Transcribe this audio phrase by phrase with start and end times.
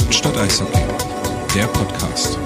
[0.00, 0.78] Hauptstadt Eishockey,
[1.56, 2.38] der Podcast.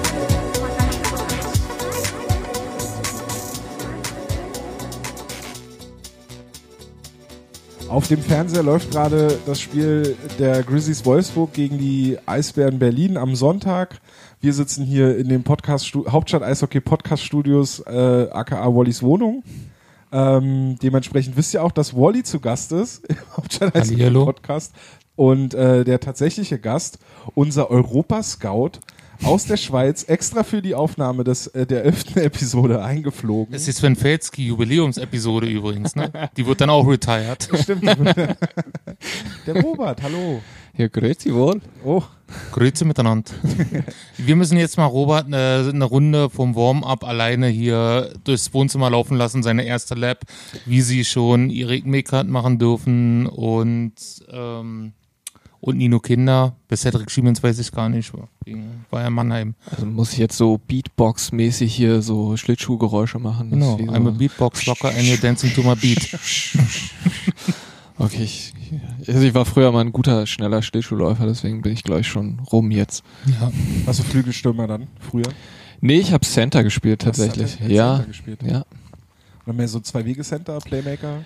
[7.87, 13.35] Auf dem Fernseher läuft gerade das Spiel der Grizzlies Wolfsburg gegen die Eisbären Berlin am
[13.35, 14.01] Sonntag.
[14.41, 19.43] Wir sitzen hier in dem Podcast Hauptstadt Eishockey Podcast Studios äh, aka Wallys Wohnung.
[20.11, 24.09] Ähm, dementsprechend wisst ihr auch, dass Wally zu Gast ist im Hauptstadt Eishockey.
[24.09, 24.73] Podcast
[25.15, 26.99] und äh, der tatsächliche Gast
[27.35, 28.79] unser Europa Scout
[29.23, 33.53] aus der Schweiz extra für die Aufnahme des äh, der elften Episode eingeflogen.
[33.53, 36.11] Das ist Sven Felski Jubiläumsepisode übrigens, ne?
[36.35, 37.49] Die wird dann auch retired.
[37.61, 37.83] Stimmt.
[39.47, 40.41] der Robert, hallo.
[40.75, 41.61] Ja, grüezi wohl.
[41.85, 42.01] Oh,
[42.51, 43.31] Grüße miteinander.
[44.17, 49.15] Wir müssen jetzt mal Robert eine, eine Runde vom Warm-up alleine hier durchs Wohnzimmer laufen
[49.15, 50.21] lassen, seine erste Lab,
[50.65, 53.93] wie sie schon Erik Meckert machen dürfen und
[54.31, 54.93] ähm,
[55.65, 56.57] und Nino Kinder.
[56.67, 58.11] Bei Cedric Schiemens weiß ich gar nicht.
[58.91, 59.55] War ja Mannheim.
[59.71, 63.49] Also muss ich jetzt so Beatbox-mäßig hier so Schlittschuhgeräusche machen.
[63.51, 63.77] Genau.
[63.77, 66.09] so- Einmal Beatbox locker and you're dancing to my beat.
[67.99, 68.53] Okay, ich,
[69.07, 72.39] also ich war früher mal ein guter, schneller Schlittschuhläufer, deswegen bin ich glaube ich schon
[72.51, 73.03] rum jetzt.
[73.27, 73.51] Ja.
[73.85, 75.29] hast du Flügelstürmer dann früher?
[75.79, 77.55] Nee, ich habe Center gespielt Hast du tatsächlich.
[77.57, 78.39] Center Ja, gespielt?
[78.43, 78.65] ja.
[79.45, 81.19] Oder mehr so zwei Wege Center, Playmaker?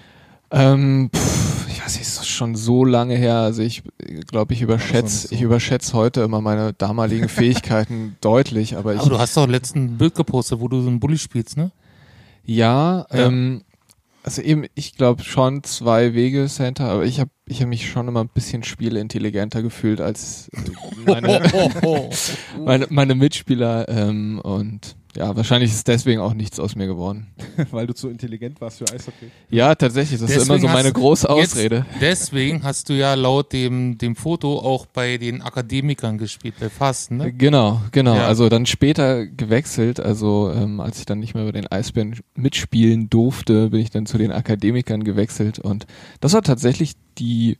[0.51, 3.37] Ähm, pff, ich weiß nicht, ist schon so lange her.
[3.37, 3.83] Also ich
[4.27, 5.35] glaube, ich überschätze, so.
[5.35, 9.85] ich überschätze heute immer meine damaligen Fähigkeiten deutlich, aber ich Aber du hast doch letzten
[9.85, 11.71] ein Bild gepostet, wo du so einen Bulli spielst, ne?
[12.45, 13.25] Ja, Ja.
[13.27, 13.63] ähm,
[14.23, 18.09] also eben, ich glaube schon zwei Wege Center, aber ich habe ich hab mich schon
[18.09, 20.49] immer ein bisschen spielintelligenter gefühlt als
[21.05, 21.41] meine,
[22.65, 27.27] meine, meine Mitspieler ähm, und ja, wahrscheinlich ist deswegen auch nichts aus mir geworden.
[27.71, 29.31] Weil du zu intelligent warst für Eishockey.
[29.49, 31.85] Ja, tatsächlich, das ist immer Deswegen so meine große Jetzt- Ausrede.
[31.99, 37.17] Deswegen hast du ja laut dem, dem Foto auch bei den Akademikern gespielt, bei Fasten,
[37.17, 37.33] ne?
[37.33, 38.15] Genau, genau.
[38.15, 38.27] Ja.
[38.27, 43.09] Also dann später gewechselt, also ähm, als ich dann nicht mehr bei den Eisbären mitspielen
[43.09, 45.87] durfte, bin ich dann zu den Akademikern gewechselt und
[46.21, 47.57] das war tatsächlich die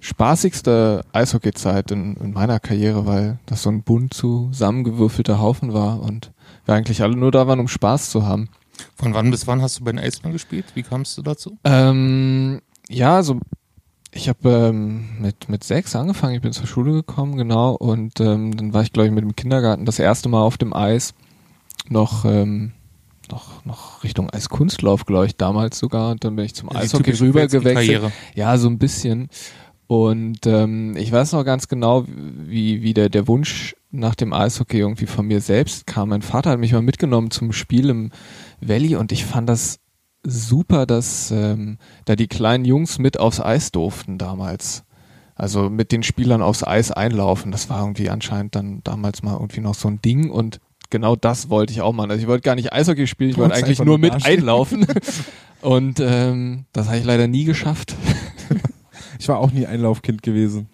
[0.00, 6.30] spaßigste Eishockeyzeit in, in meiner Karriere, weil das so ein bunt zusammengewürfelter Haufen war und
[6.66, 8.48] wir eigentlich alle nur da waren, um Spaß zu haben.
[8.96, 10.66] Von wann bis wann hast du bei den Eisbären gespielt?
[10.74, 11.58] Wie kamst du dazu?
[11.64, 13.38] Ähm, ja, so
[14.16, 16.34] ich habe ähm, mit mit sechs angefangen.
[16.34, 19.34] Ich bin zur Schule gekommen, genau, und ähm, dann war ich glaube ich mit dem
[19.36, 21.14] Kindergarten das erste Mal auf dem Eis,
[21.88, 22.72] noch ähm,
[23.30, 26.10] noch noch Richtung Eiskunstlauf, glaube ich, damals sogar.
[26.12, 27.74] Und dann bin ich zum Die Eishockey typische rüber Felski- gewechselt.
[27.74, 28.12] Karriere.
[28.34, 29.28] Ja, so ein bisschen.
[29.86, 34.78] Und ähm, ich weiß noch ganz genau, wie, wie der, der Wunsch nach dem Eishockey
[34.78, 36.08] irgendwie von mir selbst kam.
[36.08, 38.10] Mein Vater hat mich mal mitgenommen zum Spiel im
[38.60, 39.78] Valley und ich fand das
[40.22, 44.84] super, dass ähm, da die kleinen Jungs mit aufs Eis durften damals.
[45.36, 47.52] Also mit den Spielern aufs Eis einlaufen.
[47.52, 51.50] Das war irgendwie anscheinend dann damals mal irgendwie noch so ein Ding und genau das
[51.50, 52.10] wollte ich auch machen.
[52.10, 54.86] Also ich wollte gar nicht Eishockey spielen, ich wollte eigentlich nur mit einlaufen.
[55.60, 57.94] und ähm, das habe ich leider nie geschafft.
[59.18, 60.68] Ich war auch nie Einlaufkind gewesen.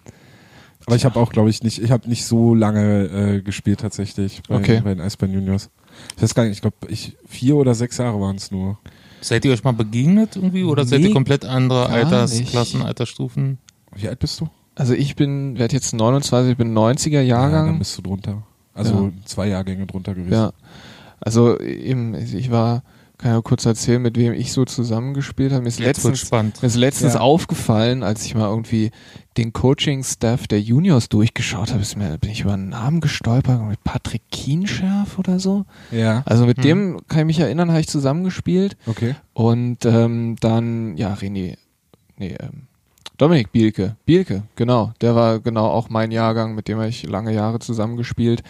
[0.87, 4.41] Aber ich habe auch, glaube ich, nicht, ich habe nicht so lange äh, gespielt tatsächlich
[4.47, 4.81] bei, Okay.
[4.83, 5.69] bei den Eisbären Juniors.
[6.17, 8.79] Ich weiß gar nicht, ich glaube, ich vier oder sechs Jahre waren es nur.
[9.21, 12.87] Seid ihr euch mal begegnet irgendwie oder seid Nee, ihr komplett andere Altersklassen, nicht.
[12.87, 13.59] Altersstufen?
[13.95, 14.47] Wie alt bist du?
[14.73, 17.77] Also ich bin, werde jetzt 29, ich bin 90er Ja, dann Jahrgang.
[17.79, 18.41] bist du drunter.
[18.73, 19.11] Also Ja.
[19.25, 20.33] zwei Jahrgänge drunter gewesen.
[20.33, 20.53] Ja.
[21.19, 22.81] Also eben, ich war,
[23.21, 25.61] kann ja kurz erzählen, mit wem ich so zusammengespielt habe.
[25.61, 27.19] Mir ist Jetzt letztens, mir ist letztens Ja.
[27.21, 28.91] aufgefallen, als ich mal irgendwie
[29.37, 33.83] den Coaching-Staff der Juniors durchgeschaut habe, ist mir, bin ich über einen Namen gestolpert, mit
[33.83, 35.65] Patrick Kienscherf oder so.
[35.91, 36.23] Ja.
[36.25, 36.63] Also mit Hm.
[36.63, 38.75] dem kann ich mich erinnern, habe ich zusammengespielt.
[38.87, 39.15] Okay.
[39.33, 41.57] Und ähm, dann, ja, René,
[42.17, 42.67] nee, ähm,
[43.17, 47.31] Dominik Bielke, Bielke, genau, der war genau auch mein Jahrgang, mit dem habe ich lange
[47.33, 48.41] Jahre zusammengespielt.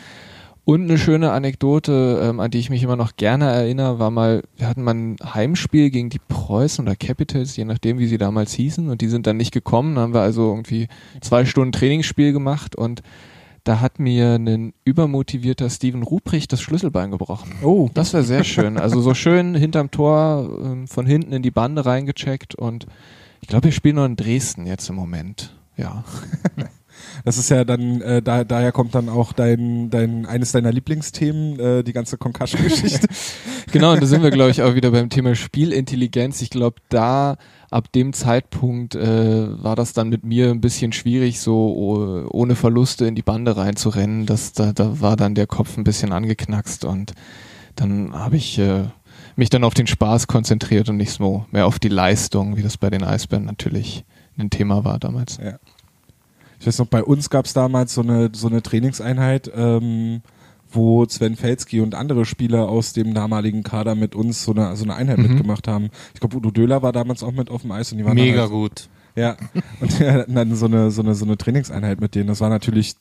[0.64, 4.44] Und eine schöne Anekdote, ähm, an die ich mich immer noch gerne erinnere, war mal,
[4.58, 8.54] wir hatten mal ein Heimspiel gegen die Preußen oder Capitals, je nachdem, wie sie damals
[8.54, 9.96] hießen, und die sind dann nicht gekommen.
[9.96, 10.88] Dann haben wir also irgendwie
[11.20, 13.02] zwei Stunden Trainingsspiel gemacht und
[13.64, 17.54] da hat mir ein übermotivierter Steven Ruprecht das Schlüsselbein gebrochen.
[17.64, 17.90] Oh.
[17.94, 18.78] Das wäre sehr schön.
[18.78, 22.86] Also so schön hinterm Tor ähm, von hinten in die Bande reingecheckt und
[23.42, 25.56] ich glaube, wir spielen nur in Dresden jetzt im Moment.
[25.76, 26.04] Ja.
[27.26, 31.60] Das ist ja dann, äh, da, daher kommt dann auch dein, dein, eines deiner Lieblingsthemen,
[31.60, 33.08] äh, die ganze Concussion-Geschichte.
[33.72, 36.42] Genau, und da sind wir, glaube ich, auch wieder beim Thema Spielintelligenz.
[36.42, 37.38] Ich glaube, da
[37.70, 42.56] ab dem Zeitpunkt äh, war das dann mit mir ein bisschen schwierig, so oh, ohne
[42.56, 44.26] Verluste in die Bande reinzurennen.
[44.26, 47.14] Das, da, da war dann der Kopf ein bisschen angeknackst und
[47.78, 48.84] dann habe ich äh,
[49.36, 52.78] mich dann auf den Spaß konzentriert und nicht so mehr auf die Leistung, wie das
[52.78, 54.04] bei den Eisbären natürlich
[54.38, 55.38] ein Thema war damals.
[55.38, 55.58] Ja.
[56.62, 60.22] Ich weiß noch, bei uns gab es damals so eine, so eine Trainingseinheit, ähm,
[60.72, 64.84] wo Sven Felski und andere Spieler aus dem damaligen Kader mit uns so eine, so
[64.84, 65.28] eine Einheit Mhm.
[65.30, 65.90] mitgemacht haben.
[66.14, 68.42] Ich glaube, Udo Döhler war damals auch mit auf dem Eis und die waren Mega
[68.42, 68.90] halt, gut.
[69.16, 69.36] Ja,
[69.82, 72.28] und wir hatten dann so eine, so eine, so eine Trainingseinheit mit denen.
[72.28, 72.94] Das war natürlich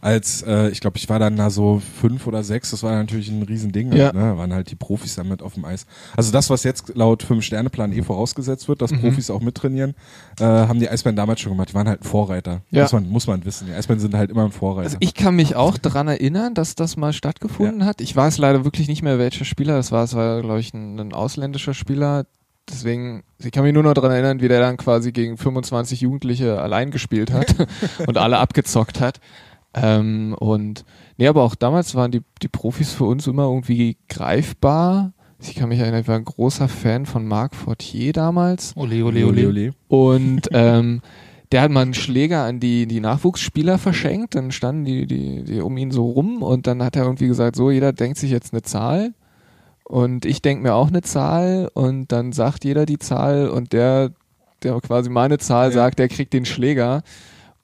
[0.00, 3.28] als, äh, ich glaube, ich war dann da so fünf oder sechs, das war natürlich
[3.30, 3.92] ein Riesending.
[3.92, 4.06] Ja.
[4.06, 4.20] Halt, ne?
[4.20, 5.86] Da waren halt die Profis dann mit auf dem Eis.
[6.16, 8.86] Also das, was jetzt laut Fünf-Sterne-Plan eh vorausgesetzt wird, Mhm.
[8.86, 9.94] dass Profis auch mittrainieren,
[10.38, 11.70] äh, haben die Eisbären damals schon gemacht.
[11.70, 12.62] Die waren halt ein Vorreiter.
[12.70, 12.82] Ja.
[12.82, 13.66] Muss, man, muss man wissen.
[13.66, 14.84] Die Eisbären sind halt immer ein Vorreiter.
[14.86, 18.00] Also ich kann mich auch daran erinnern, dass das mal stattgefunden hat.
[18.00, 20.04] Ich weiß leider wirklich nicht mehr, welcher Spieler das war.
[20.04, 22.24] Es war, glaube ich, ein, ein ausländischer Spieler.
[22.70, 26.60] Deswegen, ich kann mich nur noch daran erinnern, wie der dann quasi gegen 25 Jugendliche
[26.60, 27.54] allein gespielt hat
[28.06, 29.20] und alle abgezockt hat.
[29.74, 30.84] Ähm, und
[31.16, 35.12] nee, aber auch damals waren die, die Profis für uns immer irgendwie greifbar.
[35.40, 38.72] Ich kann mich erinnern, ich war ein großer Fan von Marc Fortier damals.
[38.76, 39.72] Ole, ole, ole.
[39.88, 41.00] Und ähm,
[41.52, 44.34] der hat mal einen Schläger an die, die Nachwuchsspieler verschenkt.
[44.34, 47.56] Dann standen die, die, die um ihn so rum und dann hat er irgendwie gesagt,
[47.56, 49.14] so, jeder denkt sich jetzt eine Zahl.
[49.84, 54.12] Und ich denke mir auch eine Zahl und dann sagt jeder die Zahl und der,
[54.62, 55.74] der quasi meine Zahl Ja.
[55.74, 57.02] sagt, der kriegt den Schläger.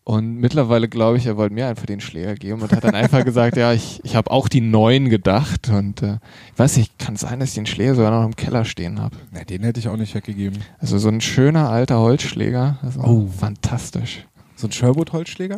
[0.08, 3.24] Und mittlerweile glaube ich, er wollte mir einfach den Schläger geben und hat dann einfach
[3.24, 5.68] gesagt, ja, ich, ich habe auch die neun gedacht.
[5.68, 6.18] Und äh,
[6.52, 9.16] ich weiß nicht, kann sein, dass ich den Schläger sogar noch im Keller stehen habe.
[9.32, 10.60] Na, den hätte ich auch nicht weggegeben.
[10.78, 12.78] Also so ein schöner alter Holzschläger.
[12.82, 13.26] Also Oh.
[13.36, 14.24] fantastisch.
[14.54, 15.56] So ein Sherwood-Holzschläger?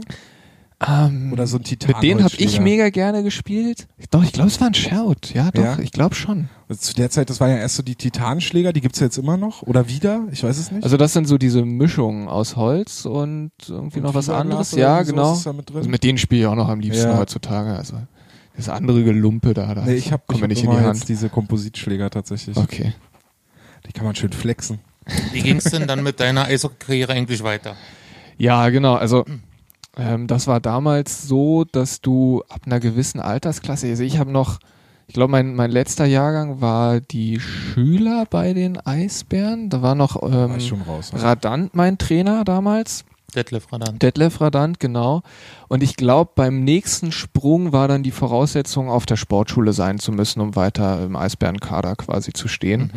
[0.87, 3.89] Ähm, Oder so ein titan mit denen habe ich mega gerne gespielt.
[4.13, 5.35] Doch, ich glaube, es war ein Sherwood.
[5.35, 5.79] Ja, doch, Ja?
[5.81, 6.49] ich glaube schon.
[6.69, 9.19] Also Zu der Zeit, das waren ja erst so die Titanschläger, die gibt's ja jetzt
[9.19, 9.63] immer noch.
[9.63, 10.29] Oder wieder?
[10.31, 10.85] Ich weiß es nicht.
[10.85, 14.71] Also das sind so diese Mischungen aus Holz und irgendwie Und noch was anderes.
[14.73, 15.35] Ja, genau.
[15.53, 15.77] mit drin?
[15.79, 17.19] Also mit denen spiele ich auch noch am liebsten Ja.
[17.19, 17.75] heutzutage.
[17.75, 17.97] Also
[18.57, 21.09] das andere Gelumpe da, da nee, ich habe hab nicht in die Hand.
[21.09, 22.57] diese Kompositschläger tatsächlich.
[22.57, 22.93] Okay.
[23.87, 24.79] Die kann man schön flexen.
[25.33, 27.75] Wie ging's denn dann mit deiner Eishockey-Karriere eigentlich weiter?
[28.37, 28.95] Ja, genau.
[28.95, 29.25] Also
[29.99, 34.59] ähm, das war damals so, dass du ab einer gewissen Altersklasse, also ich habe noch,
[35.09, 39.71] ich glaube, mein, mein letzter Jahrgang war die Schüler bei den Eisbären.
[39.71, 41.13] Da war noch War ähm, schon raus.
[41.15, 43.05] Radant mein Trainer damals.
[43.35, 44.03] Detlef Radant.
[44.03, 45.23] Detlef Radant, genau.
[45.69, 50.13] Und ich glaube, beim nächsten Sprung war dann die Voraussetzung, auf der Sportschule sein zu
[50.13, 52.91] müssen, um weiter im Eisbärenkader quasi zu stehen.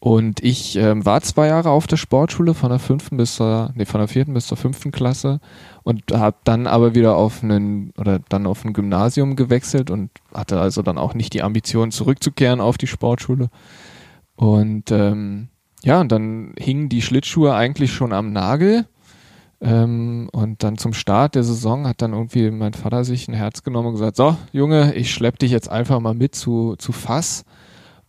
[0.00, 3.84] Und ich ähm, war zwei Jahre auf der Sportschule von der fünften bis zur, nee,
[3.84, 5.40] von der vierten bis zur fünften Klasse
[5.82, 10.60] und habe dann aber wieder auf einen oder dann auf ein Gymnasium gewechselt und hatte
[10.60, 13.48] also dann auch nicht die Ambition zurückzukehren auf die Sportschule.
[14.36, 15.48] Und ähm,
[15.82, 18.86] ja, und dann hingen die Schlittschuhe eigentlich schon am Nagel.
[19.60, 23.64] Ähm, und dann zum Start der Saison hat dann irgendwie mein Vater sich ein Herz
[23.64, 27.44] genommen und gesagt, so, Junge, ich schlepp dich jetzt einfach mal mit zu, zu Fass.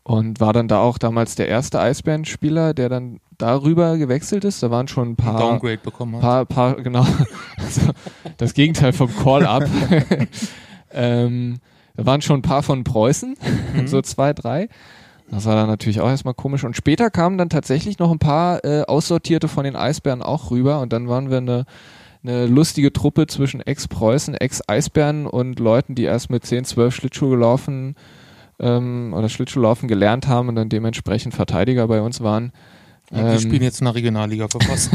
[0.09, 4.63] Und war dann da auch damals der erste Eisbärenspieler, der dann darüber gewechselt ist.
[4.63, 6.21] Da waren schon ein Ein paar, Downgrade bekommen hat.
[6.21, 7.05] paar, paar genau,
[7.57, 7.91] also
[8.37, 9.69] das Gegenteil vom Call-Up.
[10.93, 11.59] ähm,
[11.95, 13.37] da waren schon ein paar von Preußen,
[13.85, 14.67] so zwei, drei.
[15.29, 16.63] Das war dann natürlich auch erstmal komisch.
[16.63, 20.79] Und später kamen dann tatsächlich noch ein paar äh, Aussortierte von den Eisbären auch rüber.
[20.79, 21.65] Und dann waren wir eine,
[22.23, 27.95] eine lustige Truppe zwischen Ex-Preußen, Ex-Eisbären und Leuten, die erst mit 10, 12 Schlittschuh gelaufen
[28.59, 32.51] ähm, oder Schlittschuhlaufen gelernt haben und dann dementsprechend Verteidiger bei uns waren.
[33.11, 34.91] Und die spielen jetzt in der Regionalliga Voss.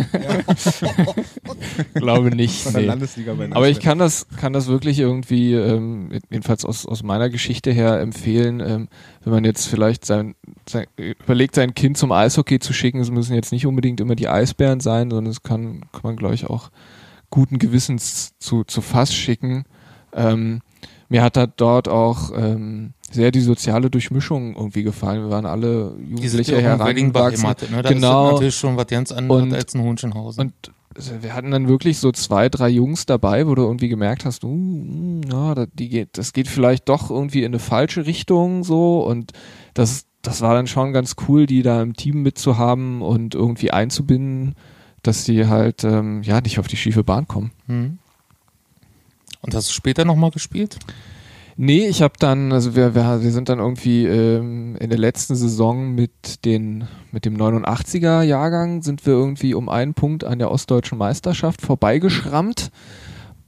[1.94, 2.62] glaube nicht.
[2.62, 2.87] Von der nee.
[2.87, 7.02] Landesliga bei den Aber ich kann das, kann das wirklich irgendwie, ähm, jedenfalls aus, aus
[7.02, 8.88] meiner Geschichte her empfehlen, ähm,
[9.25, 10.37] wenn man jetzt vielleicht sein,
[10.68, 14.28] sein, überlegt, sein Kind zum Eishockey zu schicken, es müssen jetzt nicht unbedingt immer die
[14.28, 16.71] Eisbären sein, sondern es kann, kann man, glaube ich, auch
[17.30, 19.64] guten Gewissens zu, zu Fass schicken.
[20.12, 20.61] Ähm,
[21.09, 25.23] mir hat da dort auch ähm, sehr die soziale Durchmischung irgendwie gefallen.
[25.23, 27.54] Wir waren alle Jugendliche herangewachsen.
[27.71, 27.83] ne?
[27.83, 28.26] Da Genau.
[28.28, 30.40] ist natürlich schon was ganz anderes Und- als ein Hohenschenhausen.
[30.47, 30.52] Und
[30.97, 34.44] also wir hatten dann wirklich so zwei, drei Jungs dabei, wo du irgendwie gemerkt hast,
[34.44, 38.62] uh, uh, ja, das, die geht, das geht vielleicht doch irgendwie in eine falsche Richtung
[38.62, 39.33] so und
[39.75, 44.54] das, das war dann schon ganz cool, die da im Team mitzuhaben und irgendwie einzubinden,
[45.02, 47.50] dass die halt ähm, ja nicht auf die schiefe Bahn kommen.
[47.66, 47.99] Hm.
[49.42, 50.78] Und hast du später nochmal gespielt?
[51.56, 55.37] Nee, ich habe dann, also wir, wir, wir sind dann irgendwie ähm, in der letzten
[55.37, 60.50] Saison mit den mit dem 89er Jahrgang sind wir irgendwie um einen Punkt an der
[60.50, 62.70] ostdeutschen Meisterschaft vorbeigeschrammt.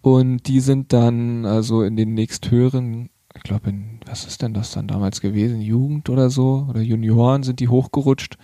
[0.03, 3.75] Und die sind dann also in den nächsthöheren, ich glaube
[4.07, 6.69] was ist denn das dann damals gewesen, Jugend oder so?
[6.71, 8.39] Oder Junioren sind die hochgerutscht.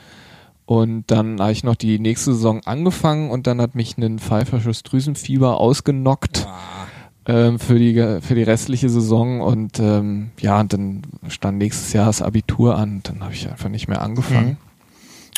[0.64, 4.83] Und dann habe ich noch die nächste Saison angefangen und dann hat mich ein pfeifersches
[4.83, 6.49] Drüsenfieber ausgenockt
[7.26, 12.07] ähm, für die für die restliche Saison und ähm, ja und dann stand nächstes Jahr
[12.07, 14.57] das Abitur an dann habe ich einfach nicht mehr angefangen.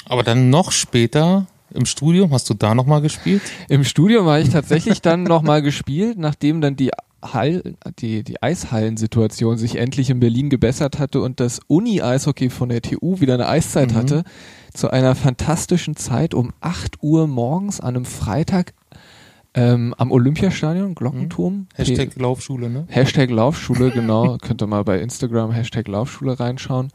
[0.07, 3.43] Aber dann noch später Im Studium hast du da nochmal gespielt?
[3.69, 6.91] Im Studium habe ich tatsächlich dann nochmal gespielt, nachdem dann die
[7.23, 7.62] Hall,
[7.99, 13.21] die, die Eishallensituation sich endlich in Berlin gebessert hatte und das Uni-Eishockey von der TU
[13.21, 13.97] wieder eine Eiszeit Mhm.
[13.97, 14.25] hatte,
[14.75, 18.75] zu einer fantastischen Zeit um 8 Uhr morgens an einem Freitag
[19.55, 21.55] ähm, am Olympiastadion, Glockenturm.
[21.55, 21.67] Mhm.
[21.75, 22.87] Hashtag Laufschule, ne?
[22.89, 24.37] Hashtag Laufschule, genau.
[24.39, 26.89] Könnt ihr mal bei Instagram Hashtag Laufschule reinschauen.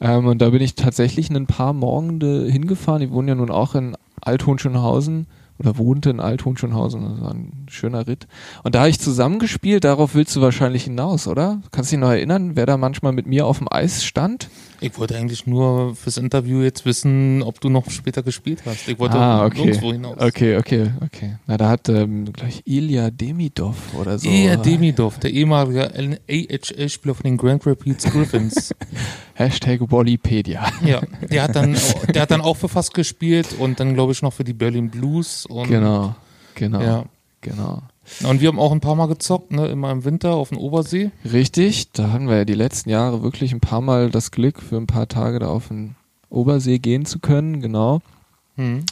[0.00, 3.00] Ähm, und da bin ich tatsächlich ein paar Morgende hingefahren.
[3.00, 5.26] Die wohnen ja nun auch in Althohenschönhausen
[5.58, 7.02] oder wohnte in Althohenschönhausen.
[7.02, 8.28] Das war ein schöner Ritt.
[8.62, 9.82] Und da habe ich zusammengespielt.
[9.82, 11.60] Darauf willst du wahrscheinlich hinaus, oder?
[11.72, 14.50] Kannst du dich noch erinnern, wer da manchmal mit mir auf dem Eis stand?
[14.80, 18.88] Ich wollte eigentlich nur fürs Interview jetzt wissen, ob du noch später gespielt hast.
[18.88, 19.64] Ich wollte ah, okay.
[19.64, 20.16] nirgendwo hinaus.
[20.18, 21.36] Okay, okay, okay.
[21.46, 24.28] Na, da hat ähm, gleich Ilya Demidov oder so.
[24.28, 25.90] Eher Demidov, der ehemalige
[26.28, 28.74] AHL-Spieler von den Grand Rapids Griffins.
[29.34, 30.66] Hashtag Wallipedia.
[30.84, 31.76] ja, der hat dann,
[32.14, 34.90] der hat dann auch für fast gespielt und dann glaube ich noch für die Berlin
[34.90, 35.46] Blues.
[35.46, 36.14] Und, Genau,
[36.54, 37.04] genau, Ja.
[37.40, 37.82] genau.
[38.24, 41.10] Und wir haben auch ein paar Mal gezockt, ne, immer im Winter auf dem Obersee.
[41.30, 44.76] Richtig, da hatten wir ja die letzten Jahre wirklich ein paar Mal das Glück, für
[44.76, 45.94] ein paar Tage da auf den
[46.30, 48.00] Obersee gehen zu können, genau.
[48.56, 48.82] Hm.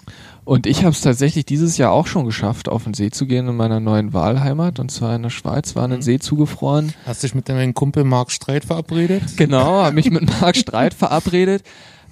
[0.45, 3.49] Und ich habe es tatsächlich dieses Jahr auch schon geschafft, auf den See zu gehen
[3.49, 6.03] in meiner neuen Wahlheimat, und zwar in der Schweiz, war an den Mhm.
[6.05, 6.93] See zugefroren.
[7.05, 9.23] Hast dich mit deinem Kumpel Marc Streit verabredet?
[9.37, 11.65] Genau, habe mich mit Marc Streit verabredet.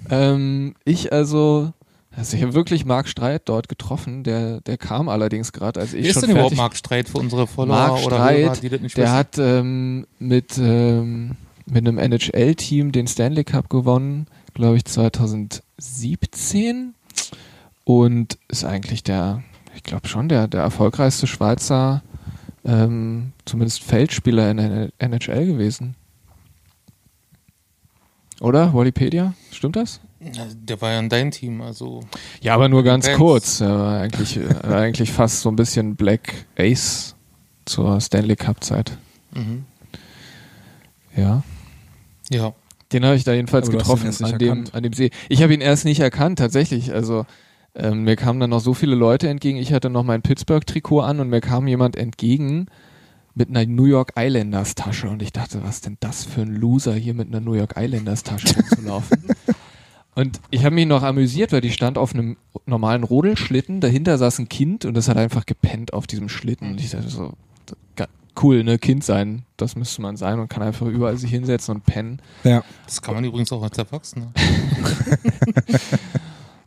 [0.09, 1.71] Ähm, ich also,
[2.17, 6.05] also ich habe wirklich Marc Streit dort getroffen, der, der kam allerdings gerade, als ich
[6.05, 8.69] ist schon denn überhaupt fertig Marc Streit für unsere Follower Marc oder Streit, Hörer, die
[8.69, 9.15] das nicht Der wissen?
[9.15, 16.93] hat ähm, mit, ähm, mit einem NHL-Team den Stanley Cup gewonnen, glaube ich 2017
[17.83, 19.43] und ist eigentlich der,
[19.75, 22.03] ich glaube schon der, der erfolgreichste Schweizer,
[22.63, 25.95] ähm, zumindest Feldspieler in der NHL gewesen.
[28.41, 28.73] Oder?
[28.73, 29.33] Wikipedia?
[29.51, 29.99] Stimmt das?
[30.33, 32.01] Der war ja in deinem Team, also
[32.41, 33.17] Ja, aber nur ganz Fans.
[33.17, 33.61] kurz.
[33.61, 37.15] Er war eigentlich, war eigentlich fast so ein bisschen Black Ace
[37.65, 38.97] zur Stanley Cup Zeit.
[39.33, 39.65] mhm.
[41.15, 41.43] Ja.
[42.29, 42.53] ja.
[42.91, 44.75] Den habe ich da jedenfalls Aber du hast ihn getroffen an dem, erkannt.
[44.75, 45.11] an dem See.
[45.29, 46.93] Ich habe ihn erst nicht erkannt, tatsächlich.
[46.93, 47.25] Also
[47.73, 49.57] ähm, mir kamen dann noch so viele Leute entgegen.
[49.57, 52.67] Ich hatte noch mein Pittsburgh-Trikot an und mir kam jemand entgegen
[53.33, 56.93] mit einer New York Islanders Tasche und ich dachte, was denn das für ein Loser
[56.93, 59.23] hier mit einer New York Islanders Tasche rumzulaufen.
[60.15, 64.39] Und ich habe mich noch amüsiert, weil die stand auf einem normalen Rodelschlitten, dahinter saß
[64.39, 66.71] ein Kind und das hat einfach gepennt auf diesem Schlitten.
[66.71, 67.33] Und ich dachte so,
[68.41, 71.85] cool, ne, Kind sein, das müsste man sein und kann einfach überall sich hinsetzen und
[71.85, 72.21] pennen.
[72.43, 72.63] Ja.
[72.85, 74.31] Das kann man übrigens auch als Erwachsener.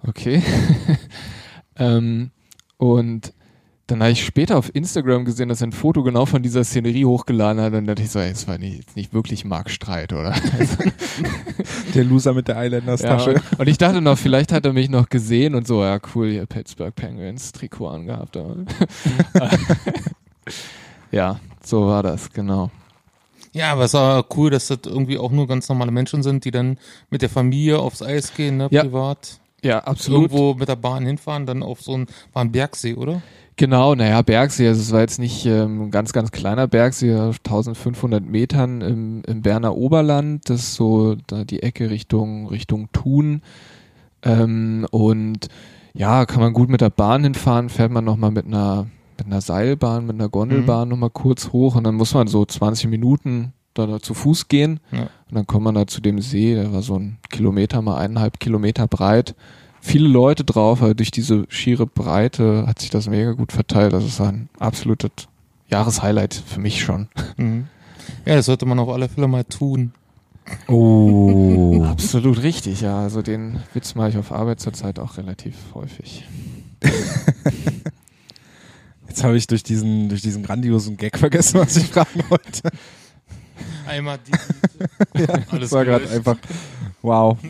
[0.07, 0.43] Okay.
[1.77, 2.31] ähm,
[2.79, 3.35] und
[3.89, 7.07] dann habe ich später auf Instagram gesehen, dass er ein Foto genau von dieser Szenerie
[7.07, 7.69] hochgeladen hat.
[7.69, 10.35] Und dann dachte ich so, ey, das war nicht, jetzt nicht wirklich Mark Streit, oder?
[11.95, 13.17] Der Loser mit der Islanders ja,
[13.59, 16.45] und, ich dachte noch, vielleicht hat er mich noch gesehen und so, ja cool, hier
[16.45, 18.37] Pittsburgh Penguins Trikot angehabt.
[21.11, 22.71] ja, so war das, genau.
[23.53, 26.51] Ja, aber es war cool, dass das irgendwie auch nur ganz normale Menschen sind, die
[26.51, 26.79] dann
[27.09, 28.83] mit der Familie aufs Eis gehen, ne, Ja.
[28.83, 29.41] privat.
[29.63, 30.31] Ja, absolut.
[30.31, 33.23] Irgendwo mit der Bahn hinfahren, dann auf so ein, war ein Bergsee, oder?
[33.59, 37.39] Genau, naja, Bergsee, also es war jetzt nicht ähm, ein ganz, ganz kleiner Bergsee, auf
[37.39, 43.43] 1500 Metern im, im Berner Oberland, das ist so da die Ecke Richtung, Richtung Thun.
[44.23, 45.49] Ähm, und
[45.93, 48.87] ja, kann man gut mit der Bahn hinfahren, fährt man nochmal mit einer,
[49.19, 52.89] mit einer Seilbahn, mit einer Gondelbahn nochmal kurz hoch und dann muss man so 20
[52.89, 55.03] Minuten da zu Fuß gehen Ja.
[55.03, 58.39] und dann kommt man da zu dem See, der war so ein Kilometer mal eineinhalb
[58.39, 59.35] Kilometer breit
[59.81, 63.93] viele Leute drauf, aber durch diese schiere Breite hat sich das mega gut verteilt.
[63.93, 65.29] Das ist ein absolutes
[65.69, 67.09] Jahreshighlight für mich schon.
[67.37, 67.69] Mhm.
[68.25, 69.93] Ja, das sollte man auf alle Fälle mal tun.
[70.67, 71.85] Oh.
[71.89, 73.01] Absolut richtig, ja.
[73.01, 76.25] Also den Witz mache ich auf Arbeit zurzeit auch relativ häufig.
[79.09, 82.71] Jetzt habe ich durch diesen, durch diesen grandiosen Gag vergessen, was ich fragen wollte.
[83.87, 84.33] Einmal die.
[85.21, 86.37] Ja, Alles das war gerade einfach.
[87.03, 87.39] Wow.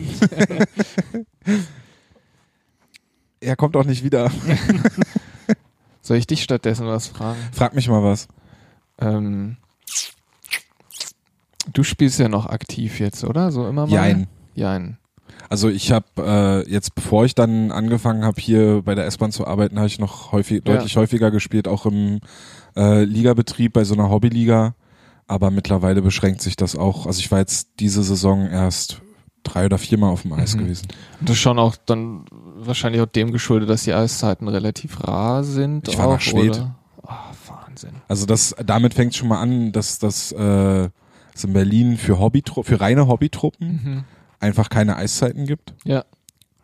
[3.41, 4.31] er kommt auch nicht wieder.
[6.01, 7.39] Soll ich dich stattdessen was fragen?
[7.51, 8.27] Frag mich mal was.
[8.99, 9.57] Ähm,
[11.73, 13.51] du spielst ja noch aktiv jetzt, oder?
[13.51, 13.93] So immer mal?
[13.93, 14.27] Jein.
[14.55, 14.97] Jein.
[15.49, 16.05] Also ich habe
[16.65, 19.99] äh, jetzt, bevor ich dann angefangen habe, hier bei der S-Bahn zu arbeiten, habe ich
[19.99, 20.73] noch häufig, Ja.
[20.75, 22.19] deutlich häufiger gespielt, auch im
[22.75, 24.75] äh, Ligabetrieb bei so einer Hobbyliga.
[25.27, 27.05] Aber mittlerweile beschränkt sich das auch.
[27.05, 29.01] Also ich war jetzt diese Saison erst
[29.43, 30.59] drei oder viermal auf dem Eis Mhm.
[30.59, 30.87] gewesen.
[31.21, 32.25] Das ist schon auch dann
[32.65, 35.87] wahrscheinlich auch dem geschuldet, dass die Eiszeiten relativ rar sind.
[35.87, 36.57] Ich war auch, nach Schwedt.
[36.57, 36.75] oder?
[37.03, 37.91] Ah, Wahnsinn.
[38.07, 40.89] Also das, damit fängt schon mal an, dass das äh,
[41.33, 44.03] es in Berlin für Hobbytru für reine Hobbytruppen Mhm.
[44.39, 45.73] einfach keine Eiszeiten gibt.
[45.85, 46.03] Ja.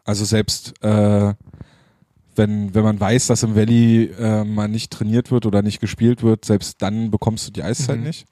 [0.04, 1.34] Also selbst äh,
[2.36, 6.22] wenn, wenn man weiß, dass im Valley äh, mal nicht trainiert wird oder nicht gespielt
[6.22, 8.04] wird, selbst dann bekommst du die Eiszeit Mhm.
[8.04, 8.26] nicht.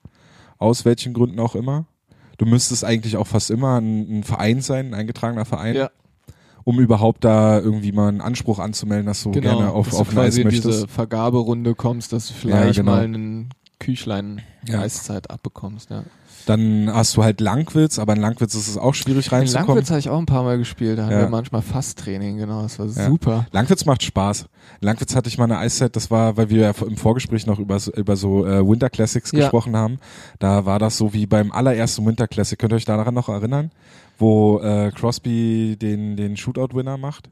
[0.58, 1.86] Aus welchen Gründen auch immer.
[2.38, 5.90] Du müsstest eigentlich auch fast immer ein, ein Verein sein, ein eingetragener Verein, Ja.
[6.64, 10.20] Um überhaupt da irgendwie mal einen Anspruch anzumelden, dass du gerne auf, dass auf du
[10.20, 10.66] Eis quasi in möchtest.
[10.68, 12.92] diese Vergaberunde kommst, dass du vielleicht genau.
[12.92, 14.80] mal einen Küchlein Ja.
[14.82, 15.90] Eiszeit abbekommst.
[15.90, 16.04] Ja.
[16.46, 19.68] Dann hast du halt Langwitz, aber in Langwitz ist es auch schwierig In reinzukommen.
[19.70, 21.22] Langwitz habe ich auch ein paar Mal gespielt, da hatten Ja.
[21.22, 23.06] wir manchmal Fasttraining, genau, das war Ja.
[23.06, 23.46] super.
[23.52, 24.48] Langwitz macht Spaß.
[24.82, 27.60] In Langwitz hatte ich mal eine Eiszeit, das war, weil wir ja im Vorgespräch noch
[27.60, 29.40] über, so- über so äh, Winter Classics Ja.
[29.40, 30.00] gesprochen haben.
[30.40, 32.60] Da war das so wie beim allerersten Winter Classic.
[32.60, 33.72] Könnt ihr euch daran noch erinnern?
[34.18, 37.30] Wo äh, Crosby den, den Shootout-Winner macht?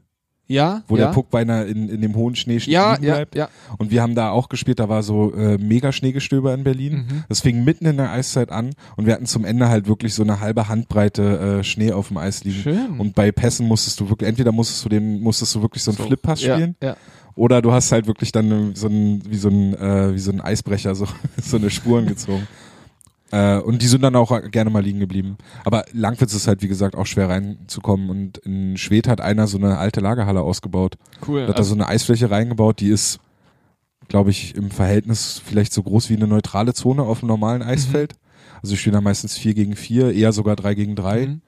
[0.48, 1.06] Ja, Wo ja.
[1.06, 3.34] der Puck beinahe in, in dem hohen Schnee ja, liegen ja, bleibt.
[3.36, 3.48] ja.
[3.78, 7.06] Und wir haben da auch gespielt, da war so äh, mega Schneegestöber in Berlin.
[7.08, 7.24] Mhm.
[7.28, 10.22] Das fing mitten in der Eiszeit an und wir hatten zum Ende halt wirklich so
[10.22, 12.60] eine halbe Handbreite äh, Schnee auf dem Eis liegen.
[12.60, 12.98] Schön.
[13.00, 15.98] Und bei Pässen musstest du wirklich, entweder musstest du den, musstest du wirklich so einen
[15.98, 16.04] So.
[16.04, 16.96] Flippass ja, spielen, ja.
[17.34, 20.40] oder du hast halt wirklich dann so ein, wie so ein, äh, wie so ein
[20.42, 21.06] Eisbrecher, so,
[21.42, 22.46] so eine Spuren gezogen.
[23.32, 25.38] Äh, und die sind dann auch gerne mal liegen geblieben.
[25.64, 28.10] Aber Langwitz ist halt, wie gesagt, auch schwer reinzukommen.
[28.10, 30.96] Und in Schwedt hat einer so eine alte Lagerhalle ausgebaut.
[31.26, 31.48] Cool.
[31.48, 33.18] Hat da so eine Eisfläche reingebaut, die ist,
[34.08, 38.14] glaube ich, im Verhältnis vielleicht so groß wie eine neutrale Zone auf einem normalen Eisfeld.
[38.62, 41.26] Also stehen da meistens vier gegen vier, eher sogar drei gegen drei.
[41.26, 41.40] Mhm.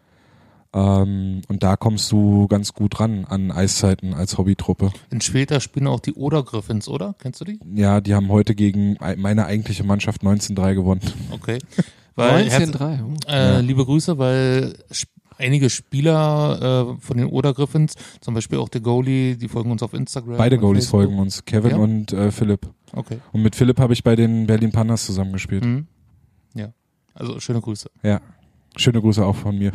[0.74, 4.90] Ähm, und da kommst du ganz gut ran an Eiszeiten als Hobbytruppe.
[5.10, 7.14] In Schweder spielen auch die Oder Griffins, oder?
[7.20, 7.60] Kennst du die?
[7.74, 11.00] Ja, die haben heute gegen ei- meine eigentliche Mannschaft 19-3 gewonnen.
[11.30, 11.58] Okay.
[12.16, 13.00] Weil, herz- 19-3.
[13.04, 13.14] oh.
[13.28, 13.58] äh, Ja.
[13.60, 14.74] liebe Grüße, weil
[15.38, 19.82] einige Spieler äh, von den Oder Griffins, zum Beispiel auch der Goalie, die folgen uns
[19.82, 20.36] auf Instagram.
[20.36, 21.00] Beide Goalies Facebook.
[21.02, 21.76] folgen uns, Kevin Ja?
[21.78, 22.68] und äh, Philipp.
[22.92, 23.18] Okay.
[23.32, 25.64] Und mit Philipp habe ich bei den Berlin Panthers zusammengespielt.
[25.64, 25.86] Mhm.
[26.54, 26.68] Ja.
[27.14, 27.90] Also schöne Grüße.
[28.04, 28.20] Ja.
[28.76, 29.72] Schöne Grüße auch von mir.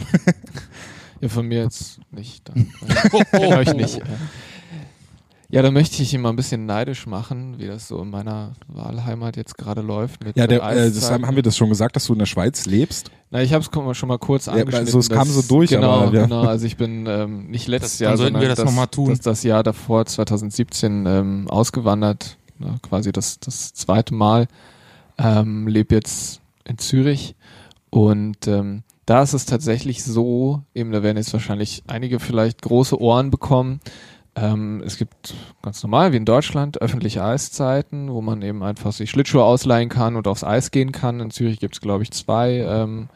[1.22, 2.48] Ja, von mir jetzt nicht.
[2.50, 2.72] Dann,
[3.34, 4.02] äh, hör ich nicht.
[5.52, 8.54] Ja, da möchte ich ihn mal ein bisschen neidisch machen, wie das so in meiner
[8.68, 10.24] Wahlheimat jetzt gerade läuft.
[10.24, 12.28] Mit Ja, der, äh, das haben, haben wir das schon gesagt, dass du in der
[12.28, 13.10] Schweiz lebst?
[13.32, 14.86] Na, ich habe es schon mal kurz angeschnitten.
[14.86, 16.24] also es kam so durch, Genau, aber, ja.
[16.26, 16.42] genau.
[16.44, 18.74] Also ich bin ähm, nicht letztes Das- Jahr, dann sollten sondern wir das das, noch
[18.74, 19.10] mal tun.
[19.10, 22.38] Das, das Jahr davor, 2017, ähm, ausgewandert.
[22.60, 24.48] Ja, quasi das, das zweite Mal.
[25.18, 27.36] Ähm, lebe jetzt in Zürich
[27.90, 33.00] und ähm, da ist es tatsächlich so, eben da werden jetzt wahrscheinlich einige vielleicht große
[33.02, 33.80] Ohren bekommen.
[34.36, 39.10] Ähm, es gibt ganz normal wie in Deutschland öffentliche Eiszeiten, wo man eben einfach sich
[39.10, 41.22] Schlittschuhe ausleihen kann und aufs Eis gehen kann.
[41.22, 43.10] In Zürich gibt es, glaube ich, zwei ähm,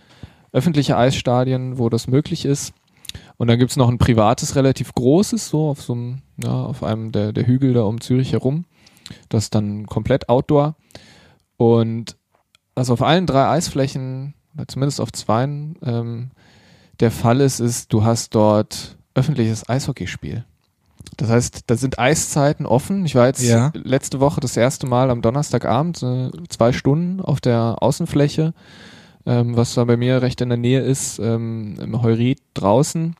[0.52, 2.74] öffentliche Eisstadien, wo das möglich ist.
[3.38, 7.12] Und dann gibt's noch ein privates, relativ großes, so auf so einem, ja, auf einem
[7.12, 8.66] der, der Hügel da um Zürich herum.
[9.30, 10.76] Das ist dann komplett Outdoor.
[11.58, 12.18] Und
[12.74, 16.32] was auf allen drei Eisflächen, oder zumindest auf zweien, ähm,
[17.00, 20.44] der Fall ist, ist, du hast dort öffentliches Eishockeyspiel.
[21.18, 23.06] Das heißt, da sind Eiszeiten offen.
[23.06, 23.72] Ich war jetzt Ja.
[23.76, 28.54] letzte Woche das erste Mal am Donnerstagabend äh, zwei Stunden auf der Außenfläche,
[29.26, 33.16] ähm, was da bei mir recht in der Nähe ist, ähm, im Heurit draußen.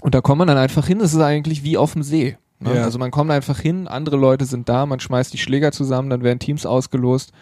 [0.00, 0.98] Und da kommt man dann einfach hin.
[0.98, 2.36] Das ist eigentlich wie auf dem See.
[2.60, 2.76] Ne?
[2.76, 2.84] Ja.
[2.84, 6.22] Also man kommt einfach hin, andere Leute sind da, man schmeißt die Schläger zusammen, dann
[6.22, 7.32] werden Teams ausgelost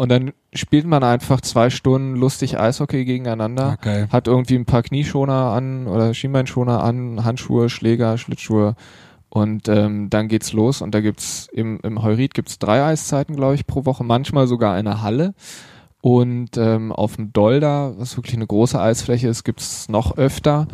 [0.00, 4.08] und dann spielt man einfach zwei Stunden lustig Eishockey gegeneinander Ah, geil.
[4.10, 8.76] hat irgendwie ein paar Knieschoner an oder Schienbeinschoner an, Handschuhe, Schläger, Schlittschuhe
[9.28, 13.56] und ähm, dann geht's los und da gibt's im, im Heurit gibt's drei Eiszeiten, glaube
[13.56, 15.34] ich, pro Woche, manchmal sogar eine Halle
[16.00, 20.66] und ähm, auf dem Dolder, was wirklich eine große Eisfläche ist, gibt's noch öfter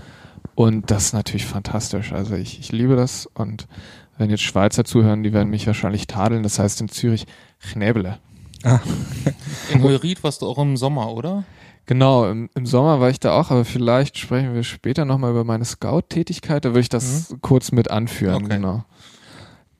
[0.54, 2.12] und das ist natürlich fantastisch.
[2.12, 3.66] Also ich, ich liebe das und
[4.18, 6.44] wenn jetzt Schweizer zuhören, die werden mich wahrscheinlich tadeln.
[6.44, 7.26] Das heißt in Zürich
[7.60, 8.18] Knäbele.
[9.72, 11.44] In Heurit warst du auch im Sommer, oder?
[11.86, 15.44] Genau, im, im Sommer war ich da auch, aber vielleicht sprechen wir später nochmal über
[15.44, 18.56] meine Scout-Tätigkeit, da würde ich das kurz mit anführen, Okay.
[18.56, 18.84] genau.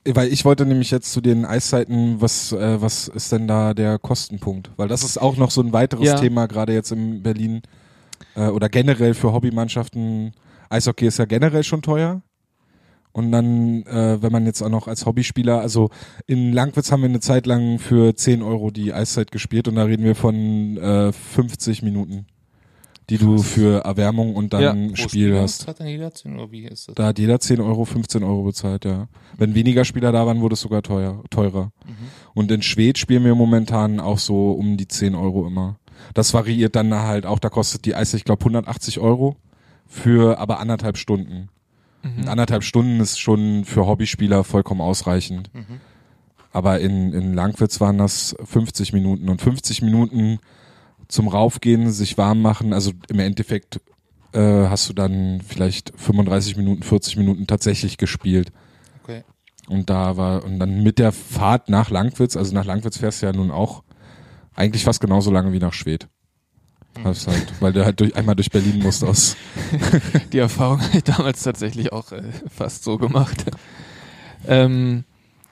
[0.09, 3.99] Weil ich wollte nämlich jetzt zu den Eiszeiten, was, äh, was ist denn da der
[3.99, 4.71] Kostenpunkt?
[4.77, 6.15] Weil das ist auch noch so ein weiteres Ja.
[6.15, 7.63] Thema, gerade jetzt in Berlin
[8.37, 10.31] äh, oder generell für Hobbymannschaften.
[10.71, 12.23] Eishockey ist ja generell schon teuer.
[13.17, 15.89] Und dann, äh, wenn man jetzt auch noch als Hobbyspieler, also
[16.27, 19.85] in Langwitz haben wir eine Zeit lang für 10 Euro die Eiszeit gespielt und da
[19.85, 22.27] reden wir von äh, 50 Minuten,
[23.09, 24.97] die du für Erwärmung und dann Ja.
[24.97, 25.67] Spiel hast.
[25.67, 26.95] Hat dann jeder 10 oder wie ist das?
[26.95, 29.09] Da hat jeder 10 Euro, 15 Euro bezahlt, ja.
[29.39, 31.73] Wenn weniger Spieler da waren, wurde es sogar teuer, teurer.
[31.87, 31.95] Mhm.
[32.35, 35.79] Und in Schwed spielen wir momentan auch so um die 10 Euro immer.
[36.13, 39.37] Das variiert dann halt auch, da kostet die Eis, ich glaube, 180 Euro
[39.87, 41.49] für aber anderthalb Stunden.
[42.19, 45.51] Und anderthalb Stunden ist schon für Hobbyspieler vollkommen ausreichend.
[45.55, 45.81] Mhm.
[46.53, 49.29] Aber in, in Langwitz waren das 50 Minuten.
[49.29, 50.39] Und 50 Minuten
[51.09, 53.81] zum Raufgehen, sich warm machen, also im Endeffekt
[54.33, 58.53] äh, hast du dann vielleicht 35 Minuten, 40 Minuten tatsächlich gespielt.
[59.03, 59.23] Okay.
[59.69, 63.27] Und da war, und dann mit der Fahrt nach Langwitz, also nach Langwitz fährst du
[63.27, 63.83] ja nun auch
[64.55, 66.09] eigentlich fast genauso lange wie nach Schwedt.
[67.05, 69.37] Das halt, weil du halt durch, einmal durch Berlin musst aus.
[70.33, 73.45] Die Erfahrung habe ich damals tatsächlich auch äh, fast so gemacht.
[74.47, 75.05] ähm,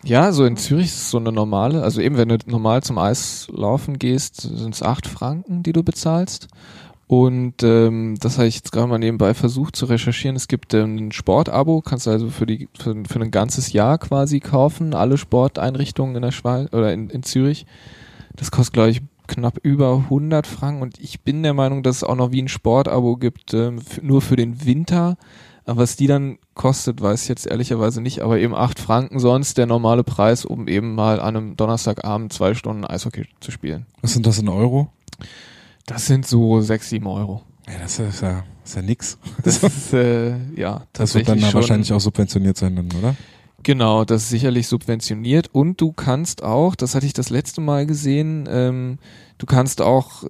[0.02, 2.98] ja, so in Zürich ist es so eine normale, also eben wenn du normal zum
[2.98, 6.48] Eis laufen gehst, sind es acht Franken, die du bezahlst.
[7.06, 10.36] Und ähm, das habe ich jetzt gerade mal nebenbei versucht zu recherchieren.
[10.36, 13.98] Es gibt ähm, ein Sportabo, kannst du also für die für, für ein ganzes Jahr
[13.98, 17.66] quasi kaufen, alle Sporteinrichtungen in der Schweiz oder in, in Zürich.
[18.36, 22.04] Das kostet, glaube ich, knapp über 100 Franken und ich bin der Meinung, dass es
[22.04, 25.16] auch noch wie ein Sportabo gibt, ähm, nur für den Winter.
[25.66, 29.56] Aber was die dann kostet, weiß ich jetzt ehrlicherweise nicht, aber eben 8 Franken sonst
[29.56, 33.86] der normale Preis, um eben mal an einem Donnerstagabend zwei Stunden Eishockey zu spielen.
[34.02, 34.88] Was sind das in Euro?
[35.86, 37.42] Das sind so 6, 7 Euro.
[37.66, 39.18] Ja, das ist ja, das ist ja nix.
[39.42, 41.54] Das ist, äh, ja, Das wird tatsächlich dann da schon.
[41.60, 43.16] wahrscheinlich auch subventioniert sein, dann, oder?
[43.64, 47.86] Genau, das ist sicherlich subventioniert und du kannst auch, das hatte ich das letzte Mal
[47.86, 48.98] gesehen, ähm,
[49.38, 50.24] du kannst auch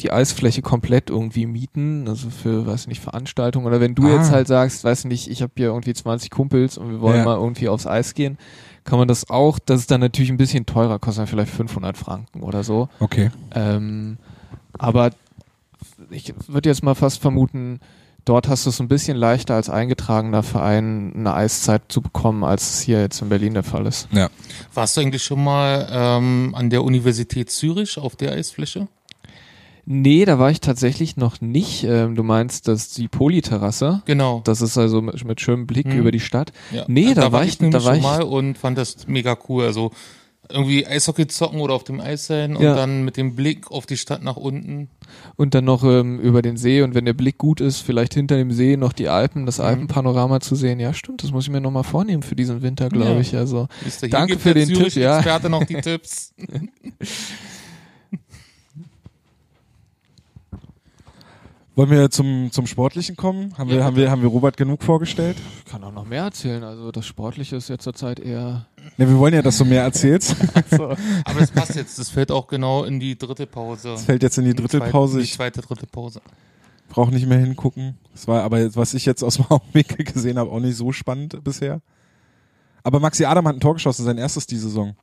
[0.00, 4.14] die Eisfläche komplett irgendwie mieten, also für, weiß nicht, Veranstaltungen oder wenn du Ah.
[4.14, 7.24] jetzt halt sagst, weiß nicht, ich habe hier irgendwie 20 Kumpels und wir wollen Ja.
[7.24, 8.38] mal irgendwie aufs Eis gehen,
[8.84, 11.96] kann man das auch, das ist dann natürlich ein bisschen teurer, kostet dann vielleicht 500
[11.98, 12.88] Franken oder so.
[13.00, 13.30] Okay.
[13.56, 14.18] Ähm,
[14.78, 15.10] aber
[16.10, 17.80] ich würde jetzt mal fast vermuten,
[18.24, 22.68] dort hast du es ein bisschen leichter als eingetragener Verein eine Eiszeit zu bekommen, als
[22.74, 24.08] es hier jetzt in Berlin der Fall ist.
[24.12, 24.28] Ja.
[24.74, 28.88] Warst du eigentlich schon mal ähm, an der Universität Zürich auf der Eisfläche?
[29.90, 31.82] Nee, da war ich tatsächlich noch nicht.
[31.84, 34.42] Ähm, du meinst, dass die Polyterrasse, Genau.
[34.44, 35.98] das ist also mit, mit schönem Blick Hm.
[35.98, 36.52] über die Stadt.
[36.72, 36.84] Ja.
[36.88, 39.64] Nee, da war war ich- da war schon ich- mal und fand das mega cool.
[39.64, 39.90] Also
[40.50, 42.74] irgendwie Eishockey zocken oder auf dem Eis sein und Ja.
[42.74, 44.88] dann mit dem Blick auf die Stadt nach unten.
[45.36, 48.36] Und dann noch ähm, über den See und wenn der Blick gut ist, vielleicht hinter
[48.36, 49.64] dem See noch die Alpen, das Mhm.
[49.64, 50.80] Alpenpanorama zu sehen.
[50.80, 53.20] Ja, stimmt, das muss ich mir nochmal vornehmen für diesen Winter, glaube Ja.
[53.20, 53.36] ich.
[53.36, 53.68] Also
[54.10, 55.20] Danke für den Tipp, ja.
[55.20, 56.34] Zürich-Experte noch die Tipps.
[61.78, 63.56] Wollen wir zum, zum Sportlichen kommen?
[63.56, 65.36] Haben, wir, Ja, haben, wir, haben wir Robert genug vorgestellt?
[65.64, 66.64] ich kann auch noch mehr erzählen.
[66.64, 68.66] Also das Sportliche ist jetzt zurzeit eher.
[68.96, 70.34] Ne, wir wollen ja, dass du mehr erzählst.
[70.72, 70.96] Aber
[71.38, 71.96] das passt jetzt.
[71.96, 73.90] Das fällt auch genau in die dritte Pause.
[73.90, 75.18] Das fällt jetzt in die dritte Pause.
[75.18, 76.20] Die Ich zweite, dritte Pause.
[76.88, 77.96] brauche nicht mehr hingucken.
[78.12, 80.90] Das war aber, jetzt, was ich jetzt aus dem Augenwinkel gesehen habe, auch nicht so
[80.90, 81.80] spannend bisher.
[82.82, 84.96] Aber Maxi Adam hat ein Tor geschossen, sein erstes die Saison.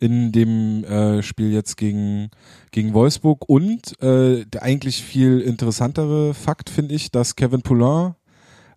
[0.00, 2.30] In dem äh, Spiel jetzt gegen,
[2.72, 3.48] gegen Wolfsburg.
[3.48, 8.14] Und äh, der eigentlich viel interessantere Fakt finde ich, dass Kevin Poulain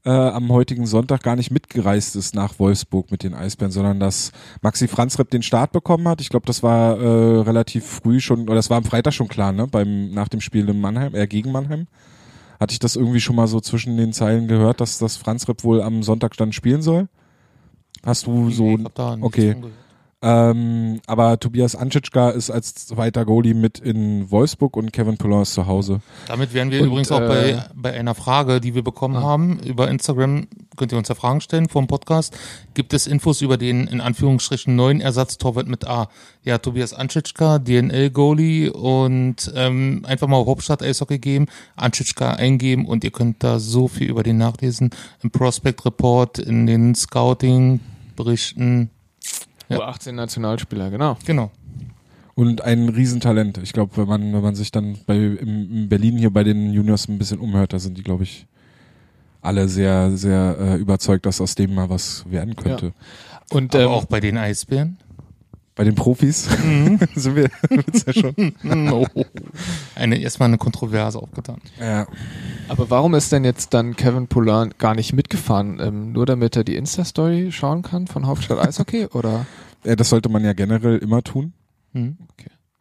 [0.05, 4.31] äh, am heutigen Sonntag gar nicht mitgereist ist nach Wolfsburg mit den Eisbären, sondern dass
[4.61, 6.19] Maxi Franzrepp den Start bekommen hat.
[6.21, 9.51] Ich glaube, das war äh, relativ früh schon, oder das war am Freitag schon klar,
[9.51, 9.67] ne?
[9.67, 11.87] Beim, nach dem Spiel in Mannheim, äh, gegen Mannheim.
[12.59, 15.81] Hatte ich das irgendwie schon mal so zwischen den Zeilen gehört, dass das Franzrepp wohl
[15.81, 17.07] am Sonntag dann spielen soll?
[18.05, 19.55] Hast du so, Ich hab da okay.
[19.55, 19.71] gehört.
[20.25, 25.53] Ähm, aber Tobias Anschitschka ist als zweiter Goalie mit in Wolfsburg und Kevin Poulain ist
[25.53, 25.99] zu Hause.
[26.27, 29.21] Damit wären wir Und, übrigens auch äh, bei, bei einer Frage, die wir bekommen Ah.
[29.23, 30.47] haben über Instagram.
[30.77, 32.35] Könnt ihr uns ja Fragen stellen vom Podcast.
[32.73, 36.07] Gibt es Infos über den in Anführungsstrichen neuen Ersatztorwart mit A?
[36.43, 43.03] Ja, Tobias Anschitschka, DNL-Goalie und ähm, einfach mal auf Hauptstadt Eishockey geben, Anschitschka eingeben und
[43.03, 44.89] ihr könnt da so viel über den nachlesen.
[45.21, 48.89] Im Prospect Report, in den Scouting-Berichten.
[49.73, 49.89] Ja.
[49.89, 51.17] U18 Nationalspieler, genau.
[51.25, 51.51] Genau.
[52.35, 53.59] Und ein Riesentalent.
[53.59, 56.73] Ich glaube, wenn man, wenn man sich dann bei im, in Berlin hier bei den
[56.73, 58.47] Juniors ein bisschen umhört, da sind die, glaube ich,
[59.41, 62.93] alle sehr, sehr äh, überzeugt, dass aus dem mal was werden könnte.
[63.51, 64.97] Und Aber ähm, auch bei den Eisbären.
[65.75, 66.43] Bei den Profis
[67.15, 68.53] sind wir jetzt ja schon.
[68.61, 69.07] No.
[69.95, 71.61] Eine, erstmal eine Kontroverse aufgetan.
[71.79, 72.05] Ja.
[72.67, 75.79] Aber warum ist denn jetzt dann Kevin Poulin gar nicht mitgefahren?
[75.79, 79.07] Ähm, nur damit er die Insta-Story schauen kann von Hauptstadt Eishockey?
[79.13, 79.45] Oder?
[79.83, 81.53] ja, das sollte man ja generell immer tun.
[81.93, 82.17] Hm.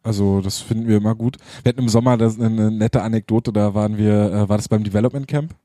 [0.01, 1.37] Also das finden wir immer gut.
[1.63, 4.83] Wir hatten im Sommer das eine nette Anekdote, da waren wir, äh, war das beim
[4.83, 5.55] Development Camp,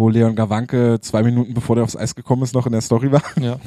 [0.00, 3.12] wo Leon Gawanke zwei Minuten bevor der aufs Eis gekommen ist, noch in der Story
[3.12, 3.22] war.
[3.40, 3.60] Ja.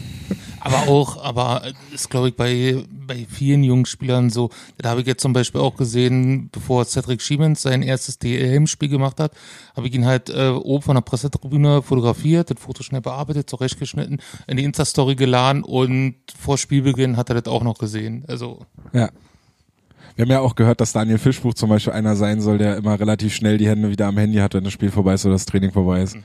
[0.60, 5.08] Aber auch, aber ist glaube ich bei, bei vielen jungen Spielern so, da habe ich
[5.08, 9.34] jetzt zum Beispiel auch gesehen, bevor Cedric Schiemens sein erstes DL-Spiel gemacht hat,
[9.76, 14.22] habe ich ihn halt äh, oben von der Pressetribüne fotografiert, das Foto schnell bearbeitet, zurechtgeschnitten,
[14.48, 18.24] in die Insta-Story geladen und vor Spielbeginn hat er das auch noch gesehen.
[18.28, 19.10] Also, Ja.
[20.16, 23.00] Wir haben ja auch gehört, dass Daniel Fischbuch zum Beispiel einer sein soll, der immer
[23.00, 25.46] relativ schnell die Hände wieder am Handy hat, wenn das Spiel vorbei ist oder das
[25.46, 26.18] Training vorbei ist.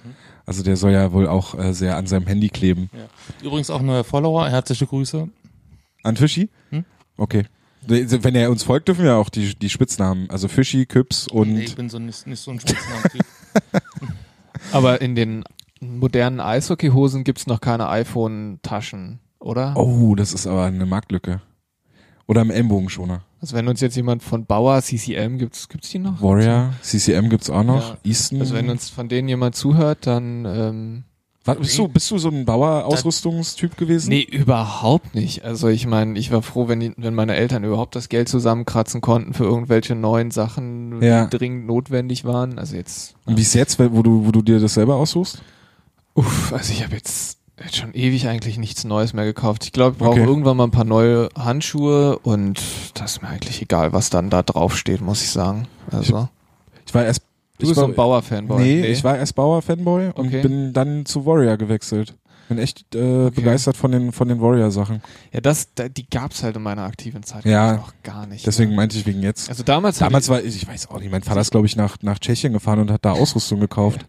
[0.44, 2.90] Also der soll ja wohl auch äh, sehr an seinem Handy kleben.
[2.92, 3.07] ja.
[3.46, 5.29] Übrigens auch neuer Follower, herzliche Grüße.
[6.03, 6.48] An Fischi?
[6.70, 6.85] Hm?
[7.16, 7.44] Okay.
[7.87, 10.29] Wenn er uns folgt, dürfen wir auch die, die Spitznamen.
[10.31, 13.22] Also Fischi, Küps und Nee, ich bin so nicht, nicht so ein Spitznamen-Typ.
[14.72, 15.44] Aber in den
[15.81, 19.74] modernen Eishockeyhosen gibt's noch keine iPhone-Taschen, oder?
[19.77, 21.40] Oh, das ist aber eine Marktlücke.
[22.29, 23.23] Oder im Ellenbogenschoner.
[23.41, 26.21] Also wenn uns jetzt jemand von Bauer, CCM, gibt's, gibt's die noch?
[26.23, 27.91] Warrior, CCM gibt's auch noch.
[27.91, 27.99] Ja.
[28.05, 28.41] Easton.
[28.41, 31.05] Also wenn uns von denen jemand zuhört, dann ähm,
[31.45, 34.11] Was, bist, du, bist du so ein Bauer-Ausrüstungstyp gewesen?
[34.11, 35.45] Nee, überhaupt nicht.
[35.45, 39.01] Also ich meine, ich war froh, wenn, die, wenn meine Eltern überhaupt das Geld zusammenkratzen
[39.01, 41.25] konnten für irgendwelche neuen Sachen, Ja.
[41.27, 42.59] die dringend notwendig waren.
[42.59, 45.41] Also jetzt, Und wie ist jetzt, wo du, wo du dir das selber aussuchst?
[46.14, 49.64] uff, also ich habe jetzt, jetzt schon ewig eigentlich nichts Neues mehr gekauft.
[49.64, 50.25] Ich glaube, ich brauche Okay.
[50.25, 52.61] irgendwann mal ein paar neue Handschuhe und
[52.94, 55.66] das ist mir eigentlich egal, was dann da drauf steht, muss ich sagen.
[55.90, 56.29] Also
[56.87, 57.21] Ich war erst.
[57.59, 58.62] du ich bist so ein Bauer-Fanboy.
[58.62, 60.42] Nee, ich war erst Bauer-Fanboy und Okay.
[60.42, 62.14] bin dann zu Warrior gewechselt.
[62.49, 65.03] Bin echt äh, begeistert von den, von den Warrior-Sachen.
[65.33, 67.75] Ja, das, da, die gab's halt in meiner aktiven Zeit Ja.
[67.77, 68.47] noch gar nicht.
[68.47, 68.77] Deswegen ne?
[68.77, 69.51] meinte ich wegen jetzt.
[69.51, 71.97] Also damals, Damals war ich, ich weiß auch nicht, mein Vater ist, glaube ich, nach,
[72.01, 74.07] nach Tschechien gefahren und hat da Ausrüstung gekauft.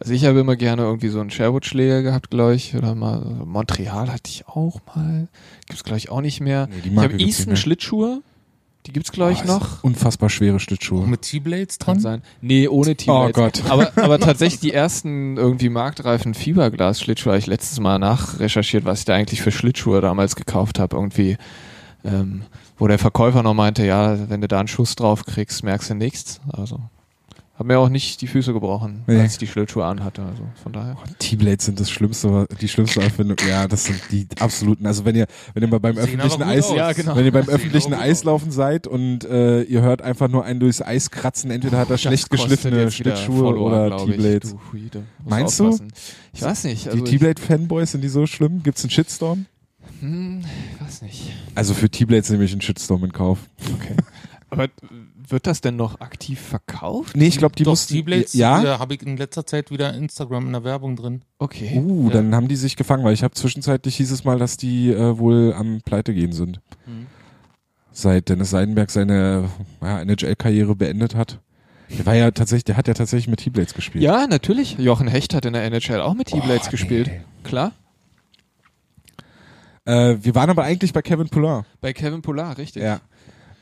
[0.00, 2.74] Also ich habe immer gerne irgendwie so einen Sherwood-Schläger gehabt, glaube ich.
[2.74, 5.28] Oder mal Montreal hatte ich auch mal.
[5.66, 6.68] Gibt's glaube ich auch nicht mehr.
[6.68, 7.56] Nee, die ich habe gibt's nicht Easton mehr.
[7.56, 8.22] Schlittschuhe.
[8.86, 9.84] Die gibt's glaube ich Boah, noch.
[9.84, 11.06] Unfassbar schwere Schlittschuhe.
[11.06, 12.00] Mit T-Blades Kann dran?
[12.00, 12.22] sein.
[12.40, 13.12] Nee, ohne Team.
[13.12, 13.62] Oh Gott.
[13.68, 19.04] Aber, aber tatsächlich die ersten irgendwie marktreifen Fiberglas-Schlittschuhe habe ich letztes Mal nachrecherchiert, was ich
[19.04, 20.96] da eigentlich für Schlittschuhe damals gekauft habe.
[20.96, 21.36] Irgendwie,
[22.04, 22.42] ähm,
[22.78, 25.94] wo der Verkäufer noch meinte, ja, wenn du da einen Schuss drauf kriegst, merkst du
[25.94, 26.40] nichts.
[26.50, 26.80] Also,
[27.60, 29.20] habe mir auch nicht die Füße gebrochen, Nee.
[29.20, 30.22] als ich die Schlittschuhe anhatte.
[30.22, 30.96] Also von daher.
[31.18, 33.36] T-Blades sind das schlimmste, die schlimmste Erfindung.
[33.46, 34.86] Ja, das sind die absoluten.
[34.86, 36.72] Also wenn ihr, wenn ihr mal beim öffentlichen Eis.
[36.74, 37.14] Ja, genau.
[37.16, 41.10] wenn ihr beim öffentlichen Eislaufen seid und äh, ihr hört einfach nur einen durchs Eis
[41.10, 43.94] kratzen, entweder hat er Das schlecht geschliffene Schlittschuhe oder.
[44.06, 44.52] T-Blades.
[44.72, 45.68] Du, du Meinst du?
[45.68, 45.92] aufpassen.
[46.32, 46.88] Ich weiß nicht.
[46.88, 48.62] Also Die T-Blade-Fanboys sind die so schlimm?
[48.62, 49.44] Gibt's einen Shitstorm?
[50.00, 50.40] Hm,
[50.74, 51.32] ich weiß nicht.
[51.54, 53.38] Also für T-Blades nehme ich einen Shitstorm in Kauf.
[53.74, 53.96] Okay.
[54.50, 54.68] Aber
[55.30, 57.16] wird das denn noch aktiv verkauft?
[57.16, 57.94] Nee, ich glaube, die Doch, mussten.
[57.94, 58.62] T-Blades Ja.
[58.62, 61.22] äh, habe ich in letzter Zeit wieder Instagram in der Werbung drin.
[61.38, 61.78] Okay.
[61.78, 62.14] Uh, Ja.
[62.14, 65.18] dann haben die sich gefangen, weil ich habe zwischenzeitlich hieß es mal, dass die äh,
[65.18, 66.60] wohl am Pleite gehen sind.
[66.86, 67.06] Mhm.
[67.92, 69.48] Seit Dennis Seidenberg seine
[69.82, 71.40] ja, NHL-Karriere beendet hat.
[71.98, 74.04] Der war ja tatsächlich, der hat ja tatsächlich mit T-Blades gespielt.
[74.04, 74.78] Ja, natürlich.
[74.78, 77.08] Jochen Hecht hat in der NHL auch mit T-Blades Oh, gespielt.
[77.08, 77.20] nee.
[77.42, 77.72] Klar.
[79.86, 81.62] Äh, wir waren aber eigentlich bei Kevin Poulin.
[81.80, 82.82] Bei Kevin Polar, richtig.
[82.82, 83.00] Ja.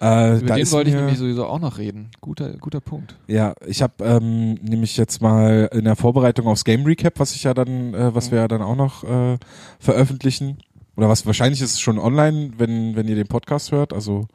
[0.00, 2.10] Äh, Über den wollte ich nämlich sowieso auch noch reden.
[2.20, 3.16] Guter, guter Punkt.
[3.26, 7.42] Ja, ich habe ähm, nämlich jetzt mal in der Vorbereitung aufs Game Recap, was ich
[7.44, 9.38] ja dann, äh, was wir ja dann auch noch äh,
[9.80, 10.58] veröffentlichen,
[10.96, 13.92] oder was wahrscheinlich ist schon online, wenn wenn ihr den Podcast hört.
[13.92, 14.26] Also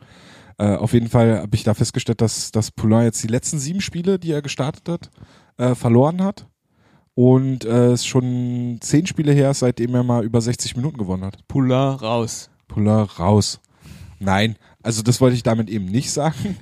[0.58, 3.82] äh, auf jeden Fall habe ich da festgestellt, dass dass Poulain jetzt die letzten sieben
[3.82, 5.12] Spiele, die er gestartet hat,
[5.58, 6.48] äh, verloren hat
[7.16, 11.48] und äh, es schon zehn Spiele her seitdem er mal über 60 Minuten gewonnen hat.
[11.48, 12.50] Polar raus.
[12.68, 13.60] Poulain raus.
[14.20, 16.56] Nein, also das wollte ich damit eben nicht sagen.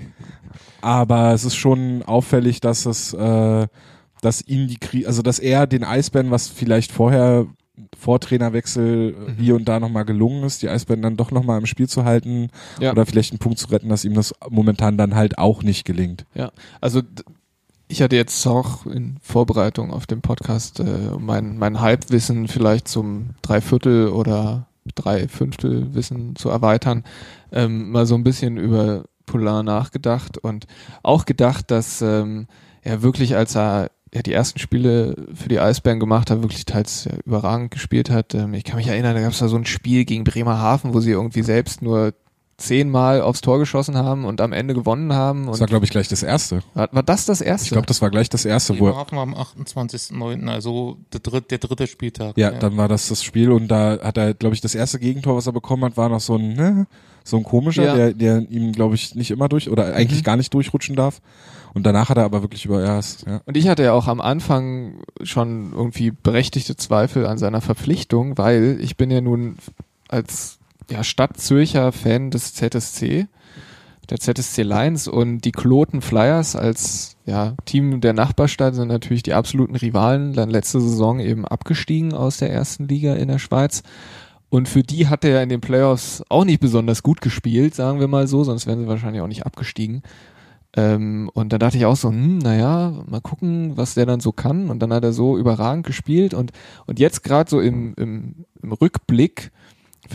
[0.81, 3.67] Aber es ist schon auffällig, dass es, äh,
[4.21, 7.45] dass ihn die Krise, also dass er den Eisbären, was vielleicht vorher
[7.97, 9.35] vor Trainerwechsel äh, Mhm.
[9.37, 12.49] hier und da nochmal gelungen ist, die Eisbären dann doch nochmal im Spiel zu halten
[12.79, 12.91] Ja.
[12.91, 16.25] oder vielleicht einen Punkt zu retten, dass ihm das momentan dann halt auch nicht gelingt.
[16.35, 17.01] Ja, also
[17.87, 20.85] ich hatte jetzt auch in Vorbereitung auf den Podcast äh,
[21.19, 27.03] mein, mein Halbwissen vielleicht zum Dreiviertel oder Dreifünftel Wissen zu erweitern,
[27.51, 30.65] ähm, mal so ein bisschen über Polar nachgedacht und
[31.03, 32.47] auch gedacht, dass ähm,
[32.81, 37.05] er wirklich, als er ja, die ersten Spiele für die Eisbären gemacht hat, wirklich teils
[37.05, 38.33] ja, überragend gespielt hat.
[38.35, 40.99] Ähm, ich kann mich erinnern, da gab es da so ein Spiel gegen Bremerhaven, wo
[40.99, 42.13] sie irgendwie selbst nur
[42.61, 45.45] zehnmal aufs Tor geschossen haben und am Ende gewonnen haben.
[45.47, 46.61] Das Und war, glaube ich, gleich das erste.
[46.73, 47.65] war, war das das erste?
[47.65, 51.19] Ich glaube, das war gleich das erste, wo er, Bremerhaven war am 28.09., also der
[51.19, 52.37] dritte, der dritte Spieltag.
[52.37, 55.35] ja, dann war das das Spiel und da hat er, glaube ich, das erste Gegentor,
[55.35, 56.87] was er bekommen hat, war noch so ein, ne,
[57.23, 57.95] so ein komischer, Ja.
[57.95, 60.25] der, der ihm, glaube ich, nicht immer durch oder eigentlich Mhm.
[60.25, 61.21] gar nicht durchrutschen darf.
[61.73, 63.41] Und danach hat er aber wirklich über, ja, es- ja.
[63.45, 68.77] Und ich hatte ja auch am Anfang schon irgendwie berechtigte Zweifel an seiner Verpflichtung, weil
[68.81, 69.55] ich bin ja nun
[70.09, 70.57] als
[70.91, 73.27] ja, Stadt-Zürcher Fan des ZSC,
[74.09, 79.33] der ZSC Lions und die Kloten Flyers als ja, Team der Nachbarstadt sind natürlich die
[79.33, 83.83] absoluten Rivalen, dann letzte Saison eben abgestiegen aus der ersten Liga in der Schweiz.
[84.49, 88.09] Und für die hat er in den Playoffs auch nicht besonders gut gespielt, sagen wir
[88.09, 90.03] mal so, sonst wären sie wahrscheinlich auch nicht abgestiegen.
[90.75, 94.33] Ähm, und da dachte ich auch so, hm, naja, mal gucken, was der dann so
[94.33, 94.69] kann.
[94.69, 96.33] Und dann hat er so überragend gespielt.
[96.33, 96.51] Und,
[96.85, 99.51] und jetzt gerade so im, im, im Rückblick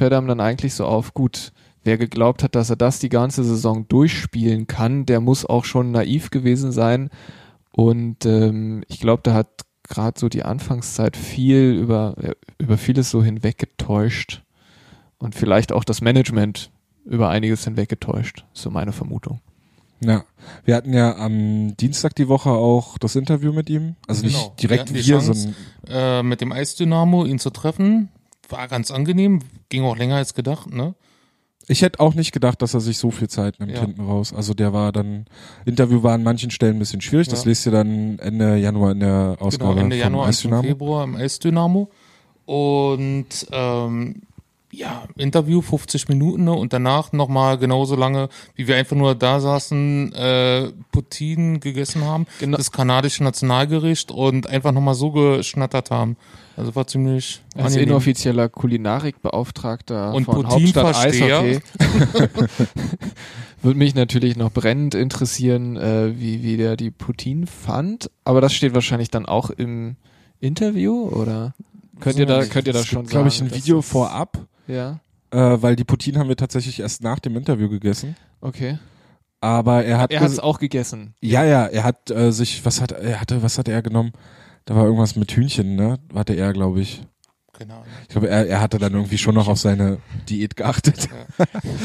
[0.02, 1.52] einem dann eigentlich so auf, gut,
[1.84, 5.92] wer geglaubt hat, dass er das die ganze Saison durchspielen kann, der muss auch schon
[5.92, 7.10] naiv gewesen sein.
[7.72, 9.48] Und ähm, ich glaube, da hat
[9.88, 14.42] gerade so die Anfangszeit viel über, äh, über vieles so hinweggetäuscht.
[15.18, 16.70] Und vielleicht auch das Management
[17.04, 18.44] über einiges hinweggetäuscht.
[18.52, 19.40] So meine Vermutung.
[20.00, 20.24] Ja,
[20.64, 23.96] wir hatten ja am Dienstag die Woche auch das Interview mit ihm.
[24.06, 24.36] Also Genau.
[24.38, 25.34] nicht direkt Wir Chance.
[25.34, 25.54] sondern
[25.88, 28.10] Äh, mit dem Eisdynamo ihn zu treffen,
[28.48, 30.94] war ganz angenehm, ging auch länger als gedacht, ne?
[31.68, 33.80] ich hätte auch nicht gedacht, dass er sich so viel Zeit nimmt Ja.
[33.80, 34.32] hinten raus.
[34.32, 35.26] Also der war dann,
[35.64, 37.26] Interview war an manchen Stellen ein bisschen schwierig.
[37.26, 37.48] Das Ja.
[37.48, 40.62] lest ihr dann Ende Januar in der Ausgabe Genau, Ende Januar, Anfang.
[40.62, 41.90] Februar im Eisdynamo.
[42.44, 44.22] Und ähm,
[44.70, 46.52] ja, Interview 50 Minuten ne?
[46.52, 52.26] und danach nochmal genauso lange, wie wir einfach nur da saßen, äh, Poutine gegessen haben,
[52.38, 52.56] Genau.
[52.58, 56.16] das kanadische Nationalgericht und einfach nochmal so geschnattert haben.
[56.56, 57.88] Also war ziemlich Als angenehm.
[57.90, 60.48] inoffizieller Kulinarikbeauftragter Und von.
[60.48, 61.60] Hauptstadt Eishockey
[63.62, 68.10] würde mich natürlich noch brennend interessieren, äh, wie, wie der die Poutine fand.
[68.24, 69.96] Aber das steht wahrscheinlich dann auch im
[70.40, 71.54] Interview, oder?
[72.00, 75.76] Könnt ihr da, könnt ihr da schon glaube ich, ein Video vorab, Ja, äh, weil
[75.76, 78.16] die Poutine haben wir tatsächlich erst nach dem Interview gegessen.
[78.40, 78.78] okay.
[79.42, 81.14] Aber er hat Er hat es auch gegessen.
[81.20, 84.12] Ja, ja, er hat äh, sich, was hat er hatte, was hat er genommen?
[84.66, 85.98] Da war irgendwas mit Hühnchen, ne?
[86.14, 87.00] Hatte er, glaube ich.
[87.58, 87.84] Ahnung.
[88.02, 89.96] Ich glaube, er, er hatte dann irgendwie schon noch auf seine
[90.28, 91.08] Diät geachtet.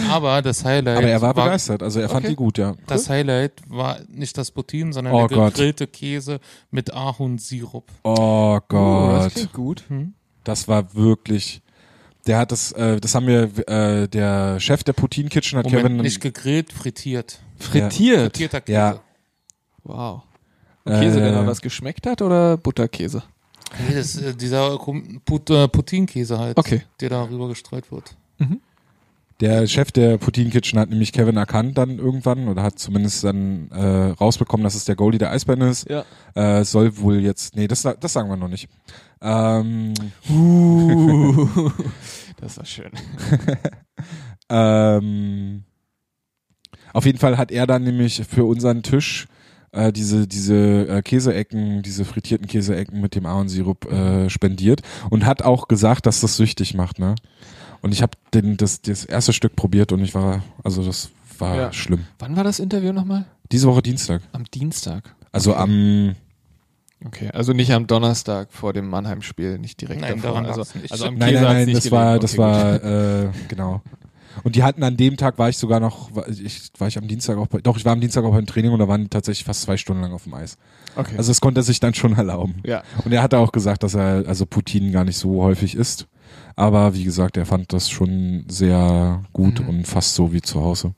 [0.10, 2.32] Aber das Highlight Aber er war war begeistert, also er fand Okay.
[2.32, 2.76] die gut, ja.
[2.88, 5.54] Das Highlight war nicht das Poutine, sondern Oh der Gott.
[5.54, 6.42] gegrillte Käse
[6.72, 7.90] mit Ahornsirup.
[8.04, 9.26] Oh Gott.
[9.28, 9.84] das klingt gut.
[9.88, 10.14] Hm?
[10.44, 11.62] Das war wirklich.
[12.28, 15.84] Der hat das, äh, das haben wir, äh, der Chef der Poutine Kitchen hat Moment,
[15.84, 15.98] Kevin.
[16.02, 17.40] nicht gegrillt, frittiert.
[17.60, 18.22] Frittiert.
[18.24, 18.78] Frittierter Käse.
[18.78, 19.00] Ja.
[19.84, 20.24] Wow.
[20.86, 23.24] Käse, der Äh, noch was geschmeckt hat oder Butterkäse?
[23.88, 26.82] Nee, das ist äh, dieser Put, äh, Poutine-Käse halt, Okay.
[27.00, 28.16] der darüber gestreut wird.
[29.40, 33.72] Der Chef der Poutine Kitchen hat nämlich Kevin erkannt dann irgendwann oder hat zumindest dann
[33.72, 35.90] äh, rausbekommen, dass es der Goalie der Eisbären ist.
[35.90, 36.06] Ja.
[36.36, 38.70] Äh, soll wohl jetzt, nee, das, das sagen wir noch nicht.
[39.20, 39.94] Ähm,
[40.30, 41.48] Uh,
[42.40, 42.92] das war schön.
[44.50, 45.64] ähm,
[46.94, 49.28] auf jeden Fall hat er dann nämlich für unseren Tisch
[49.74, 55.42] äh, diese diese äh, Käseecken, diese frittierten Käseecken mit dem Ahornsirup äh, spendiert und hat
[55.44, 57.16] auch gesagt, dass das süchtig macht, ne?
[57.82, 61.56] Und ich habe den das das erste Stück probiert und ich war also das war
[61.58, 61.74] Ja.
[61.74, 62.06] schlimm.
[62.20, 63.26] Wann war das Interview nochmal?
[63.52, 64.22] Diese Woche Dienstag.
[64.34, 65.16] Am Dienstag.
[65.32, 65.62] Also Okay.
[65.62, 66.16] am
[67.04, 70.42] Okay, also nicht am Donnerstag vor dem Mannheim-Spiel, nicht direkt Nein, davor.
[70.42, 73.82] daran Also, also am Nein, nein, nein, nicht das war, das Okay, war, äh, genau.
[74.44, 77.08] Und die hatten an dem Tag war ich sogar noch, war ich, war ich am
[77.08, 79.10] Dienstag auch bei, doch, ich war am Dienstag auch beim Training und da waren die
[79.10, 80.58] tatsächlich fast zwei Stunden lang auf dem Eis.
[80.96, 81.16] Okay.
[81.18, 82.56] Also das konnte er sich dann schon erlauben.
[82.66, 82.84] ja.
[83.06, 86.08] Und er hatte auch gesagt, dass er also Putin gar nicht so häufig isst.
[86.56, 89.70] Aber wie gesagt, er fand das schon sehr gut Mhm.
[89.70, 90.94] und fast so wie zu Hause.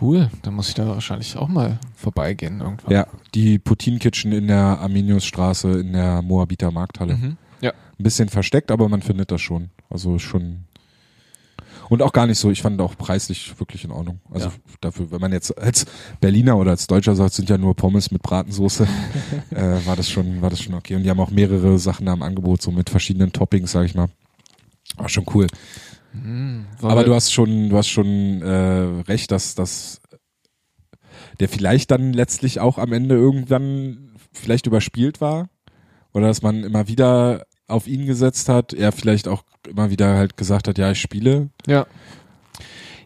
[0.00, 2.92] Cool, dann muss ich da wahrscheinlich auch mal vorbeigehen irgendwann.
[2.92, 7.14] Ja, die Putin Kitchen in der Arminiusstraße in der Moabiter Markthalle.
[7.16, 7.36] Mhm.
[7.60, 7.70] Ja.
[7.70, 9.70] Ein bisschen versteckt, aber man findet das schon.
[9.88, 10.64] Also schon.
[11.88, 14.20] Und auch gar nicht so, ich fand auch preislich wirklich in Ordnung.
[14.30, 14.52] Also Ja.
[14.80, 15.86] dafür, wenn man jetzt als
[16.20, 18.86] Berliner oder als Deutscher sagt, sind ja nur Pommes mit Bratensoße,
[19.50, 20.96] äh, war das schon, war das schon okay.
[20.96, 23.94] Und die haben auch mehrere Sachen da im Angebot, so mit verschiedenen Toppings, sag ich
[23.94, 24.08] mal.
[24.96, 25.46] War schon cool.
[26.12, 26.66] Mhm.
[26.82, 30.00] Aber du hast schon, du hast schon äh, recht, dass das
[31.40, 35.48] der vielleicht dann letztlich auch am Ende irgendwann vielleicht überspielt war
[36.12, 40.36] oder dass man immer wieder auf ihn gesetzt hat, er vielleicht auch immer wieder halt
[40.36, 41.50] gesagt hat, ja, ich spiele.
[41.66, 41.86] Ja.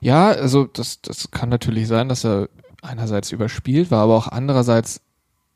[0.01, 2.49] Ja, also das, das kann natürlich sein, dass er
[2.83, 5.03] einerseits überspielt war, aber auch andererseits,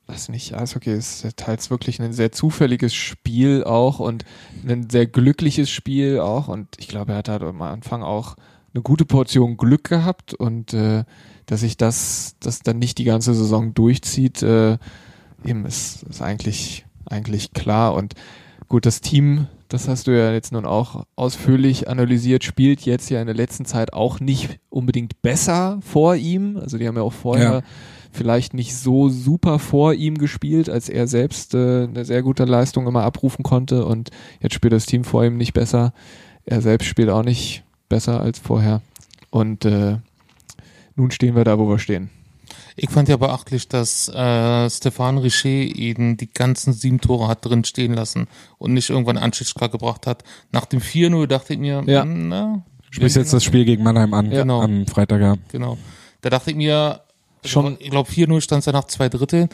[0.07, 4.25] weiß nicht, Eishockey ist teils wirklich ein sehr zufälliges Spiel auch und
[4.67, 8.37] ein sehr glückliches Spiel auch und ich glaube, er hat halt am Anfang auch
[8.75, 11.05] eine gute Portion Glück gehabt und äh,
[11.47, 14.79] dass sich das, das dann nicht die ganze Saison durchzieht, äh,
[15.45, 18.15] eben ist, ist eigentlich, eigentlich klar und
[18.75, 23.21] gut, das Team, das hast du ja jetzt nun auch ausführlich analysiert, spielt jetzt ja
[23.21, 26.57] in der letzten Zeit auch nicht unbedingt besser vor ihm.
[26.57, 27.63] Also die haben ja auch vorher Ja.
[28.11, 32.89] vielleicht nicht so super vor ihm gespielt, als er selbst äh, eine sehr gute Leistung
[32.89, 34.11] immer abrufen konnte und
[34.41, 35.93] jetzt spielt das Team vor ihm nicht besser.
[36.45, 38.83] Er selbst spielt auch nicht besser als vorher.
[39.31, 39.99] Und äh,
[40.97, 42.11] nun stehen wir da, wo wir stehen.
[42.77, 47.63] Ich fand ja beachtlich, dass äh, Stefan Richer ihn die ganzen sieben Tore hat drin
[47.65, 48.27] stehen lassen
[48.59, 50.25] und nicht irgendwann Anschichka gebracht hat.
[50.51, 52.05] Nach dem 4-0 dachte ich mir, Ja.
[52.05, 54.61] na, Sprichst jetzt das Spiel gegen Mannheim an, Genau.
[54.63, 55.37] am Freitag, ja.
[55.51, 55.79] Genau.
[56.21, 57.01] Da dachte ich mir,
[57.45, 59.49] Schon- schon, ich glaube 4-0 stand es ja nach zwei Drittel.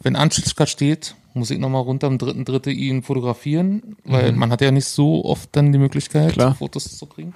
[0.00, 4.60] Wenn Anschichka steht, muss ich nochmal runter am dritten Drittel ihn fotografieren, weil man hat
[4.60, 6.54] ja nicht so oft dann die Möglichkeit, Klar.
[6.54, 7.34] Fotos zu kriegen.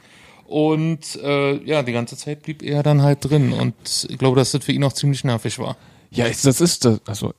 [0.48, 3.74] Und äh, ja, die ganze Zeit blieb er dann halt drin und
[4.08, 5.76] ich glaube, dass das für ihn auch ziemlich nervig war.
[6.10, 7.34] Ja, das ist, das, also,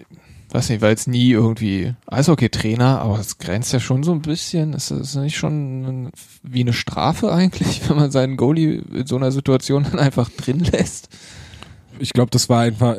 [0.51, 4.73] weiß nicht, war jetzt nie irgendwie Eishockey-Trainer, aber es grenzt ja schon so ein bisschen.
[4.73, 6.11] Ist das nicht schon
[6.43, 10.59] wie eine Strafe eigentlich, wenn man seinen Goalie in so einer Situation dann einfach drin
[10.59, 11.09] lässt?
[11.99, 12.95] ich glaube, das war einfach,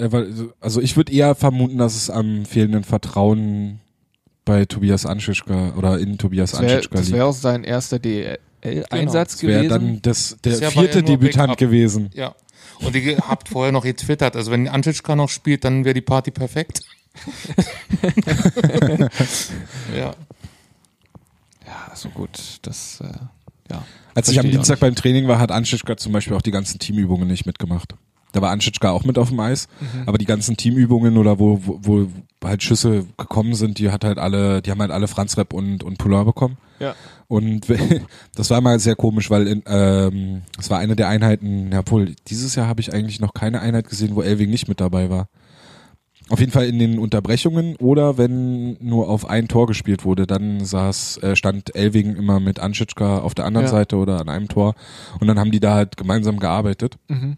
[0.60, 3.80] also ich würde eher vermuten, dass es am fehlenden Vertrauen
[4.44, 7.12] bei Tobias Anschischka oder in Tobias Das wäre Anschischka liegt.
[7.12, 9.68] wär auch sein erster DL-Einsatz Das wäre gewesen.
[9.68, 12.10] dann das, der Bisher vierte er Debütant gewesen.
[12.14, 12.34] Ja.
[12.80, 14.36] Und ihr habt vorher noch getwittert.
[14.36, 16.82] Also wenn Antitschka noch spielt, dann wäre die Party perfekt.
[19.96, 20.14] ja.
[21.66, 22.58] ja, so gut.
[22.62, 23.12] Das, äh,
[23.70, 23.84] ja.
[24.14, 26.42] Als ich am Verstehe ich auch Dienstag beim Training war, hat Anschischka zum Beispiel auch
[26.42, 27.94] die ganzen Teamübungen nicht mitgemacht.
[28.32, 30.04] Da war Anschischka auch mit auf dem Eis, Mhm.
[30.06, 32.08] aber die ganzen Teamübungen oder wo, wo, wo
[32.44, 35.82] halt Schüsse gekommen sind, die hat halt alle, die haben halt alle Franz Repp und,
[35.82, 36.56] und Poulin bekommen.
[36.80, 36.94] Ja.
[37.28, 37.66] Und
[38.34, 42.14] das war mal sehr komisch, weil in, ähm, das war eine der Einheiten, ja wohl,
[42.26, 45.28] dieses Jahr habe ich eigentlich noch keine Einheit gesehen, wo Elving nicht mit dabei war.
[46.30, 50.64] Auf jeden Fall in den Unterbrechungen oder wenn nur auf ein Tor gespielt wurde, dann
[50.64, 53.72] saß, äh, stand Elving immer mit Anschitschka auf der anderen Ja.
[53.72, 54.74] Seite oder an einem Tor
[55.18, 56.98] und dann haben die da halt gemeinsam gearbeitet.
[57.08, 57.36] Mhm.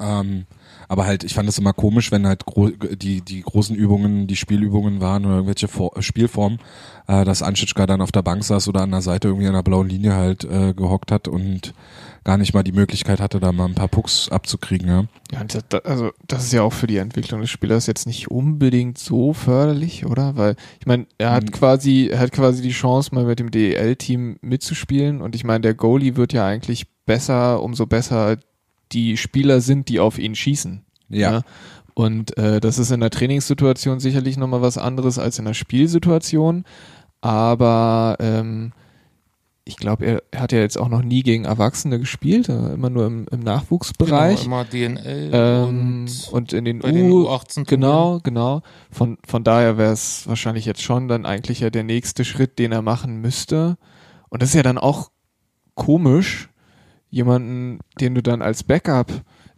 [0.00, 0.46] Ähm,
[0.90, 2.42] aber halt, ich fand es immer komisch, wenn halt
[3.00, 6.58] die, die großen Übungen, die Spielübungen waren oder irgendwelche For Spielformen,
[7.06, 9.62] äh, dass Anschitschka dann auf der Bank saß oder an der Seite irgendwie an der
[9.62, 11.74] blauen Linie halt äh, gehockt hat und
[12.24, 14.88] gar nicht mal die Möglichkeit hatte, da mal ein paar Pucks abzukriegen.
[14.88, 15.04] Ja.
[15.32, 18.98] Ja, das, also das ist ja auch für die Entwicklung des Spielers jetzt nicht unbedingt
[18.98, 20.36] so förderlich, oder?
[20.36, 21.50] Weil ich meine, er hat Mhm.
[21.52, 25.22] quasi, er hat quasi die Chance, mal mit dem DEL-Team mitzuspielen.
[25.22, 28.38] Und ich meine, der Goalie wird ja eigentlich besser, umso besser
[28.92, 30.82] die Spieler sind, die auf ihn schießen.
[31.08, 31.42] Ja.
[31.94, 36.64] Und äh, das ist in der Trainingssituation sicherlich nochmal was anderes als in der Spielsituation.
[37.20, 38.72] Aber ähm,
[39.64, 42.90] ich glaube, er, er hat ja jetzt auch noch nie gegen Erwachsene gespielt, äh, immer
[42.90, 44.44] nur im, im Nachwuchsbereich.
[44.44, 48.62] Genau, immer DNL Ähm, und, und in den U, U18 genau, genau.
[48.90, 52.72] Von, von daher wäre es wahrscheinlich jetzt schon dann eigentlich ja der nächste Schritt, den
[52.72, 53.76] er machen müsste.
[54.28, 55.10] Und das ist ja dann auch
[55.74, 56.49] komisch,
[57.10, 59.10] jemanden, den du dann als Backup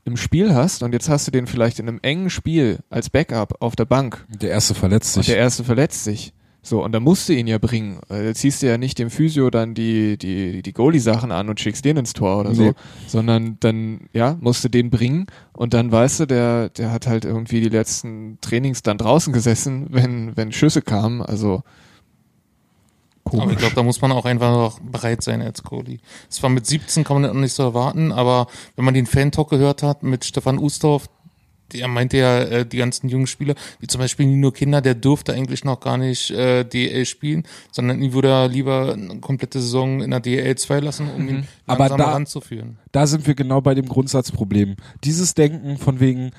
[0.05, 3.55] im Spiel hast und jetzt hast du den vielleicht in einem engen Spiel als Backup
[3.61, 5.33] auf der Bank Der erste verletzt und sich.
[5.33, 6.33] der erste verletzt sich.
[6.65, 7.99] So, und dann musst du ihn ja bringen.
[8.09, 11.59] Äh, Jetzt ziehst du ja nicht dem Physio dann die, die, die Goalie-Sachen an und
[11.59, 12.57] schickst den ins Tor oder Nee.
[12.57, 12.75] so,
[13.09, 17.25] sondern dann, ja, musst du den bringen und dann weißt du, der, der hat halt
[17.25, 21.63] irgendwie die letzten Trainings dann draußen gesessen, wenn, wenn Schüsse kamen, also
[23.33, 23.45] komisch.
[23.45, 25.99] Aber ich glaube, da muss man auch einfach noch bereit sein als Goalie.
[26.28, 29.51] Zwar mit 17 kann man das noch nicht so erwarten, aber wenn man den Fan-Talk
[29.51, 31.09] gehört hat mit Stefan Ustorf,
[31.72, 35.33] der meinte ja, äh, die ganzen jungen Spieler, wie zum Beispiel Nino Kinder, der dürfte
[35.33, 40.03] eigentlich noch gar nicht äh, DL spielen, sondern ihn würde er lieber eine komplette Saison
[40.03, 42.76] in der DL 2 lassen, um ihn Aber langsam da- ranzuführen.
[42.93, 44.76] da sind wir genau bei dem Grundsatzproblem.
[45.03, 46.33] Dieses Denken von wegen,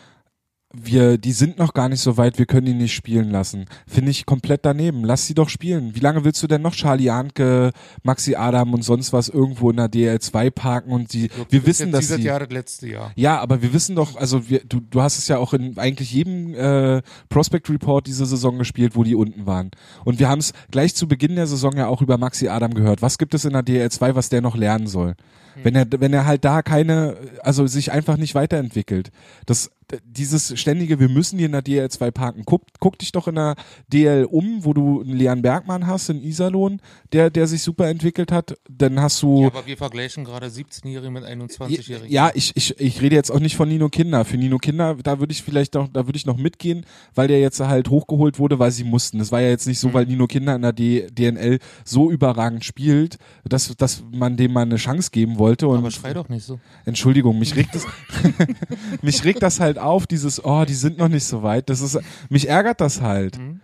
[0.76, 3.66] wir, die sind noch gar nicht so weit, wir können ihn nicht spielen lassen.
[3.86, 5.04] Finde ich komplett daneben.
[5.04, 5.94] Lass sie doch spielen.
[5.94, 7.72] Wie lange willst du denn noch Charlie Janke,
[8.02, 12.08] Maxi Adam und sonst was irgendwo in der DL2 parken und die, wir wissen, dass
[12.08, 13.12] sie, Jahr das letzte Jahr.
[13.16, 16.12] ja, aber wir wissen doch, also wir, du, du hast es ja auch in eigentlich
[16.12, 19.70] jedem äh, Prospect Report diese Saison gespielt, wo die unten waren.
[20.06, 23.04] Und wir haben es gleich zu Beginn der Saison ja auch über Maxi Adam gehört.
[23.04, 25.14] Was gibt es in der DL2, was der noch lernen soll?
[25.62, 29.12] Wenn er, wenn er halt da keine, also sich einfach nicht weiterentwickelt.
[29.46, 29.70] Das,
[30.06, 32.44] dieses ständige, wir müssen hier in der DL2 parken.
[32.46, 33.56] Guck, guck dich doch in der
[33.92, 36.82] DL um, wo du einen Leon Bergmann hast, in Iserlohn,
[37.12, 38.58] der, der sich super entwickelt hat.
[38.70, 42.12] Dann hast du, Ja, aber wir vergleichen gerade 17-Jährige mit 21-Jährigen.
[42.12, 44.26] ja, ich, ich, ich rede jetzt auch nicht von Nino Kinder.
[44.26, 46.86] Für Nino Kinder, da würde ich vielleicht noch, da würde ich noch mitgehen,
[47.16, 49.20] weil der jetzt halt hochgeholt wurde, weil sie mussten.
[49.20, 52.66] Das war ja jetzt nicht so, weil Nino Kinder in der D, DNL so überragend
[52.66, 55.68] spielt, dass, dass man dem mal eine Chance geben wollte.
[55.68, 56.60] Und aber schrei doch nicht so.
[56.86, 57.86] Entschuldigung, mich regt das,
[59.02, 61.70] mich regt das halt auf, dieses, oh, die sind noch nicht so weit.
[61.70, 63.38] Das ist, mich ärgert das halt.
[63.38, 63.62] Mhm.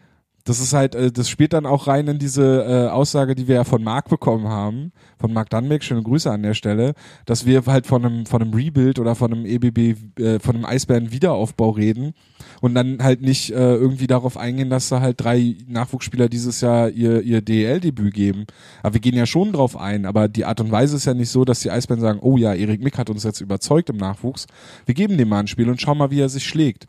[0.50, 3.54] Das ist halt, äh, das spielt dann auch rein in diese äh, Aussage, die wir
[3.54, 6.96] ja von Marc bekommen haben, von Marc Dannbeck, schöne Grüße an der Stelle,
[7.28, 10.66] dass wir halt von einem, von einem Rebuild oder von einem EBB, äh, von einem
[10.66, 12.16] Eisbären-Wiederaufbau reden
[12.62, 16.90] und dann halt nicht äh, irgendwie darauf eingehen, dass da halt drei Nachwuchsspieler dieses Jahr
[16.90, 18.48] ihr, ihr DEL-Debüt geben.
[18.82, 21.30] Aber wir gehen ja schon drauf ein, aber die Art und Weise ist ja nicht
[21.30, 24.48] so, dass die Eisbären sagen, oh ja, Erik Mick hat uns jetzt überzeugt im Nachwuchs,
[24.88, 26.88] wir geben dem mal ein Spiel und schauen mal, wie er sich schlägt.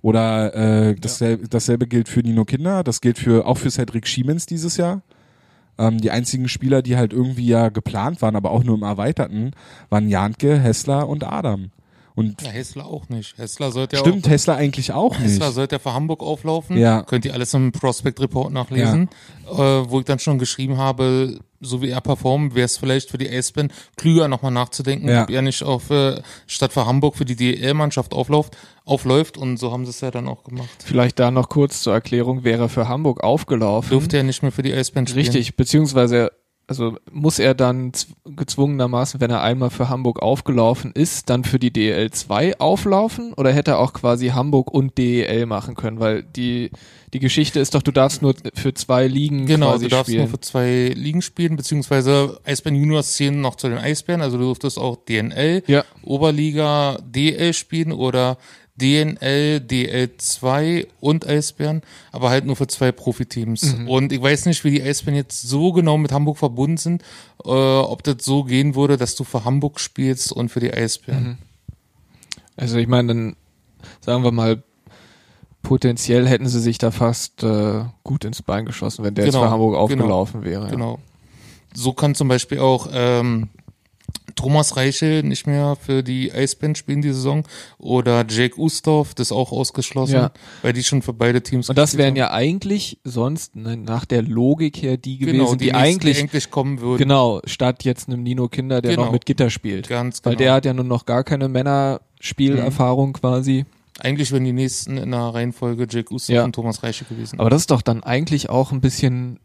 [0.00, 4.46] Oder äh, dasselbe, dasselbe gilt für Nino Kinder, das gilt für auch für Cedric Schiemens
[4.46, 5.02] dieses Jahr.
[5.76, 9.52] Ähm, die einzigen Spieler, die halt irgendwie ja geplant waren, aber auch nur im Erweiterten,
[9.90, 11.70] waren Janke, Hessler und Adam.
[12.18, 13.38] Und Ja, Hessler auch nicht.
[13.38, 15.30] Hessler sollte ja stimmt, auch, Hessler eigentlich auch nicht.
[15.30, 16.76] Hessler sollte ja für Hamburg auflaufen.
[16.76, 17.02] Ja.
[17.02, 19.08] Könnt ihr alles im Prospect Report nachlesen.
[19.50, 23.18] Äh, wo ich dann schon geschrieben habe, so wie er performt, wäre es vielleicht für
[23.18, 25.22] die Eisbären klüger nochmal nachzudenken, Ja.
[25.22, 29.38] ob er nicht auf, äh, statt für Hamburg für die DL-Mannschaft aufläuft, aufläuft.
[29.38, 30.68] Und so haben sie es ja dann auch gemacht.
[30.84, 33.90] Vielleicht da noch kurz zur Erklärung, wäre für Hamburg aufgelaufen.
[33.90, 35.24] Dürfte er nicht mehr für die Eisbären spielen.
[35.24, 36.32] Richtig, beziehungsweise
[36.68, 37.92] also muss er dann
[38.26, 43.52] gezwungenermaßen, wenn er einmal für Hamburg aufgelaufen ist, dann für die DEL 2 auflaufen oder
[43.52, 46.70] hätte er auch quasi Hamburg und DEL machen können, weil die
[47.14, 50.24] die Geschichte ist doch, du darfst nur für zwei Ligen Genau, quasi du darfst spielen.
[50.24, 54.44] nur für zwei Ligen spielen, beziehungsweise Eisbären Juniors zählen noch zu den Eisbären, also du
[54.44, 55.84] durftest auch DNL, Ja.
[56.02, 58.36] Oberliga, DL spielen oder
[58.80, 63.76] DNL, DL2 und Eisbären, aber halt nur für zwei Profiteams.
[63.76, 63.88] Mhm.
[63.88, 67.02] Und ich weiß nicht, wie die Eisbären jetzt so genau mit Hamburg verbunden sind,
[67.44, 71.24] äh, ob das so gehen würde, dass du für Hamburg spielst und für die Eisbären.
[71.24, 71.38] Mhm.
[72.56, 73.36] Also ich meine, dann
[74.00, 74.62] sagen wir mal,
[75.62, 79.44] potenziell hätten sie sich da fast äh, gut ins Bein geschossen, wenn der jetzt Genau,
[79.44, 80.64] für Hamburg genau, aufgelaufen wäre.
[80.64, 80.70] Ja.
[80.70, 80.98] Genau.
[81.74, 83.48] So kann zum Beispiel auch ähm,
[84.38, 87.42] Thomas Reichel nicht mehr für die Eisbären spielen die Saison
[87.78, 90.30] oder Jake Ustorf, das ist auch ausgeschlossen, Ja.
[90.62, 94.22] weil die schon für beide Teams Und das wären ja eigentlich sonst ne, nach der
[94.22, 96.98] Logik her die gewesen, genau, die, die, eigentlich eigentlich kommen würden.
[96.98, 99.06] genau statt jetzt einem Nino Kinder, der Genau.
[99.06, 100.30] noch mit Gitter spielt, Ganz genau.
[100.30, 103.64] weil der hat ja nun noch gar keine Männerspielerfahrung quasi.
[104.00, 106.44] eigentlich wären die nächsten in der Reihenfolge Jake Ustorf Ja.
[106.44, 107.40] und Thomas Reichel gewesen.
[107.40, 109.40] Aber das ist doch dann eigentlich auch ein bisschen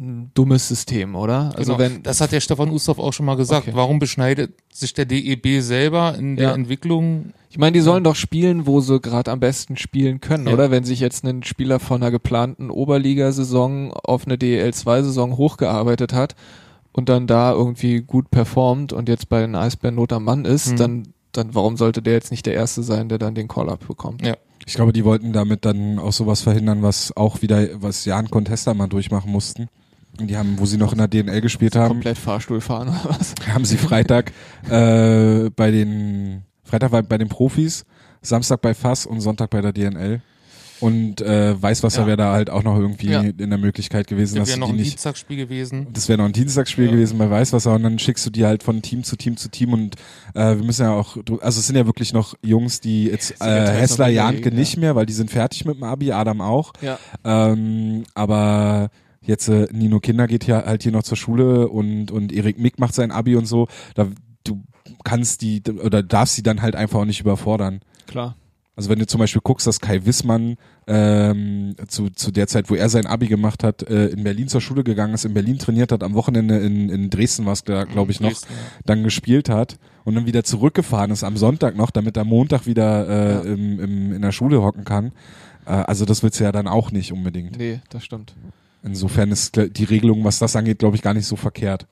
[0.00, 1.52] ein dummes System, oder?
[1.56, 1.78] Also genau.
[1.90, 3.66] wenn das hat der Stefan Ustorf auch schon mal gesagt.
[3.68, 3.76] Okay.
[3.76, 6.54] Warum beschneidet sich der DEB selber in der Ja.
[6.54, 7.32] Entwicklung?
[7.50, 10.52] Ich meine, die sollen doch spielen, wo sie gerade am besten spielen können, Ja.
[10.54, 10.70] oder?
[10.70, 16.34] Wenn sich jetzt ein Spieler von einer geplanten Oberligasaison auf eine DEL2-Saison hochgearbeitet hat
[16.92, 20.72] und dann da irgendwie gut performt und jetzt bei den Eisbären Not am Mann ist,
[20.72, 20.76] Mhm.
[20.76, 24.24] dann, dann warum sollte der jetzt nicht der Erste sein, der dann den Call-Up bekommt?
[24.26, 24.36] Ja.
[24.66, 28.74] Ich glaube, die wollten damit dann auch sowas verhindern, was auch wieder, was Jan Contesta
[28.74, 29.68] mal durchmachen mussten.
[30.20, 33.34] Die haben, wo sie noch in der DNL gespielt haben, Komplett Fahrstuhl fahren oder was?
[33.54, 34.32] haben sie Freitag
[34.68, 37.84] äh, bei den Freitag war bei den Profis,
[38.20, 40.20] Samstag bei FAS und Sonntag bei der DNL.
[40.80, 42.06] Und äh, Weißwasser Ja.
[42.06, 43.20] wäre da halt auch noch irgendwie Ja.
[43.22, 44.92] in der Möglichkeit gewesen, Das wäre noch ein nicht.
[44.92, 45.88] Dienstagsspiel gewesen.
[45.92, 46.90] Das wäre noch ein Dienstagsspiel Ja.
[46.92, 49.72] gewesen bei Weißwasser und dann schickst du die halt von Team zu Team zu Team
[49.72, 49.96] und
[50.34, 53.66] äh, wir müssen ja auch, also es sind ja wirklich noch Jungs, die jetzt äh,
[53.72, 56.72] Hessler, Janke nicht mehr, weil die sind fertig mit dem Abi, Adam auch.
[56.80, 56.96] Ja.
[57.24, 58.90] Ähm, aber
[59.28, 62.80] jetzt äh, Nino Kinder geht ja halt hier noch zur Schule und und Erik Mick
[62.80, 63.68] macht sein Abi und so.
[63.94, 64.08] Da
[64.44, 64.64] du
[65.04, 67.80] kannst die oder darfst sie dann halt einfach auch nicht überfordern.
[68.06, 68.34] Klar.
[68.74, 70.54] Also wenn du zum Beispiel guckst, dass Kai Wissmann
[70.86, 74.60] ähm, zu, zu der Zeit, wo er sein Abi gemacht hat, äh, in Berlin zur
[74.60, 77.82] Schule gegangen ist, in Berlin trainiert hat, am Wochenende in, in Dresden war es da,
[77.84, 78.82] glaube ich, noch, Dresden, ja.
[78.86, 83.08] dann gespielt hat und dann wieder zurückgefahren ist am Sonntag noch, damit er Montag wieder
[83.08, 83.52] äh, Ja.
[83.52, 85.10] im, im, in der Schule hocken kann.
[85.66, 87.58] Äh, also das willst du ja dann auch nicht unbedingt.
[87.58, 88.36] Nee, das stimmt.
[88.82, 91.86] Insofern ist die Regelung, was das angeht, glaube ich, gar nicht so verkehrt.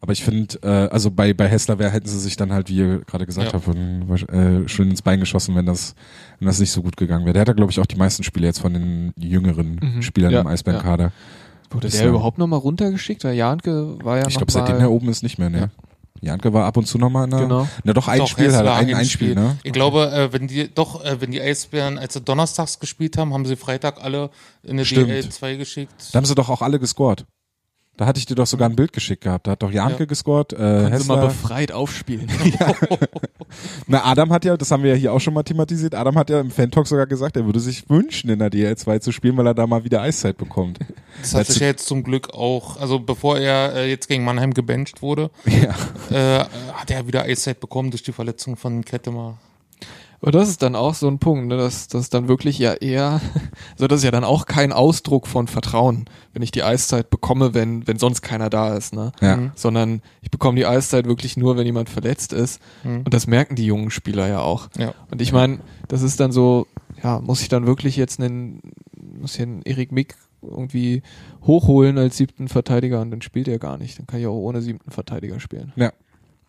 [0.00, 2.76] Aber ich finde, äh, also bei, bei Hessler wär, hätten sie sich dann halt, wie
[2.76, 3.60] ihr gerade gesagt Ja.
[3.60, 5.94] habt, äh, schön ins Bein geschossen, wenn das,
[6.40, 7.34] wenn das nicht so gut gegangen wäre.
[7.34, 10.02] Der hat ja, glaube ich, auch die meisten Spiele jetzt von den jüngeren Mhm.
[10.02, 11.12] Spielern Ja, im Eisbärenkader.
[11.70, 13.22] Wurde Ist der ja- überhaupt nochmal runtergeschickt?
[13.24, 15.70] Weil Janke war ja ich glaube, seitdem er oben ist, nicht mehr, ne?
[16.22, 17.68] Janke war ab und zu nochmal in der, Genau.
[17.82, 19.56] na doch, ein Doch, Spiel, halt, ein, ein Spiel, ne?
[19.64, 23.34] Ich glaube, äh, wenn die doch, äh, wenn die Eisbären, als sie donnerstags gespielt haben,
[23.34, 24.30] haben sie Freitag alle
[24.62, 25.10] in eine Stimmt.
[25.10, 25.92] DL2 geschickt.
[26.12, 27.26] Da haben sie doch auch alle gescored.
[27.98, 29.46] Da hatte ich dir doch sogar ein Bild geschickt gehabt.
[29.46, 30.04] Da hat doch Janke Ja.
[30.06, 32.26] gescored, äh, Können sie mal befreit aufspielen.
[33.86, 36.30] Na, Adam hat ja, das haben wir ja hier auch schon mal thematisiert, Adam hat
[36.30, 39.46] ja im Fan-Talk sogar gesagt, er würde sich wünschen, in der DL2 zu spielen, weil
[39.46, 40.78] er da mal wieder Eiszeit bekommt.
[41.20, 44.54] Das hat sich ja jetzt zum Glück auch, also bevor er äh, jetzt gegen Mannheim
[44.54, 45.74] gebencht wurde, Ja.
[46.40, 49.36] äh, hat er wieder Eiszeit bekommen durch die Verletzung von Kettemer.
[50.22, 53.20] Und das ist dann auch so ein Punkt, ne, dass das dann wirklich ja eher,
[53.72, 57.54] also das ist ja dann auch kein Ausdruck von Vertrauen, wenn ich die Eiszeit bekomme,
[57.54, 59.10] wenn, wenn sonst keiner da ist, ne?
[59.20, 59.36] Ja.
[59.36, 59.50] Mhm.
[59.56, 62.62] Sondern ich bekomme die Eiszeit wirklich nur, wenn jemand verletzt ist.
[62.84, 62.98] Mhm.
[62.98, 64.68] Und das merken die jungen Spieler ja auch.
[64.78, 64.94] Ja.
[65.10, 65.58] Und ich meine,
[65.88, 66.68] das ist dann so,
[67.02, 68.60] ja, muss ich dann wirklich jetzt einen,
[69.20, 71.02] muss hier einen Erik Mick irgendwie
[71.44, 73.98] hochholen als siebten Verteidiger und dann spielt er gar nicht.
[73.98, 75.72] Dann kann ich auch ohne siebten Verteidiger spielen.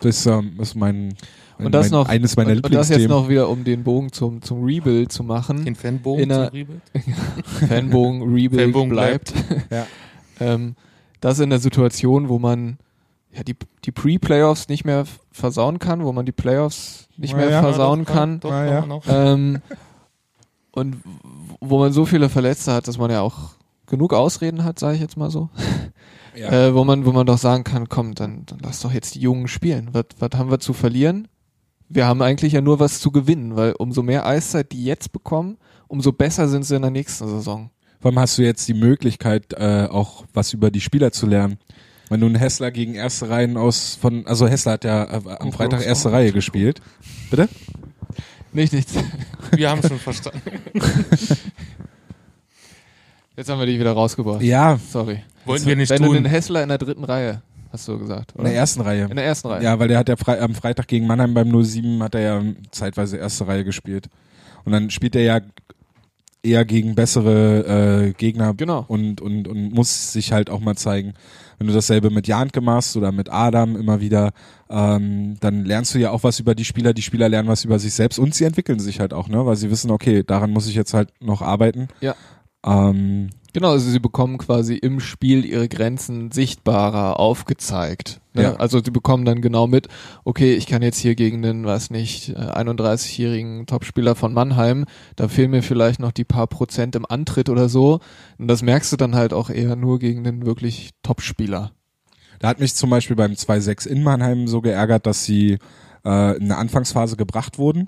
[0.03, 1.15] Das ist, ähm, ist mein,
[1.57, 3.83] mein, Und das mein noch, eines meiner und, und das jetzt noch wieder, um den
[3.83, 5.63] Bogen zum, zum Rebuild zu machen.
[5.63, 6.81] Den Fanbogen zum Rebuild.
[7.67, 9.33] Fanbogen Rebuild Fanbogen bleibt.
[9.69, 9.87] Ja.
[10.39, 10.75] ähm,
[11.21, 12.77] das in der Situation, wo man
[13.31, 17.49] ja die, die Pre-Playoffs nicht mehr versauen kann, wo man die Playoffs nicht Na mehr
[17.49, 17.61] ja.
[17.61, 18.39] versauen Ja, doch, kann.
[18.41, 19.33] Doch, doch, ja.
[19.33, 19.61] Ähm,
[20.71, 20.97] und
[21.61, 23.51] wo man so viele Verletzte hat, dass man ja auch
[23.87, 25.49] genug Ausreden hat, sage ich jetzt mal so.
[26.35, 26.67] Ja.
[26.67, 29.19] Äh, wo man, wo man doch sagen kann, komm, dann, dann lass doch jetzt die
[29.19, 29.89] Jungen spielen.
[29.91, 31.27] Was, was haben wir zu verlieren?
[31.89, 35.57] Wir haben eigentlich ja nur was zu gewinnen, weil umso mehr Eiszeit die jetzt bekommen,
[35.87, 37.69] umso besser sind sie in der nächsten Saison.
[37.99, 41.57] Vor allem hast du jetzt die Möglichkeit, äh, auch was über die Spieler zu lernen.
[42.09, 45.51] Wenn du einen Hessler gegen erste Reihen aus von, also Hessler hat ja äh, am
[45.51, 46.81] Freitag erste Reihe gespielt.
[47.29, 47.47] Bitte?
[48.51, 48.93] Nicht nichts.
[49.55, 50.41] Wir haben schon verstanden.
[53.35, 54.41] Jetzt haben wir dich wieder rausgebracht.
[54.41, 55.19] Ja, Sorry.
[55.45, 56.15] Wollten wir nicht Wenn du tun.
[56.15, 58.49] den Hessler in der dritten Reihe, hast du gesagt, in oder?
[58.49, 59.07] der ersten Reihe.
[59.09, 59.63] In der ersten Reihe.
[59.63, 62.41] Ja, weil der hat ja Fre am Freitag gegen Mannheim beim 07 hat er ja
[62.71, 64.07] zeitweise erste Reihe gespielt.
[64.63, 65.41] Und dann spielt er ja
[66.43, 68.85] eher gegen bessere äh, Gegner Genau.
[68.87, 71.13] und, und, und muss sich halt auch mal zeigen.
[71.57, 74.31] Wenn du dasselbe mit Janke machst oder mit Adam immer wieder,
[74.69, 77.79] ähm, dann lernst du ja auch was über die Spieler, die Spieler lernen was über
[77.79, 79.45] sich selbst und sie entwickeln sich halt auch, ne?
[79.45, 81.87] Weil sie wissen, okay, daran muss ich jetzt halt noch arbeiten.
[82.01, 82.15] Ja.
[82.65, 88.19] Ähm, Genau, also sie bekommen quasi im Spiel ihre Grenzen sichtbarer aufgezeigt.
[88.33, 88.43] Ne?
[88.43, 88.55] Ja.
[88.55, 89.89] Also sie bekommen dann genau mit,
[90.23, 94.85] okay, ich kann jetzt hier gegen den, weiß nicht, äh, 31-jährigen Topspieler von Mannheim,
[95.15, 97.99] da fehlen mir vielleicht noch die paar Prozent im Antritt oder so.
[98.39, 101.73] Und das merkst du dann halt auch eher nur gegen den wirklich Topspieler.
[102.39, 105.59] Da hat mich zum Beispiel beim 2-6 in Mannheim so geärgert, dass sie
[106.03, 107.87] äh, in der Anfangsphase gebracht wurden.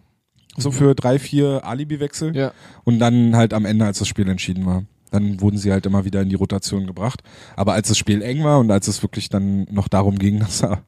[0.58, 2.36] So für drei, vier Alibi-Wechsel.
[2.36, 2.52] Ja.
[2.84, 4.84] Und dann halt am Ende, als das Spiel entschieden war.
[5.12, 7.22] Dann wurden sie halt immer wieder in die Rotation gebracht.
[7.56, 10.64] Aber als das Spiel eng war und als es wirklich dann noch darum ging, dass,
[10.64, 10.84] er,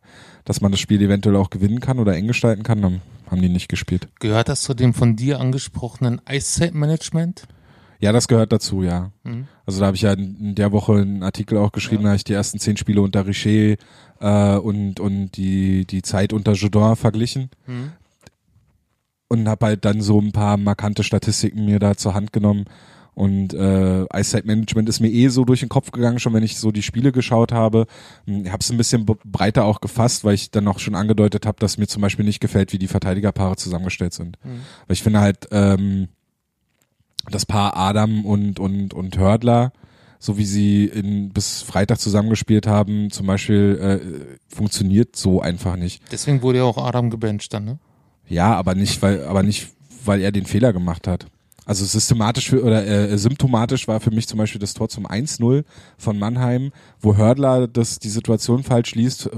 [0.46, 3.50] dass man das Spiel eventuell auch gewinnen kann oder eng gestalten kann, dann haben die
[3.50, 4.08] nicht gespielt.
[4.20, 7.48] Gehört das zu dem von dir angesprochenen Eiszeit-Management?
[8.00, 9.12] Ja, das gehört dazu, ja.
[9.24, 9.48] Mhm.
[9.66, 12.24] Also da habe ich ja in der Woche einen Artikel auch geschrieben, da habe ich
[12.24, 13.76] die ersten zehn Spiele unter Richer
[14.20, 17.50] äh, und, und die, die Zeit unter Jodin verglichen.
[17.66, 17.92] Mhm.
[19.28, 22.66] Und habe halt dann so ein paar markante Statistiken mir da zur Hand genommen.
[23.14, 26.60] Und äh, Eyesight Management ist mir eh so durch den Kopf gegangen, schon wenn ich
[26.60, 27.88] so die Spiele geschaut habe.
[28.28, 31.48] Hm, Ich habe es ein bisschen breiter auch gefasst, weil ich dann auch schon angedeutet
[31.48, 34.38] habe, dass mir zum Beispiel nicht gefällt, wie die Verteidigerpaare zusammengestellt sind.
[34.44, 34.60] Mhm.
[34.86, 36.10] Weil ich finde halt ähm,
[37.32, 39.74] das Paar Adam und und und Hördler,
[40.20, 46.04] so wie sie in, bis Freitag zusammengespielt haben, zum Beispiel äh, funktioniert so einfach nicht.
[46.12, 47.80] Deswegen wurde ja auch Adam gebencht dann, ne?
[48.28, 49.70] Ja, aber nicht, weil, aber nicht,
[50.06, 51.28] weil er den Fehler gemacht hat.
[51.66, 55.66] Also systematisch für, oder äh, symptomatisch war für mich zum Beispiel das Tor zum 1-0
[55.98, 56.72] von Mannheim,
[57.02, 59.30] wo Hördler das die Situation falsch liest,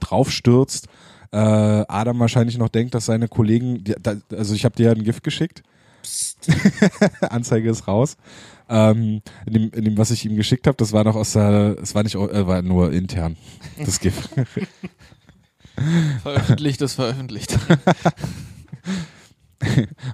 [0.00, 0.88] draufstürzt.
[1.32, 4.92] Äh, Adam wahrscheinlich noch denkt, dass seine Kollegen, die, da, also ich habe dir ja
[4.92, 5.62] ein Gift geschickt.
[7.20, 8.16] Anzeige ist raus.
[8.70, 11.76] Ähm, in, dem, in dem, was ich ihm geschickt habe, das war noch aus der,
[11.82, 13.36] es war nicht, äh, war nur intern,
[13.84, 14.30] das Gift.
[16.22, 17.58] Veröffentlicht ist veröffentlicht.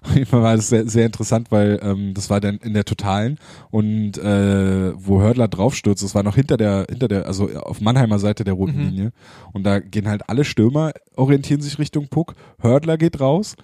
[0.02, 2.84] Auf jeden Fall war das sehr, sehr interessant, weil ähm, das war dann in der
[2.84, 3.38] Totalen
[3.70, 8.20] und äh, wo Hördler draufstürzt, das war noch hinter der, hinter der, also auf Mannheimer
[8.20, 8.84] Seite der roten Mhm.
[8.88, 9.12] Linie.
[9.52, 13.56] Und da gehen halt alle Stürmer, orientieren sich Richtung Puck, Hördler geht raus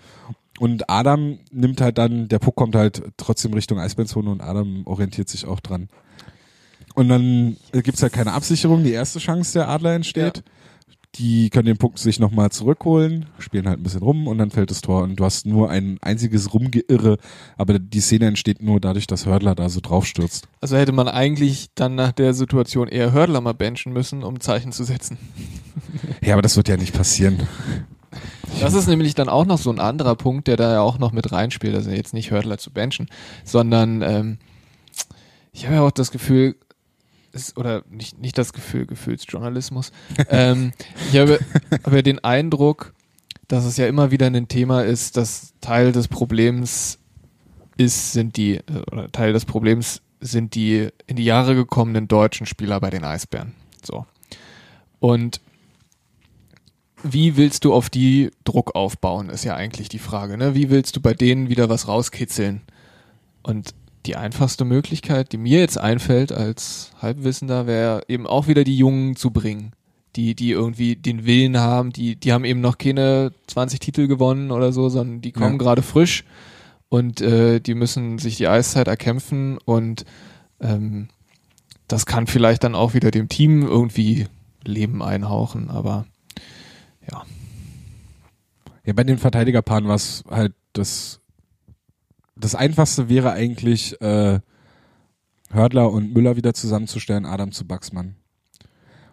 [0.58, 5.28] und Adam nimmt halt dann, der Puck kommt halt trotzdem Richtung Eisbärenzone und Adam orientiert
[5.28, 5.88] sich auch dran.
[6.96, 10.42] Und dann gibt's halt keine Absicherung, die erste Chance der Adler entsteht.
[11.14, 14.70] Die können den Puck sich nochmal zurückholen, spielen halt ein bisschen rum und dann fällt
[14.70, 17.16] das Tor und du hast nur ein einziges Rumgeirre,
[17.56, 20.46] aber die Szene entsteht nur dadurch, dass Hördler da so draufstürzt.
[20.60, 24.72] Also hätte man eigentlich dann nach der Situation eher Hördler mal benchen müssen, um Zeichen
[24.72, 25.18] zu setzen.
[26.20, 27.38] Ja, aber das wird ja nicht passieren.
[28.60, 31.12] Das ist nämlich dann auch noch so ein anderer Punkt, der da ja auch noch
[31.12, 31.74] mit reinspielt.
[31.74, 33.08] Also jetzt nicht Hördler zu benchen,
[33.44, 34.38] sondern ähm,
[35.52, 36.56] ich habe ja auch das Gefühl,
[37.56, 39.92] oder nicht, nicht das Gefühl, Gefühlsjournalismus.
[40.28, 40.72] ähm,
[41.10, 41.38] ich habe,
[41.84, 42.94] habe den Eindruck,
[43.46, 46.98] dass es ja immer wieder ein Thema ist, dass Teil des Problems
[47.76, 48.60] ist, sind die,
[48.90, 53.54] oder Teil des Problems sind die in die Jahre gekommenen deutschen Spieler bei den Eisbären.
[53.82, 54.04] So.
[54.98, 55.40] Und
[57.02, 60.36] wie willst du auf die Druck aufbauen, ist ja eigentlich die Frage.
[60.36, 60.54] Ne?
[60.54, 62.62] Wie willst du bei denen wieder was rauskitzeln?
[63.42, 63.74] Und
[64.08, 69.14] die einfachste Möglichkeit, die mir jetzt einfällt als Halbwissender, wäre eben auch wieder die Jungen
[69.16, 69.72] zu bringen.
[70.16, 74.50] Die, die irgendwie den Willen haben, die, die haben eben noch keine 20 Titel gewonnen
[74.50, 75.58] oder so, sondern die kommen Ja.
[75.58, 76.24] gerade frisch
[76.88, 80.04] und äh, die müssen sich die Eiszeit erkämpfen und
[80.60, 81.08] ähm,
[81.86, 84.26] das kann vielleicht dann auch wieder dem Team irgendwie
[84.64, 86.06] Leben einhauchen, aber
[87.12, 87.22] ja.
[88.84, 91.20] Ja, bei den Verteidigerpaaren war es halt das,
[92.40, 94.40] das einfachste wäre eigentlich, äh,
[95.50, 98.16] Hördler und Müller wieder zusammenzustellen, Adam zu Baxmann.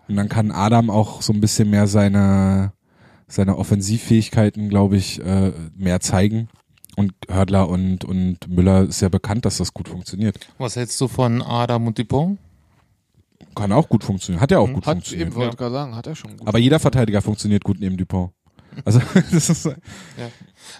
[0.07, 2.73] Und dann kann Adam auch so ein bisschen mehr seine,
[3.27, 6.49] seine Offensivfähigkeiten, glaube ich, äh, mehr zeigen.
[6.97, 10.37] Und Hördler und, und Müller ist ja bekannt, dass das gut funktioniert.
[10.57, 12.37] Was hältst du von Adam und Dupont?
[13.55, 14.41] Kann auch gut funktionieren.
[14.41, 15.27] Hat ja auch Hm, gut Hat funktioniert.
[15.29, 16.47] eben, wollte gerade sagen, hat er schon gut.
[16.47, 18.31] Aber jeder Verteidiger funktioniert gut neben Dupont.
[18.83, 19.01] Also,
[19.31, 19.65] das ist,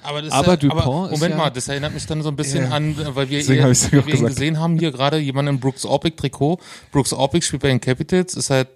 [0.04, 2.22] Aber, das Aber ist ja, Dupont aber, ist Moment ja- mal, das erinnert mich dann
[2.22, 2.72] so ein bisschen Ja.
[2.72, 3.72] an, weil wir, hab weil
[4.02, 6.60] auch wir gesehen haben hier gerade, jemand im Brooks Orpik Trikot.
[6.92, 8.70] Brooks Orpik spielt bei den Capitals, ist halt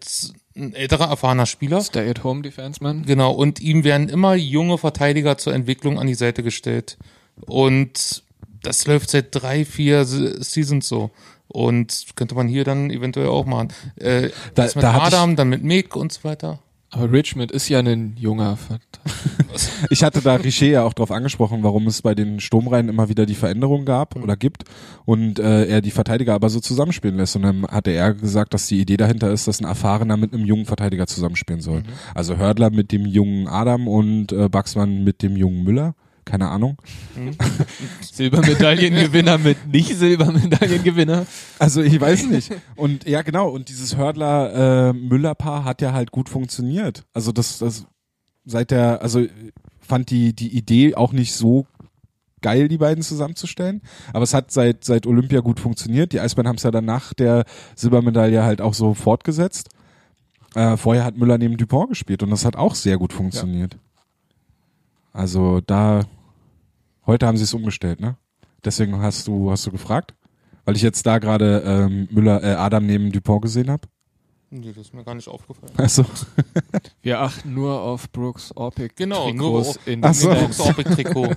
[0.55, 1.81] ein älterer, erfahrener Spieler.
[1.81, 3.05] Stay-at-home-Defenseman.
[3.05, 6.97] Genau, und ihm werden immer junge Verteidiger zur Entwicklung an die Seite gestellt.
[7.45, 8.23] Und
[8.61, 11.11] das läuft seit drei, vier Se- Seasons so.
[11.47, 13.69] Und könnte man hier dann eventuell auch machen.
[13.95, 16.59] Äh, Da- das mit ich- Adam, dann mit Mick und so weiter.
[16.91, 18.57] Aber Richmond ist ja ein junger
[19.89, 23.25] Ich hatte da Richer ja auch drauf angesprochen, warum es bei den Sturmreihen immer wieder
[23.25, 24.23] die Veränderung gab Mhm.
[24.23, 24.63] oder gibt
[25.05, 27.35] und äh, er die Verteidiger aber so zusammenspielen lässt.
[27.35, 30.45] Und dann hatte er gesagt, dass die Idee dahinter ist, dass ein Erfahrener mit einem
[30.45, 31.79] jungen Verteidiger zusammenspielen soll.
[31.79, 31.85] Mhm.
[32.15, 35.95] Also Hördler mit dem jungen Adam und äh, Baxmann mit dem jungen Müller.
[36.25, 36.77] Keine Ahnung.
[38.01, 41.25] Silbermedaillengewinner mit nicht Silbermedaillengewinner.
[41.57, 42.51] Also ich weiß nicht.
[42.75, 43.49] Und ja, genau.
[43.49, 47.03] Und dieses Hördler-Müller-Paar hat ja halt gut funktioniert.
[47.13, 47.85] Also das, das
[48.45, 49.25] seit der, also
[49.79, 51.65] fand die die Idee auch nicht so
[52.41, 53.81] geil, die beiden zusammenzustellen.
[54.13, 56.13] Aber es hat seit seit Olympia gut funktioniert.
[56.13, 57.45] Die Eisbären haben es ja dann nach der
[57.75, 59.69] Silbermedaille halt auch so fortgesetzt.
[60.55, 63.77] Äh, vorher hat Müller neben Dupont gespielt und das hat auch sehr gut funktioniert.
[65.13, 66.05] Also da
[67.05, 68.15] heute haben sie es umgestellt, ne?
[68.63, 70.13] Deswegen hast du hast du gefragt,
[70.65, 73.87] weil ich jetzt da gerade ähm, Müller äh, Adam neben Dupont gesehen habe.
[74.51, 75.71] Nee, das ist mir gar nicht aufgefallen.
[75.77, 76.03] Also
[77.03, 78.95] Wir achten nur auf Brooks Orpik.
[78.95, 80.29] Genau, nur Trikots auf- in Ach so.
[80.29, 81.29] Mit Brooks Orpik Trikot.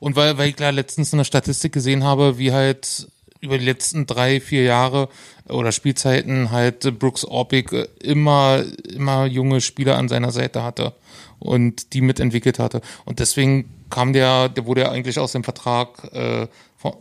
[0.00, 3.08] Und weil, weil ich klar letztens eine Statistik gesehen habe, wie halt
[3.40, 5.08] über die letzten drei, vier Jahre
[5.48, 8.62] oder Spielzeiten halt Brooks Orpik äh, immer,
[8.92, 10.92] immer junge Spieler an seiner Seite hatte
[11.38, 12.80] und die mitentwickelt hatte.
[13.04, 16.46] Und deswegen kam der, der wurde ja eigentlich aus dem Vertrag, äh,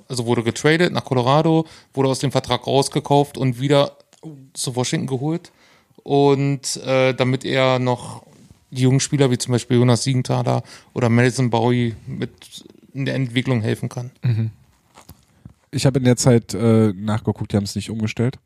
[0.07, 3.97] also wurde getradet nach Colorado, wurde aus dem Vertrag rausgekauft und wieder
[4.53, 5.51] zu Washington geholt.
[6.03, 8.23] Und äh, damit er noch
[8.71, 10.63] die jungen Spieler wie zum Beispiel Jonas Siegenthaler
[10.93, 12.31] oder Madison Bowie mit
[12.93, 14.11] in der Entwicklung helfen kann.
[15.71, 18.37] Ich habe in der Zeit äh, nachgeguckt, die haben es nicht umgestellt.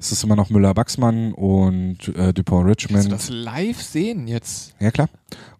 [0.00, 3.12] Es ist immer noch Müller-Wachsmann und äh, Dupont Kannst du Richmond.
[3.12, 4.74] das live sehen jetzt?
[4.78, 5.08] Ja klar.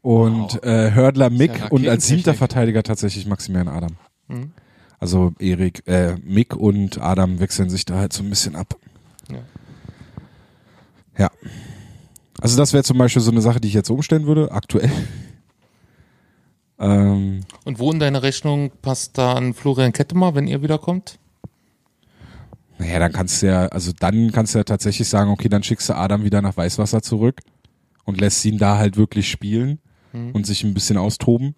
[0.01, 0.63] Und Wow.
[0.65, 2.35] äh, Hördler Mick ja und als siebter.
[2.35, 3.97] Verteidiger tatsächlich Maximilian Adam.
[4.29, 4.53] Mhm.
[5.01, 8.77] Also Erik, äh, Mick und Adam wechseln sich da halt so ein bisschen ab.
[9.31, 9.39] Ja.
[11.19, 11.31] Ja.
[12.41, 14.91] Also das wäre zum Beispiel so eine Sache, die ich jetzt umstellen würde, aktuell.
[16.79, 21.19] Ähm, Und wo in deine Rechnung passt da ein Florian Kettemer, wenn ihr wiederkommt?
[22.79, 25.89] naja, dann kannst du ja, also dann kannst du ja tatsächlich sagen, okay, dann schickst
[25.89, 27.41] du Adam wieder nach Weißwasser zurück
[28.05, 29.81] und lässt ihn da halt wirklich spielen
[30.33, 31.55] und sich ein bisschen austoben.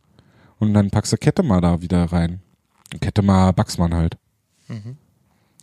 [0.59, 2.41] Und dann packst du Kettemar da wieder rein.
[3.01, 4.17] Kettemar Baxmann halt.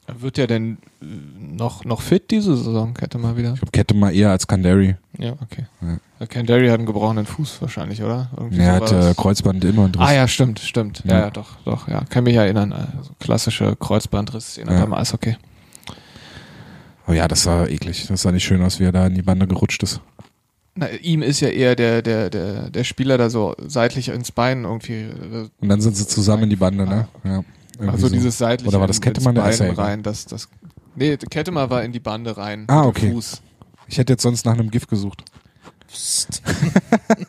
[0.07, 1.05] Wird der denn äh,
[1.39, 2.93] noch, noch fit diese Saison?
[2.99, 3.53] Hätte mal wieder.
[3.53, 4.95] Ich glaube, Kettemar eher als Kandari.
[5.17, 5.33] Ja.
[5.41, 5.65] Okay.
[5.81, 5.99] Ja.
[6.19, 6.43] Ja.
[6.43, 8.29] Derry hat einen gebrochenen Fuß wahrscheinlich, oder?
[8.37, 11.03] Irgendwie Er hat äh, Kreuzband immer und Ah ja, stimmt, stimmt.
[11.05, 11.19] Ja, Ja.
[11.25, 12.05] ja, doch, doch, ja.
[12.09, 12.71] Kann mich erinnern.
[12.73, 14.85] Also klassische Kreuzbandriss-Szene Ja.
[14.85, 15.35] beim Eishockey.
[17.07, 18.07] Oh ja, das sah eklig.
[18.07, 20.01] Das sah nicht schön aus, wie er da in die Bande gerutscht ist.
[20.75, 24.63] Na, ihm ist ja eher der, der, der, der Spieler da so seitlich ins Bein
[24.63, 25.01] irgendwie.
[25.03, 27.07] äh, Und dann sind sie zusammen in die Bande, ne?
[27.23, 27.43] Ja.
[27.79, 28.13] Irgendwie Also so.
[28.13, 29.37] dieses seitliche Oder war das Kettemann?
[29.37, 30.03] Rein.
[30.03, 30.49] Das, das,
[30.95, 32.65] nee, Kettemann war in die Bande rein.
[32.67, 33.11] Ah, okay.
[33.11, 33.41] Fuß.
[33.87, 35.23] Ich hätte jetzt sonst nach einem Gift gesucht.
[35.87, 36.41] Psst.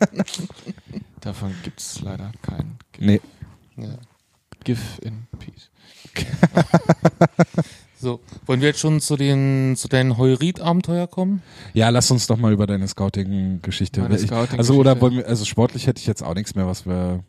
[1.21, 3.21] Davon gibt's leider kein Nee.
[3.77, 3.97] Ja.
[4.63, 5.69] GIF in Peace.
[8.01, 11.41] So, wollen wir jetzt schon zu den zu deinen Heurit-Abenteuer kommen?
[11.73, 13.99] Ja, lass uns doch mal über deine Scouting-Geschichte.
[13.99, 14.57] Scouting-Geschichte.
[14.57, 17.25] Also oder wollen wir, also sportlich hätte ich jetzt auch nichts mehr, was wir.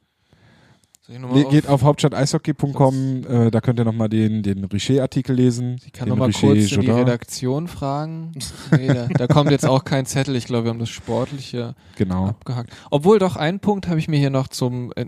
[0.99, 4.42] Soll ich noch mal Nee, auf- geht auf hauptstadt-eishockey.com, äh, da könnt ihr nochmal den,
[4.42, 5.76] den Richer-Artikel lesen.
[5.84, 6.90] Ich kann den noch mal Richer kurz in die.
[6.90, 8.32] Redaktion fragen.
[8.70, 10.36] Nee, da, da kommt jetzt auch kein Zettel.
[10.36, 12.26] Ich glaube, wir haben das Sportliche Genau.
[12.26, 12.72] abgehakt.
[12.90, 15.06] Obwohl doch ein Punkt habe ich mir hier noch zum äh,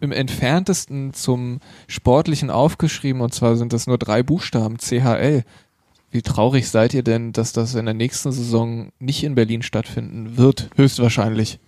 [0.00, 5.42] im entferntesten zum Sportlichen aufgeschrieben und zwar sind das nur drei Buchstaben CHL.
[6.12, 10.36] Wie traurig seid ihr denn, dass das in der nächsten Saison nicht in Berlin stattfinden
[10.36, 10.68] wird?
[10.76, 11.58] Höchstwahrscheinlich.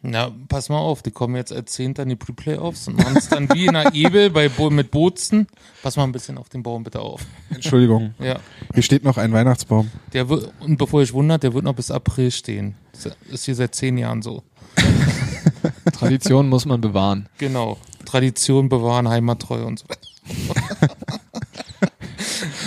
[0.00, 3.28] Na, pass mal auf, die kommen jetzt als Zehnter in die Pre-Playoffs und machen es
[3.28, 5.48] dann wie in der Ebel bei Bo mit Bozen.
[5.82, 7.22] Pass mal ein bisschen auf den Baum bitte auf.
[7.50, 8.14] Entschuldigung.
[8.20, 8.38] Ja.
[8.74, 9.90] Hier steht noch ein Weihnachtsbaum.
[10.12, 12.76] Der wird, und bevor ich wundert, der wird noch bis April stehen.
[12.92, 14.44] Das ist hier seit zehn Jahren so.
[15.92, 17.28] Tradition muss man bewahren.
[17.38, 17.76] Genau.
[18.04, 20.08] Tradition bewahren, Heimattreue und so weiter.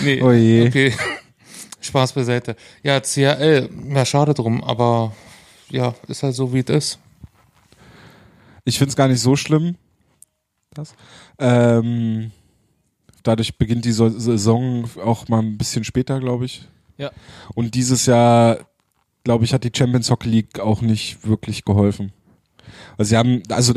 [0.04, 0.68] nee, Oh je.
[0.68, 0.94] okay.
[1.80, 2.56] Spaß beiseite.
[2.82, 5.12] Ja, CRL, ja, schade drum, aber
[5.70, 6.98] ja, ist halt so, wie es ist.
[8.64, 9.76] Ich finde es gar nicht so schlimm.
[10.74, 10.94] Das.
[11.38, 12.30] Ähm,
[13.22, 16.66] dadurch beginnt die So- Saison auch mal ein bisschen später, glaube ich.
[16.96, 17.10] Ja.
[17.54, 18.58] Und dieses Jahr,
[19.24, 22.12] glaube ich, hat die Champions Hockey League auch nicht wirklich geholfen.
[22.96, 23.74] Also sie haben, also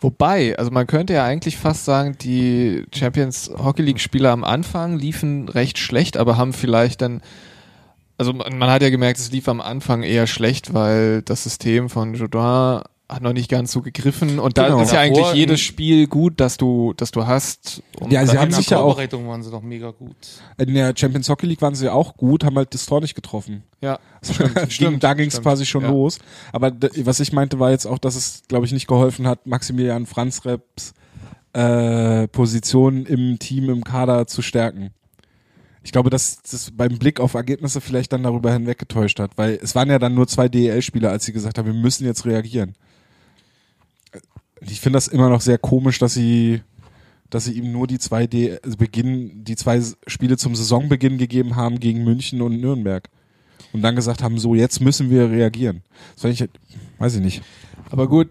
[0.00, 4.98] Wobei, also man könnte ja eigentlich fast sagen, die Champions Hockey League Spieler am Anfang
[4.98, 7.22] liefen recht schlecht, aber haben vielleicht dann,
[8.18, 11.88] also man, man hat ja gemerkt, es lief am Anfang eher schlecht, weil das System
[11.88, 14.80] von Jodin hat noch nicht ganz so gegriffen und da Genau.
[14.80, 17.82] ist ja eigentlich jedes in- Spiel gut, dass du, dass du hast.
[18.00, 20.16] um Ja, sie haben in der sich ja auch- Vorbereitung waren sie doch mega gut.
[20.56, 23.62] In der Champions Hockey League waren sie auch gut, haben halt das Tor nicht getroffen.
[23.82, 23.98] Ja,
[24.38, 25.44] Ging- stimmt, da ging es stimmt.
[25.44, 25.90] quasi schon Ja.
[25.90, 26.18] los.
[26.52, 30.06] Aber was ich meinte, war jetzt auch, dass es, glaube ich, nicht geholfen hat, Maximilian
[30.06, 30.94] Franz Reps
[31.52, 34.90] äh, Position im Team, im Kader zu stärken.
[35.82, 39.74] Ich glaube, dass das beim Blick auf Ergebnisse vielleicht dann darüber hinweggetäuscht hat, weil es
[39.74, 42.74] waren ja dann nur zwei DEL-Spieler, als sie gesagt haben, wir müssen jetzt reagieren.
[44.60, 46.62] Ich finde das immer noch sehr komisch, dass sie,
[47.30, 51.56] dass sie ihm nur die zwei D also Beginn, die zwei Spiele zum Saisonbeginn gegeben
[51.56, 53.08] haben gegen München und Nürnberg.
[53.72, 55.82] Und dann gesagt haben, so jetzt müssen wir reagieren.
[56.14, 56.48] Das ich,
[56.98, 57.42] weiß ich nicht.
[57.90, 58.28] Aber gut,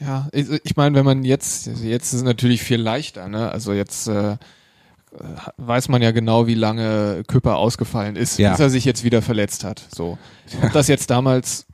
[0.00, 3.50] ja, ich, ich meine, wenn man jetzt, jetzt ist es natürlich viel leichter, ne?
[3.50, 4.36] Also jetzt äh,
[5.58, 8.52] weiß man ja genau, wie lange Küpper ausgefallen ist, Ja.
[8.52, 9.82] bis er sich jetzt wieder verletzt hat.
[9.94, 10.16] So.
[10.62, 11.66] Ob das jetzt damals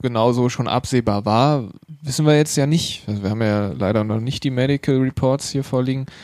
[0.00, 1.68] genauso schon absehbar war,
[2.02, 3.02] wissen wir jetzt ja nicht.
[3.06, 6.06] Also wir haben ja leider noch nicht die Medical Reports hier vorliegen.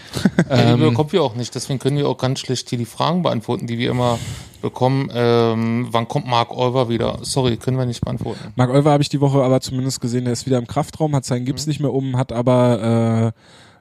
[0.48, 2.84] Ja, die Ähm, bekommen wir auch nicht, deswegen können wir auch ganz schlecht hier die
[2.84, 4.18] Fragen beantworten, die wir immer
[4.60, 5.10] bekommen.
[5.12, 7.18] Ähm, wann kommt Mark Olver wieder?
[7.22, 8.52] Sorry, können wir nicht beantworten.
[8.56, 11.24] Marc Olver habe ich die Woche aber zumindest gesehen, der ist wieder im Kraftraum, hat
[11.24, 13.32] seinen Gips nicht mehr um, hat aber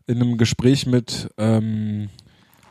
[0.08, 2.10] äh, in einem Gespräch mit ähm,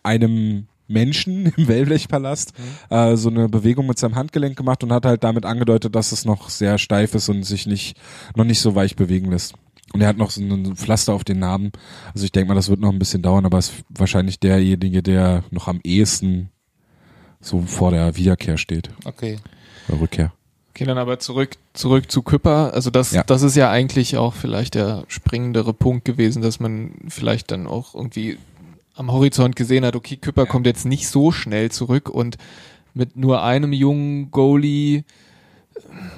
[0.02, 2.52] einem Menschen im Wellblechpalast
[2.90, 6.24] äh, so eine Bewegung mit seinem Handgelenk gemacht und hat halt damit angedeutet, dass es
[6.24, 7.96] noch sehr steif ist und sich nicht
[8.36, 9.54] noch nicht so weich bewegen lässt.
[9.92, 11.72] Und er hat noch so ein Pflaster auf den Narben.
[12.14, 15.42] Also ich denke mal, das wird noch ein bisschen dauern, aber ist wahrscheinlich derjenige, der
[15.50, 16.50] noch am ehesten
[17.40, 18.90] so vor der Wiederkehr steht.
[19.04, 19.38] Okay.
[19.88, 20.32] Oder Rückkehr.
[20.70, 22.72] Okay, dann aber zurück, zurück zu Küpper.
[22.72, 23.24] Also das, Ja.
[23.24, 27.94] das ist ja eigentlich auch vielleicht der springendere Punkt gewesen, dass man vielleicht dann auch
[27.96, 28.38] irgendwie
[29.00, 32.36] am Horizont gesehen hat, okay, Küpper kommt jetzt nicht so schnell zurück und
[32.92, 35.04] mit nur einem jungen Goalie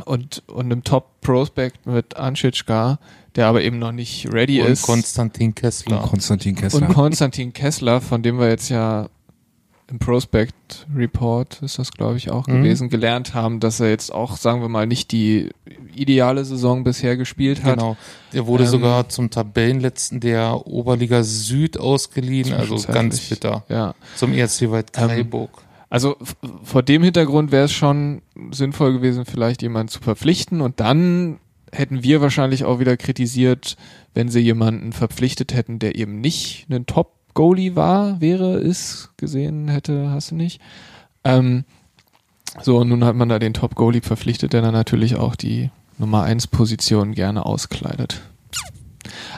[0.04, 2.98] und, und einem Top-Prospect mit Anschitschka,
[3.36, 4.82] der aber eben noch nicht ready Und ist.
[4.82, 6.02] Konstantin Kessler.
[6.02, 6.88] Und Konstantin Kessler.
[6.88, 9.08] Und Konstantin Kessler, von dem wir jetzt ja
[9.92, 12.62] im Prospect Report ist das, glaube ich, auch Mhm.
[12.62, 15.50] gewesen, gelernt haben, dass er jetzt auch, sagen wir mal, nicht die
[15.94, 17.78] ideale Saison bisher gespielt hat.
[17.78, 17.96] Genau.
[18.32, 23.64] Der wurde Ähm, sogar zum Tabellenletzten der Oberliga Süd ausgeliehen, also ganz bitter.
[23.68, 23.94] Ja.
[24.16, 25.50] Zum ERC Weit Ähm.
[25.90, 26.16] Also
[26.64, 31.38] vor dem Hintergrund wäre es schon sinnvoll gewesen, vielleicht jemanden zu verpflichten und dann
[31.70, 33.76] hätten wir wahrscheinlich auch wieder kritisiert,
[34.14, 36.86] wenn sie jemanden verpflichtet hätten, der eben nicht ein
[37.32, 40.60] Top-Goalie war, wäre, ist, gesehen hätte, hast du nicht.
[41.24, 41.64] Ähm,
[42.60, 46.24] so, und nun hat man da den Top-Goalie verpflichtet, der dann natürlich auch die Nummer
[46.24, 48.20] 1 Position gerne auskleidet.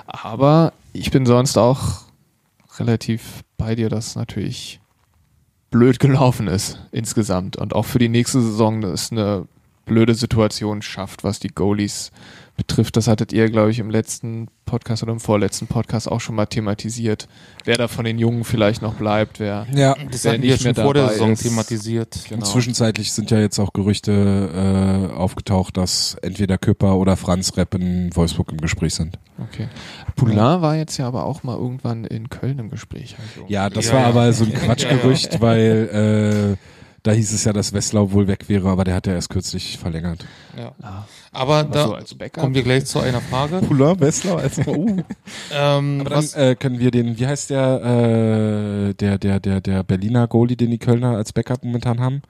[0.07, 2.03] Aber ich bin sonst auch
[2.79, 4.81] relativ bei dir, dass natürlich
[5.71, 9.47] blöd gelaufen ist insgesamt und auch für die nächste Saison das eine
[9.87, 12.11] blöde Situation schafft, was die Goalies
[12.57, 12.97] betrifft.
[12.97, 16.47] Das hattet ihr, glaube ich, im letzten Podcast oder im vorletzten Podcast auch schon mal
[16.47, 17.29] thematisiert.
[17.65, 19.95] Wer da von den Jungen vielleicht noch bleibt, wer ja.
[20.11, 21.43] Das wer hatten wir nicht schon mehr vor der Saison ist.
[21.43, 22.19] thematisiert.
[22.29, 22.45] genau.
[22.45, 28.15] Zwischenzeitlich sind ja jetzt auch Gerüchte äh, aufgetaucht, dass entweder Küpper oder Franz Repp in
[28.17, 29.19] Wolfsburg im Gespräch sind.
[29.39, 29.69] Okay.
[30.17, 33.15] Poulain war jetzt ja aber auch mal irgendwann in Köln im Gespräch.
[33.37, 34.07] irgendwie Ja, das Ja, war ja.
[34.09, 36.74] aber so ein Quatschgerücht, weil äh,
[37.05, 39.79] da hieß es ja, dass Westlau wohl weg wäre, aber der hat ja erst kürzlich
[39.79, 40.25] verlängert.
[40.57, 40.73] Ja.
[40.83, 43.59] Ah, Aber aber da kommen wir gleich zu einer Frage.
[43.69, 45.03] Poulain, Westlau als uh.
[45.53, 49.61] Ähm, Aber dann was, äh, können wir den, wie heißt der, äh, der, der, der,
[49.61, 52.23] der Berliner Goalie, den die Kölner als Backup momentan haben?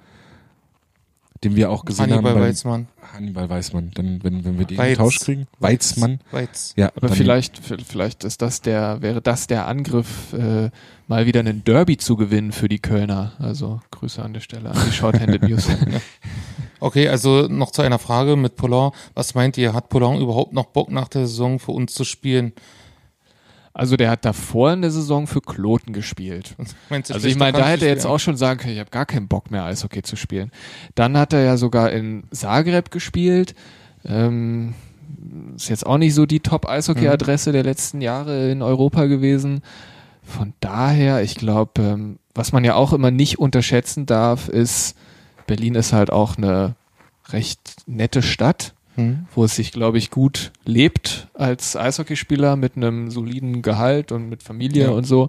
[1.44, 2.40] Den wir auch gesehen Hannibal haben.
[2.40, 2.88] beim- Weizmann.
[3.12, 3.90] Hannibal Weizmann.
[3.94, 4.96] Dann, wenn, wenn wir den Weiz.
[4.98, 5.46] Tausch kriegen.
[5.60, 6.20] Weizmann.
[6.30, 6.72] Weiz.
[6.76, 10.70] Ja, Aber vielleicht, vielleicht ist das der, wäre das der Angriff, äh,
[11.06, 13.32] mal wieder einen Derby zu gewinnen für die Kölner.
[13.38, 15.68] Also Grüße an der Stelle an die Shorthanded News.
[16.80, 18.90] Okay, also noch zu einer Frage mit Poulain.
[19.14, 22.52] Was meint ihr, hat Poulain überhaupt noch Bock nach der Saison für uns zu spielen?
[23.76, 26.54] Also der hat davor in der Saison für Kloten gespielt.
[26.90, 28.90] Meinst du, Also ich meine, da hätte er jetzt auch schon sagen können, ich habe
[28.90, 30.52] gar keinen Bock mehr Eishockey zu spielen.
[30.94, 33.56] Dann hat er ja sogar in Zagreb gespielt.
[34.04, 34.74] Ähm,
[35.56, 39.60] ist jetzt auch nicht so die Top-Eishockey-Adresse der letzten Jahre in Europa gewesen.
[40.22, 44.96] Von daher, ich glaube, ähm, was man ja auch immer nicht unterschätzen darf, ist,
[45.48, 46.76] Berlin ist halt auch eine
[47.30, 49.26] recht nette Stadt Hm?
[49.34, 54.42] wo es sich, glaube ich, gut lebt als Eishockeyspieler mit einem soliden Gehalt und mit
[54.44, 54.90] Familie Ja.
[54.90, 55.28] und so.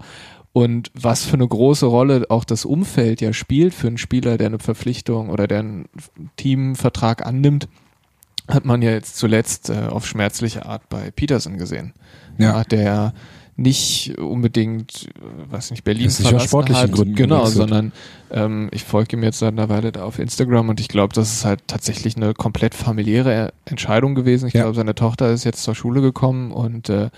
[0.53, 4.47] Und was für eine große Rolle auch das Umfeld ja spielt für einen Spieler, der
[4.47, 5.89] eine Verpflichtung oder der einen
[6.37, 7.67] Teamvertrag annimmt,
[8.47, 11.93] hat man ja jetzt zuletzt äh, auf schmerzliche Art bei Peterson gesehen.
[12.37, 12.63] Ja.
[12.63, 13.13] der
[13.57, 16.91] nicht unbedingt, äh, weiß nicht, Berlin aus verlassen sportlichen hat.
[16.91, 17.57] Gründen Genau, gewechselt.
[17.69, 17.91] sondern
[18.31, 21.31] ähm, ich folge ihm jetzt seit einer Weile da auf Instagram und ich glaube, das
[21.31, 24.47] ist halt tatsächlich eine komplett familiäre Entscheidung gewesen.
[24.47, 24.63] Ich Ja.
[24.63, 27.09] glaube, seine Tochter ist jetzt zur Schule gekommen und äh,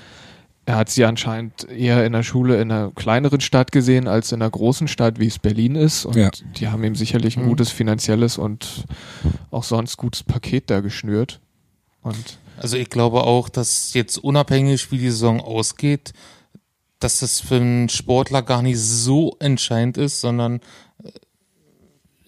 [0.68, 4.42] er hat sie anscheinend eher in der Schule in einer kleineren Stadt gesehen als in
[4.42, 6.06] einer großen Stadt, wie es Berlin ist.
[6.06, 6.30] Und Ja.
[6.60, 7.50] die haben ihm sicherlich ein Mhm.
[7.50, 8.84] gutes finanzielles und
[9.50, 11.40] auch sonst gutes Paket da geschnürt.
[12.04, 16.14] Und Also ich glaube auch, dass jetzt unabhängig, wie die Saison ausgeht,
[17.00, 20.62] dass das für einen Sportler gar nicht so entscheidend ist, sondern
[21.04, 21.12] äh,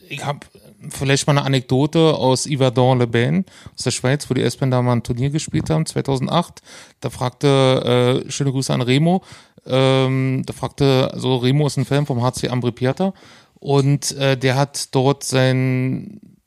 [0.08, 0.40] ich habe
[0.90, 5.04] vielleicht mal eine Anekdote aus Yverdon-le-Bain aus der Schweiz, wo die Espen da mal ein
[5.04, 6.62] Turnier gespielt haben, 2008.
[7.00, 9.24] Da fragte, äh, schöne Grüße an Remo,
[9.66, 13.14] ähm, da fragte, also Remo ist ein Fan vom HC Ambri Pieter
[13.60, 16.38] und äh, der hat dort seinen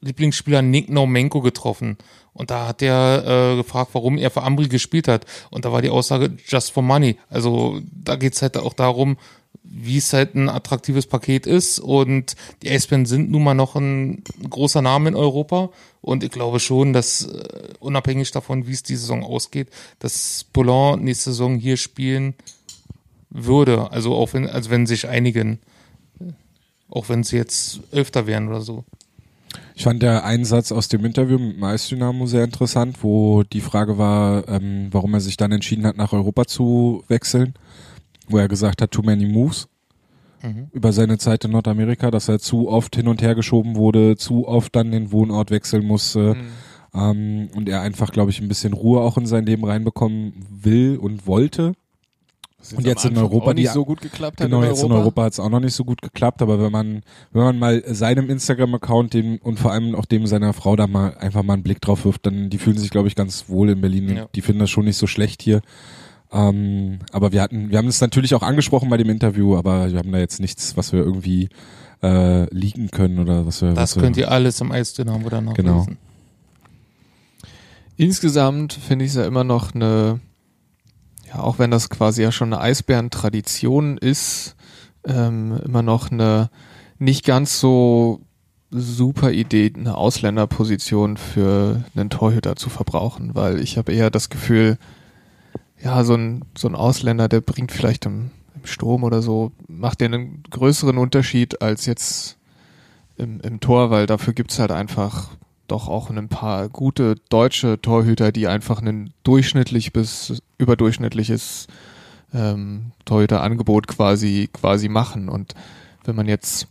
[0.00, 1.96] Lieblingsspieler Nick Naumenko getroffen.
[2.34, 5.26] Und da hat er äh, gefragt, warum er für Ambri gespielt hat.
[5.50, 7.16] Und da war die Aussage just for money.
[7.28, 9.18] Also da geht's halt auch darum,
[9.64, 11.78] wie es halt ein attraktives Paket ist.
[11.78, 15.70] Und die Eisbären sind nun mal noch ein großer Name in Europa.
[16.00, 19.68] Und ich glaube schon, dass äh, unabhängig davon, wie es die Saison ausgeht,
[19.98, 22.34] dass Poulain nächste Saison hier spielen
[23.30, 23.90] würde.
[23.92, 25.58] Also auch wenn, also wenn sich einigen,
[26.88, 28.84] auch wenn sie jetzt Elfter wären oder so.
[29.74, 33.98] Ich fand der Einsatz aus dem Interview mit dem Eisdynamo sehr interessant, wo die Frage
[33.98, 37.54] war, ähm, warum er sich dann entschieden hat, nach Europa zu wechseln,
[38.28, 39.68] wo er gesagt hat, too many moves
[40.72, 44.48] über seine Zeit in Nordamerika, dass er zu oft hin und her geschoben wurde, zu
[44.48, 46.36] oft dann den Wohnort wechseln musste
[46.94, 50.98] ähm, und er einfach, glaube ich, ein bisschen Ruhe auch in sein Leben reinbekommen will
[51.00, 51.74] und wollte.
[52.76, 54.92] Und jetzt in Europa auch nicht die- so gut geklappt hat Genau, in jetzt in
[54.92, 57.02] Europa hat es auch noch nicht so gut geklappt, aber wenn man,
[57.32, 61.16] wenn man mal seinem Instagram-Account dem und vor allem auch dem seiner Frau da mal
[61.18, 63.80] einfach mal einen Blick drauf wirft, dann die fühlen sich, glaube ich, ganz wohl in
[63.80, 64.16] Berlin.
[64.16, 64.26] Ja.
[64.34, 65.60] Die finden das schon nicht so schlecht hier.
[66.30, 69.98] Ähm, aber wir hatten, wir haben es natürlich auch angesprochen bei dem Interview, aber wir
[69.98, 71.48] haben da jetzt nichts, was wir irgendwie
[72.02, 73.70] äh, leaken können oder was wir.
[73.74, 75.78] Das was könnt wir, ihr alles im Eisdynamo danach Genau.
[75.80, 75.98] lesen.
[77.96, 80.20] Insgesamt finde ich es ja immer noch eine,
[81.32, 84.56] ja, auch wenn das quasi ja schon eine Eisbären-Tradition ist,
[85.06, 86.50] ähm, immer noch eine
[86.98, 88.20] nicht ganz so
[88.70, 94.78] super Idee, eine Ausländerposition für einen Torhüter zu verbrauchen, weil ich habe eher das Gefühl,
[95.82, 100.00] ja, so ein, so ein Ausländer, der bringt vielleicht im, im Sturm oder so, macht
[100.00, 102.38] der einen größeren Unterschied als jetzt
[103.16, 105.30] im, im Tor, weil dafür gibt's halt einfach
[105.72, 111.66] doch auch ein paar gute deutsche Torhüter, die einfach ein durchschnittlich bis überdurchschnittliches
[112.34, 115.28] ähm, Torhüterangebot quasi quasi machen.
[115.28, 115.54] Und
[116.04, 116.68] wenn man jetzt,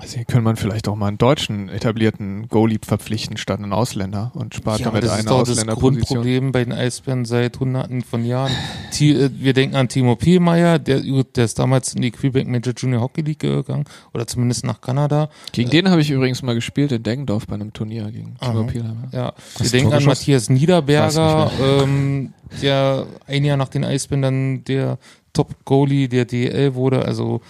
[0.00, 4.32] also hier kann man vielleicht auch mal einen deutschen etablierten Goalie verpflichten statt einen Ausländer
[4.34, 6.22] und spart Ja, damit das ist eine doch das Ausländerposition.
[6.22, 8.52] Grundproblem bei den Eisbären seit hunderten von Jahren.
[8.98, 13.02] Äh, Wir denken an Timo Pielmeier, der, der ist damals in die Quebec Major Junior
[13.02, 13.84] Hockey League gegangen
[14.14, 15.28] oder zumindest nach Kanada.
[15.52, 18.62] Gegen den habe ich übrigens mal gespielt in Deggendorf bei einem Turnier gegen Timo Aha.
[18.64, 19.08] Pielheimer.
[19.12, 20.04] Ja, wir denken an?
[20.04, 22.32] Matthias Niederberger, ähm,
[22.62, 24.98] der ein Jahr nach den Eisbären dann der
[25.32, 27.04] Top-Goalie der DL wurde.
[27.04, 27.40] Also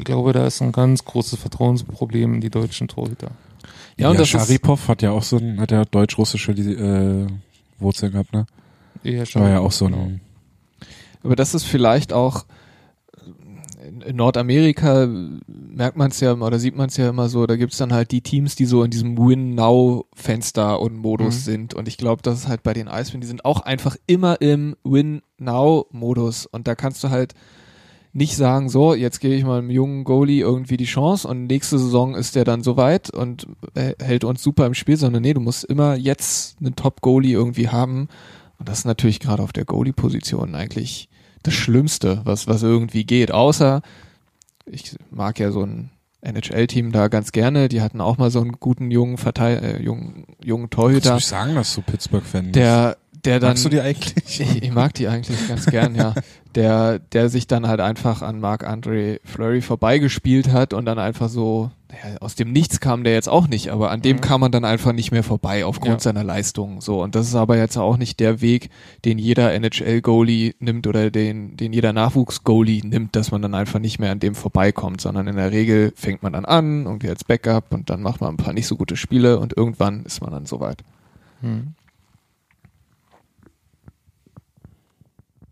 [0.00, 3.30] ich glaube, da ist ein ganz großes Vertrauensproblem in die deutschen Torhüter.
[3.96, 7.26] Ja, und das ist, Sharipov hat ja auch so ein, hat ja deutsch-russische äh,
[7.78, 8.46] Wurzeln gehabt, ne?
[9.04, 9.42] Eher schon.
[9.42, 9.98] War ja auch so Genau.
[10.04, 10.20] ein,
[11.22, 12.46] Aber das ist vielleicht auch
[14.06, 15.06] in- Nordamerika
[15.46, 17.92] merkt man es ja immer oder sieht man es ja immer so, da gibt's dann
[17.92, 21.40] halt die Teams, die so in diesem Win-Now-Fenster und Modus Mhm.
[21.40, 21.74] sind.
[21.74, 24.76] Und ich glaube, das ist halt bei den Eisbären, die sind auch einfach immer im
[24.84, 26.46] Win-Now-Modus.
[26.46, 27.34] Und da kannst du halt
[28.12, 31.78] nicht sagen, so, jetzt gebe ich mal einem jungen Goalie irgendwie die Chance und nächste
[31.78, 35.40] Saison ist der dann soweit und äh, hält uns super im Spiel, sondern nee, du
[35.40, 38.08] musst immer jetzt einen Top-Goalie irgendwie haben.
[38.58, 41.08] Und das ist natürlich gerade auf der Goalie-Position eigentlich
[41.42, 43.32] das Schlimmste, was, was irgendwie geht.
[43.32, 43.80] Außer,
[44.66, 45.90] ich mag ja so ein
[46.22, 50.26] NHL-Team da ganz gerne, die hatten auch mal so einen guten jungen Verteil äh, jungen,
[50.44, 53.50] jungen Kannst du Torhüter, sagen, dass du Pittsburgh-Fan der, der dann.
[53.50, 54.40] Magst du die eigentlich?
[54.40, 56.14] Ich, ich mag die eigentlich ganz gern, ja.
[56.54, 61.70] Der, der sich dann halt einfach an Marc-André Fleury vorbeigespielt hat und dann einfach so,
[61.88, 64.20] naja, aus dem Nichts kam der jetzt auch nicht, aber an dem Mhm.
[64.20, 66.00] kam man dann einfach nicht mehr vorbei aufgrund Ja.
[66.00, 66.80] seiner Leistung.
[66.80, 68.70] So, und das ist aber jetzt auch nicht der Weg,
[69.04, 73.98] den jeder NHL-Goalie nimmt oder den, den jeder Nachwuchs-Goalie nimmt, dass man dann einfach nicht
[74.00, 77.72] mehr an dem vorbeikommt, sondern in der Regel fängt man dann an, irgendwie als Backup
[77.72, 80.46] und dann macht man ein paar nicht so gute Spiele und irgendwann ist man dann
[80.46, 80.82] soweit.
[81.42, 81.74] Hm.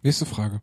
[0.09, 0.62] Nächste Frage.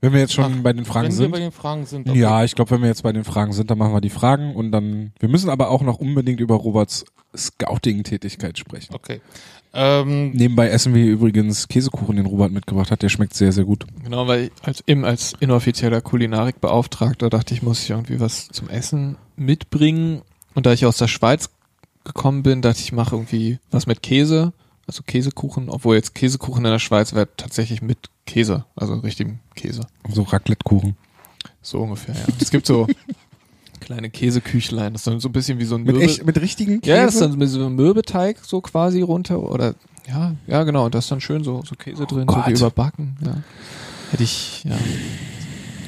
[0.00, 1.30] Wenn wir jetzt schon Ach, bei den Fragen Wenn wir sind.
[1.32, 2.08] bei den Fragen sind.
[2.08, 2.18] okay.
[2.18, 4.54] Ja, ich glaube, wenn wir jetzt bei den Fragen sind, dann machen wir die Fragen
[4.54, 5.12] und dann.
[5.18, 7.04] Wir müssen aber auch noch unbedingt über Roberts
[7.36, 8.94] Scouting-Tätigkeit sprechen.
[8.94, 9.20] Okay.
[9.74, 13.02] Ähm, Nebenbei essen wir übrigens Käsekuchen, den Robert mitgebracht hat.
[13.02, 13.86] Der schmeckt sehr, sehr gut.
[14.04, 18.68] Genau, weil ich als, eben als inoffizieller Kulinarikbeauftragter dachte ich, muss ich irgendwie was zum
[18.68, 20.22] Essen mitbringen.
[20.54, 21.50] Und da ich aus der Schweiz
[22.04, 24.52] gekommen bin, dachte ich, ich mache irgendwie was mit Käse,
[24.86, 27.98] also Käsekuchen, obwohl jetzt Käsekuchen in der Schweiz wäre tatsächlich mit
[28.30, 29.82] Käse, also richtigem Käse.
[30.08, 30.96] So Raclette-Kuchen.
[31.62, 32.20] So ungefähr, ja.
[32.40, 32.86] Es gibt so
[33.80, 36.40] kleine Käseküchlein, das ist dann so ein bisschen wie so ein Mit, Mürbe- echt, mit
[36.40, 36.96] richtigen Käse?
[36.96, 39.74] Ja, das ist dann mit so einem Mürbeteig so quasi runter oder
[40.08, 42.46] ja, ja genau, und da ist dann schön so, so Käse drin, so Gott.
[42.46, 43.16] wie überbacken.
[43.24, 43.42] Ja.
[44.10, 44.76] Hätte ich, ja.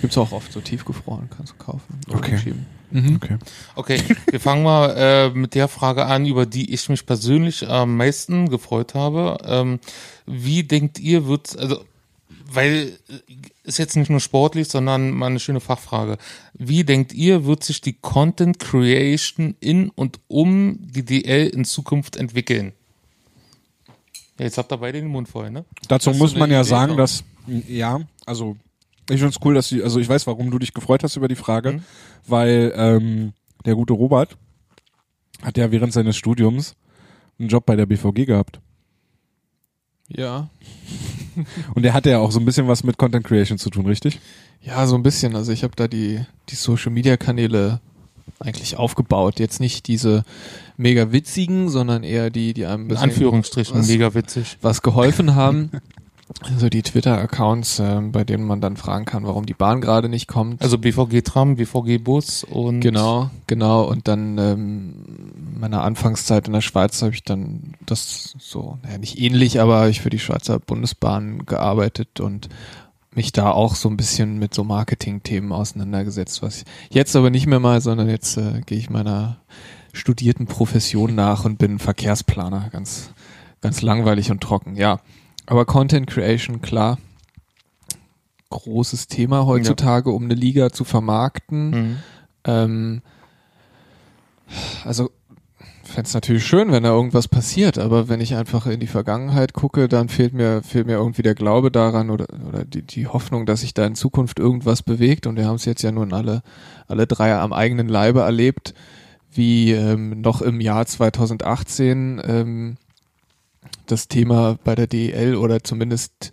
[0.00, 2.00] Gibt's auch oft so tiefgefroren, kannst du kaufen.
[2.08, 2.38] oder Okay.
[2.38, 2.66] schieben.
[2.90, 3.16] Mhm.
[3.16, 3.36] Okay.
[3.74, 7.96] Okay, wir fangen mal äh, mit der Frage an, über die ich mich persönlich am
[7.96, 9.38] meisten gefreut habe.
[9.46, 9.80] Ähm,
[10.26, 11.84] wie denkt ihr, wird, also,
[12.54, 13.34] weil äh,
[13.64, 16.18] ist jetzt nicht nur sportlich, sondern mal eine schöne Fachfrage.
[16.54, 22.16] Wie denkt ihr, wird sich die Content Creation in und um die DL in Zukunft
[22.16, 22.72] entwickeln?
[24.38, 25.64] Ja, jetzt habt ihr beide den Mund voll, ne?
[25.88, 26.96] Dazu Hast muss man ja Idee sagen, noch?
[26.98, 27.22] dass,
[27.68, 28.56] ja, also,
[29.10, 31.36] ich find's cool, dass die, also ich weiß, warum du dich gefreut hast über die
[31.36, 31.82] Frage, Mhm.
[32.26, 33.32] weil ähm,
[33.64, 34.36] der gute Robert
[35.42, 36.74] hat ja während seines Studiums
[37.38, 38.60] einen Job bei der BVG gehabt.
[40.08, 40.48] Ja.
[41.74, 44.20] Und der hatte ja auch so ein bisschen was mit Content Creation zu tun, richtig?
[44.62, 45.34] Ja, so ein bisschen.
[45.36, 47.80] Also ich habe da die, die Social Media Kanäle
[48.38, 49.38] eigentlich aufgebaut.
[49.40, 50.24] Jetzt nicht diese
[50.76, 54.58] mega witzigen, sondern eher die, die einem ein In bisschen Anführungsstrichen, was- mega witzig.
[54.62, 55.70] was geholfen haben.
[56.40, 60.28] Also die Twitter-Accounts, ähm, bei denen man dann fragen kann, warum die Bahn gerade nicht
[60.28, 60.62] kommt.
[60.62, 63.84] Also BVG-Tram, BVG-Bus und Genau, genau.
[63.84, 64.94] Und dann ähm,
[65.58, 69.90] meiner Anfangszeit in der Schweiz habe ich dann das so, naja, nicht ähnlich, aber habe
[69.90, 72.48] ich für die Schweizer Bundesbahn gearbeitet und
[73.14, 76.64] mich da auch so ein bisschen mit so Marketing-Themen auseinandergesetzt, was ich
[76.94, 79.38] jetzt aber nicht mehr mal, sondern jetzt äh, gehe ich meiner
[79.92, 83.10] studierten Profession nach und bin Verkehrsplaner, ganz,
[83.60, 85.00] ganz langweilig und trocken, ja.
[85.46, 86.98] Aber Content Creation, klar,
[88.50, 91.70] großes Thema heutzutage, um eine Liga zu vermarkten.
[91.70, 91.98] Mhm.
[92.44, 93.02] Ähm,
[94.84, 95.10] also
[95.92, 99.52] fände es natürlich schön, wenn da irgendwas passiert, aber wenn ich einfach in die Vergangenheit
[99.52, 103.46] gucke, dann fehlt mir, fehlt mir irgendwie der Glaube daran oder, oder die, die Hoffnung,
[103.46, 105.26] dass sich da in Zukunft irgendwas bewegt.
[105.26, 106.42] Und wir haben es jetzt ja nun alle,
[106.88, 108.74] alle drei am eigenen Leibe erlebt,
[109.32, 112.76] wie ähm, noch im Jahr 2018 ähm,
[113.86, 116.32] das Thema bei der DEL oder zumindest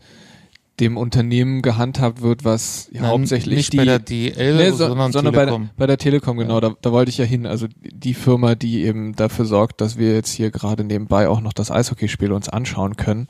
[0.80, 4.88] dem Unternehmen gehandhabt wird, was ja, Nein, hauptsächlich nicht die, bei der DL, Nee, so,
[4.88, 5.70] sondern, sondern bei der, Telekom.
[5.78, 7.46] bei der Telekom, genau, da, da wollte ich ja hin.
[7.46, 11.54] Also die Firma, die eben dafür sorgt, dass wir jetzt hier gerade nebenbei auch noch
[11.54, 13.28] das Eishockeyspiel uns anschauen können,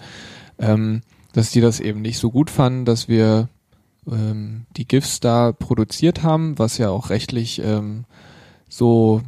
[0.59, 1.01] ähm,
[1.34, 3.49] dass die das eben nicht so gut fanden, dass wir
[4.07, 8.05] ähm, die GIFs da produziert haben, was ja auch rechtlich ähm,
[8.67, 9.22] so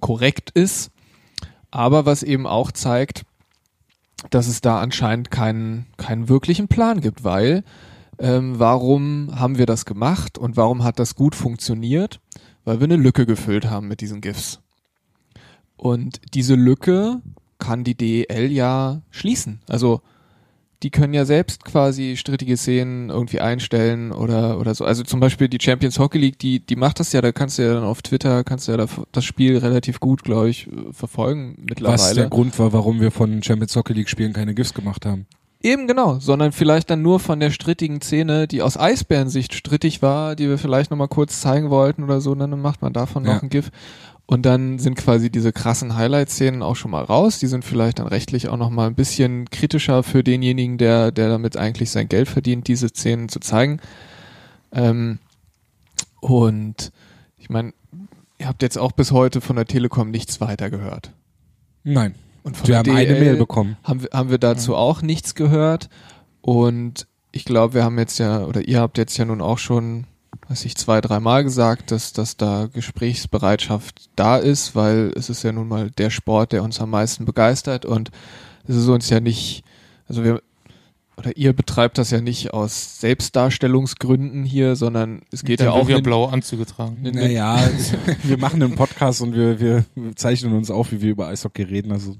[0.00, 0.90] korrekt ist,
[1.70, 3.24] aber was eben auch zeigt,
[4.30, 7.64] dass es da anscheinend keinen, keinen wirklichen Plan gibt, weil
[8.18, 12.20] ähm, warum haben wir das gemacht und warum hat das gut funktioniert?
[12.64, 14.60] Weil wir eine Lücke gefüllt haben mit diesen GIFs.
[15.76, 17.20] Und diese Lücke
[17.58, 19.60] kann die DEL ja schließen.
[19.68, 20.02] Also
[20.82, 24.84] die können ja selbst quasi strittige Szenen irgendwie einstellen oder oder so.
[24.84, 27.20] Also zum Beispiel die Champions Hockey League, die die macht das ja.
[27.20, 30.22] Da kannst du ja dann auf Twitter kannst du ja da das Spiel relativ gut,
[30.24, 31.98] glaube ich, äh, verfolgen mittlerweile.
[31.98, 35.26] Was der Grund war, warum wir von Champions Hockey League Spielen keine GIFs gemacht haben.
[35.64, 40.34] Eben genau, sondern vielleicht dann nur von der strittigen Szene, die aus Eisbärensicht strittig war,
[40.34, 43.34] die wir vielleicht nochmal kurz zeigen wollten oder so, und dann macht man davon Ja.
[43.34, 43.70] noch ein GIF.
[44.32, 47.38] Und dann sind quasi diese krassen Highlight-Szenen auch schon mal raus.
[47.38, 51.58] Die sind vielleicht dann rechtlich auch nochmal ein bisschen kritischer für denjenigen, der, der damit
[51.58, 53.78] eigentlich sein Geld verdient, diese Szenen zu zeigen.
[54.72, 55.18] Ähm,
[56.20, 56.92] und
[57.36, 57.74] ich meine,
[58.38, 61.12] ihr habt jetzt auch bis heute von der Telekom nichts weiter gehört.
[61.84, 62.14] Nein.
[62.42, 63.76] Und von Wir haben eine DL Mail bekommen.
[63.84, 65.90] haben haben wir dazu auch nichts gehört.
[66.40, 70.06] Und ich glaube, wir haben jetzt ja, oder ihr habt jetzt ja nun auch schon,
[70.52, 75.50] weiß ich, zwei, dreimal gesagt, dass, dass da Gesprächsbereitschaft da ist, weil es ist ja
[75.50, 78.10] nun mal der Sport, der uns am meisten begeistert und
[78.68, 79.64] es ist uns ja nicht,
[80.08, 80.42] also wir,
[81.16, 85.88] oder ihr betreibt das ja nicht aus Selbstdarstellungsgründen hier, sondern es geht Dann ja auch
[85.88, 86.98] wir in, blaue Anzüge tragen.
[87.02, 87.58] in, Naja,
[88.22, 91.92] wir machen einen Podcast und wir, wir zeichnen uns auf, wie wir über Eishockey reden.
[91.92, 92.16] Also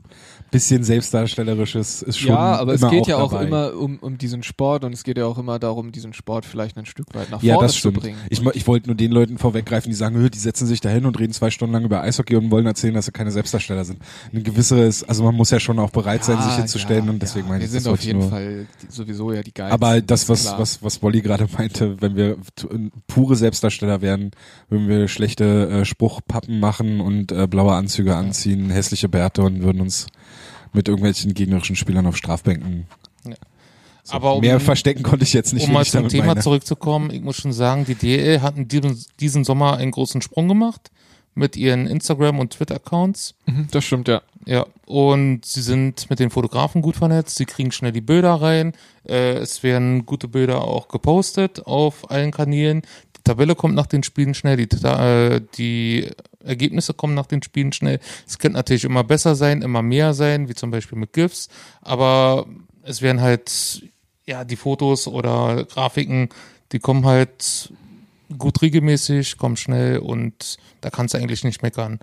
[0.52, 3.46] bisschen selbstdarstellerisches ist schon ja, aber es geht auch ja auch dabei.
[3.46, 6.76] immer um, um diesen Sport und es geht ja auch immer darum, diesen Sport vielleicht
[6.78, 8.00] ein Stück weit nach Ja, vorne das zu stimmt.
[8.00, 8.18] bringen.
[8.30, 11.06] Ich, ich wollte nur den Leuten vorweggreifen, die sagen, "Hö, die setzen sich da hin
[11.06, 13.98] und reden zwei Stunden lang über Eishockey und wollen erzählen, dass sie keine Selbstdarsteller sind.
[14.32, 17.22] Eine gewisse ist, also man muss ja schon auch bereit sein, sich hinzustellen ja, und
[17.22, 17.52] deswegen ja.
[17.52, 18.28] meine wir ich, sind das auf jeden nur.
[18.28, 19.72] Fall sowieso ja die geilsten.
[19.82, 20.58] Aber das, was, klar.
[20.58, 22.68] was, was Wolli gerade meinte, wenn wir t-
[23.06, 24.30] pure Selbstdarsteller wären,
[24.68, 29.80] würden wir schlechte äh, Spruchpappen machen und äh, blaue Anzüge anziehen, hässliche Bärte und würden
[29.80, 30.06] uns
[30.72, 32.86] mit irgendwelchen gegnerischen Spielern auf Strafbänken.
[33.26, 33.34] Ja.
[34.04, 35.66] So, Aber um- mehr verstecken konnte ich jetzt nicht.
[35.66, 36.40] um mal zum Thema meine.
[36.40, 40.90] zurückzukommen, ich muss schon sagen, die DL hatten diesen, diesen Sommer einen großen Sprung gemacht
[41.34, 43.34] mit ihren Instagram- und Twitter-Accounts.
[43.46, 44.20] Mhm, das stimmt, ja.
[44.44, 48.72] Ja, und sie sind mit den Fotografen gut vernetzt, sie kriegen schnell die Bilder rein,
[49.08, 52.82] äh, es werden gute Bilder auch gepostet auf allen Kanälen,
[53.22, 56.10] Tabelle kommt nach den Spielen schnell, die, äh, die
[56.44, 58.00] Ergebnisse kommen nach den Spielen schnell.
[58.26, 61.48] Es könnte natürlich immer besser sein, immer mehr sein, wie zum Beispiel mit GIFs,
[61.80, 62.46] aber
[62.82, 63.82] es werden halt,
[64.26, 66.28] ja, die Fotos oder Grafiken,
[66.72, 67.72] die kommen halt
[68.38, 72.00] gut regelmäßig, kommen schnell und da kannst du eigentlich nicht meckern.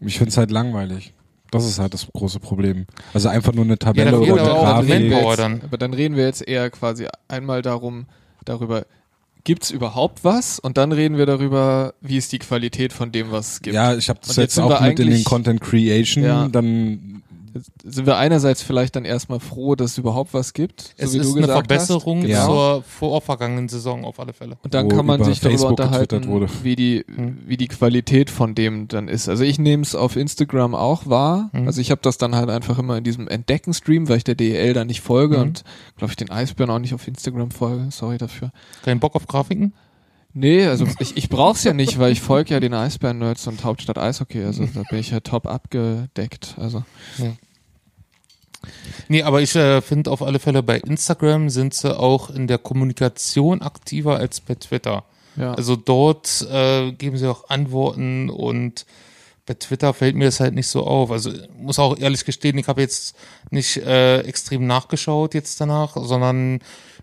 [0.00, 1.12] Ich finde es halt langweilig.
[1.50, 2.86] Das ist halt das große Problem.
[3.14, 5.64] Also einfach nur eine Tabelle fehlt oder eine aber auch dann die reden Grafik.
[5.64, 8.06] Aber dann reden wir jetzt eher quasi einmal darum,
[8.44, 8.84] darüber,
[9.46, 10.58] gibt's überhaupt was?
[10.58, 13.76] Und dann reden wir darüber, wie ist die Qualität von dem, was es gibt.
[13.76, 16.24] Ja, ich habe das Und jetzt jetzt, auch mit in den Content Creation.
[16.24, 16.48] Ja.
[16.48, 17.15] Dann
[17.84, 21.20] sind wir einerseits vielleicht dann erstmal froh, dass es überhaupt was gibt, Es so wie
[21.22, 22.44] ist du eine Verbesserung hast.
[22.46, 24.56] Zur vorvergangenen Saison auf alle Fälle.
[24.62, 26.48] Und dann wo kann man sich darüber Facebook getwittert unterhalten, wurde.
[26.62, 27.38] wie die, Mhm.
[27.46, 29.28] wie die Qualität von dem dann ist.
[29.28, 31.50] Also ich nehme es auf Instagram auch wahr.
[31.52, 31.66] Mhm.
[31.66, 34.74] Also ich habe das dann halt einfach immer in diesem Entdecken-Stream, weil ich der DEL
[34.74, 35.42] da nicht folge Mhm.
[35.42, 35.64] und
[35.96, 37.88] glaube ich den Eisbären auch nicht auf Instagram folge.
[37.90, 38.50] Sorry dafür.
[38.84, 39.72] Kein Bock auf Grafiken?
[40.38, 43.96] Nee, also ich, ich brauch's ja nicht, weil ich folge ja den Eisbären-Nerds und Hauptstadt
[43.96, 44.44] Eishockey.
[44.44, 46.56] Also da bin ich ja top abgedeckt.
[46.58, 46.84] Also
[49.08, 52.58] Nee, aber ich äh, finde auf alle Fälle bei Instagram sind sie auch in der
[52.58, 55.04] Kommunikation aktiver als bei Twitter.
[55.36, 55.54] ja.
[55.54, 58.86] Also dort äh, geben sie auch Antworten und
[59.46, 61.10] bei Twitter fällt mir das halt nicht so auf.
[61.10, 63.16] Also muss auch ehrlich gestehen, ich habe jetzt
[63.50, 66.58] nicht äh, extrem nachgeschaut jetzt danach, sondern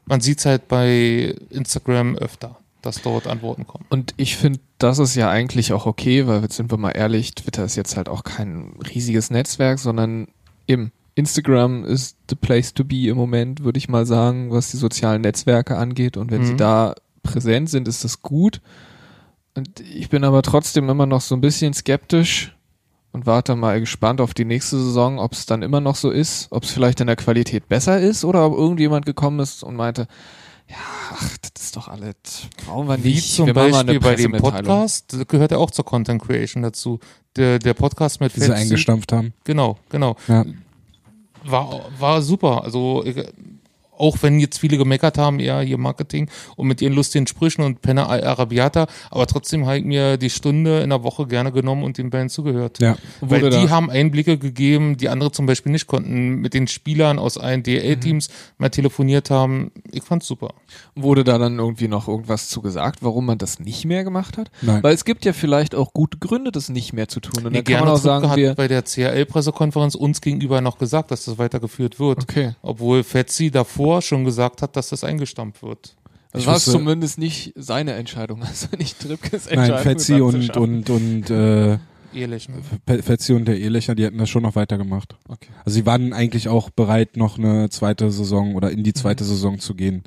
[0.06, 3.86] man sieht es halt bei Instagram öfter, dass dort Antworten kommen.
[3.90, 7.34] Und ich finde, das ist ja eigentlich auch okay, weil jetzt sind wir mal ehrlich,
[7.34, 10.28] Twitter ist jetzt halt auch kein riesiges Netzwerk, sondern
[10.68, 14.78] eben Instagram ist the place to be im Moment, würde ich mal sagen, was die
[14.78, 16.18] sozialen Netzwerke angeht.
[16.18, 16.46] Und wenn Mhm.
[16.48, 18.62] sie da präsent sind, ist das gut.
[19.56, 22.56] Und ich bin aber trotzdem immer noch so ein bisschen skeptisch
[23.12, 26.48] und warte mal gespannt auf die nächste Saison, ob es dann immer noch so ist,
[26.50, 30.08] ob es vielleicht in der Qualität besser ist oder ob irgendjemand gekommen ist und meinte,
[30.68, 30.76] ja,
[31.12, 32.16] ach, das ist doch alles,
[32.66, 33.36] brauchen wir Wie nicht.
[33.36, 34.32] zum wir Beispiel eine bei dem.
[34.32, 37.00] Podcast, das gehört ja auch zur Content Creation dazu.
[37.36, 39.34] Der, der Podcast mit die sie eingestampft haben.
[39.44, 40.16] Genau, genau.
[40.28, 40.46] Ja.
[41.46, 42.64] War, war super.
[42.64, 43.04] Also
[43.98, 47.82] auch wenn jetzt viele gemeckert haben, ja, hier Marketing und mit ihren lustigen Sprüchen und
[47.82, 51.84] Penna al Arabiata, aber trotzdem habe ich mir die Stunde in der Woche gerne genommen
[51.84, 52.80] und den Band zugehört.
[52.80, 52.96] Ja.
[53.22, 57.20] Weil die da- haben Einblicke gegeben, die andere zum Beispiel nicht konnten, mit den Spielern
[57.20, 59.72] aus allen DL-Teams mal telefoniert haben.
[59.92, 60.54] Ich fand's super.
[60.96, 64.50] Wurde da dann irgendwie noch irgendwas zu gesagt, warum man das nicht mehr gemacht hat?
[64.62, 64.82] Nein.
[64.84, 67.46] Weil es gibt ja vielleicht auch gute Gründe, das nicht mehr zu tun.
[67.46, 71.12] Und Nee, kann man auch sagen, hat wir, bei der CRL-Pressekonferenz uns gegenüber noch gesagt,
[71.12, 72.24] dass das weitergeführt wird.
[72.24, 72.54] okay.
[72.62, 75.96] Obwohl Fetzi davor schon gesagt hat, dass das eingestampft wird.
[76.32, 79.84] Das Ich war wusste- zumindest nicht seine Entscheidung, also nicht Tripkes Nein, Entscheidung.
[79.84, 81.78] Fetzi das und, und, und äh,
[82.16, 82.58] Ehrlich, ne?
[82.88, 85.16] Fe- Fetzi und der Ehlecher, die hätten das schon noch weitergemacht.
[85.28, 85.50] Okay.
[85.66, 88.96] Also sie waren eigentlich auch bereit, noch eine zweite Saison oder in die Mhm.
[88.96, 90.04] zweite Saison zu gehen.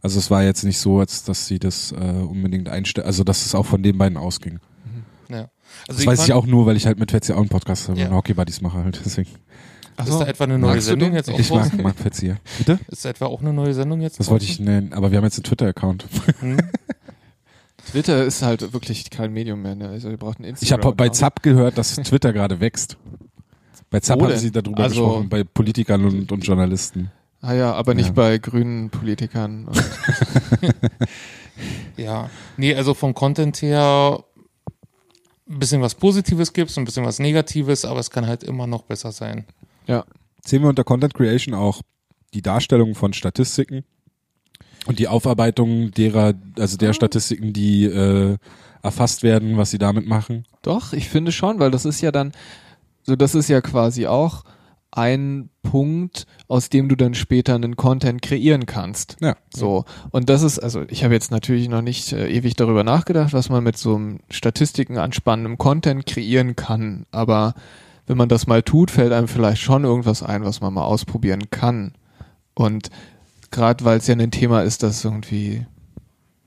[0.00, 3.44] Also es war jetzt nicht so, als dass sie das äh, unbedingt einstellen, also dass
[3.44, 4.60] es auch von den beiden ausging.
[5.28, 5.48] Ja.
[5.88, 7.98] Also Das weiß ich auch nur, weil ich halt mit Fetzi auch einen Podcast habe
[7.98, 8.06] Ja.
[8.08, 9.00] und Hockey Buddies mache halt.
[9.04, 9.30] Deswegen.
[10.06, 11.82] Ist da etwa eine neue Sendung jetzt auch Ich mag, draußen?
[11.82, 12.36] mag Fetzi, ja.
[12.58, 12.78] Bitte?
[12.88, 15.24] Ist da etwa auch eine neue Sendung jetzt Das wollte ich nennen, aber wir haben
[15.24, 16.06] jetzt einen Twitter-Account.
[16.40, 16.58] Hm?
[17.90, 19.74] Twitter ist halt wirklich kein Medium mehr.
[19.74, 19.88] Ne?
[19.88, 20.84] Also ihr braucht einen Ich Instagram.
[20.86, 22.96] habe bei Zapp gehört, dass Twitter gerade wächst.
[23.90, 27.10] Bei Zapp Wo haben sie darüber Also- gesprochen, bei Politikern und, und Journalisten.
[27.40, 28.12] Ah ja, aber nicht Ja.
[28.12, 29.66] bei grünen Politikern.
[29.66, 29.82] Und
[31.96, 32.30] Ja.
[32.56, 34.22] Nee, also vom Content her
[35.48, 38.82] ein bisschen was Positives gibt's, ein bisschen was Negatives, aber es kann halt immer noch
[38.82, 39.44] besser sein.
[39.88, 40.04] Ja.
[40.44, 41.82] Sehen wir unter Content Creation auch
[42.32, 43.84] die Darstellung von Statistiken
[44.86, 48.36] und die Aufarbeitung derer, also der Statistiken, die äh,
[48.82, 50.44] erfasst werden, was sie damit machen.
[50.62, 52.32] Doch, ich finde schon, weil das ist ja dann,
[53.02, 54.44] so das ist ja quasi auch
[54.90, 59.16] ein Punkt, aus dem du dann später einen Content kreieren kannst.
[59.20, 59.36] Ja.
[59.54, 59.84] So.
[60.10, 63.50] Und das ist, also ich habe jetzt natürlich noch nicht äh, ewig darüber nachgedacht, was
[63.50, 67.04] man mit so einem Statistiken anspannendem Content kreieren kann.
[67.10, 67.54] Aber
[68.08, 71.50] wenn man das mal tut, fällt einem vielleicht schon irgendwas ein, was man mal ausprobieren
[71.50, 71.92] kann.
[72.54, 72.90] Und
[73.52, 75.64] gerade weil es ja ein Thema ist, das irgendwie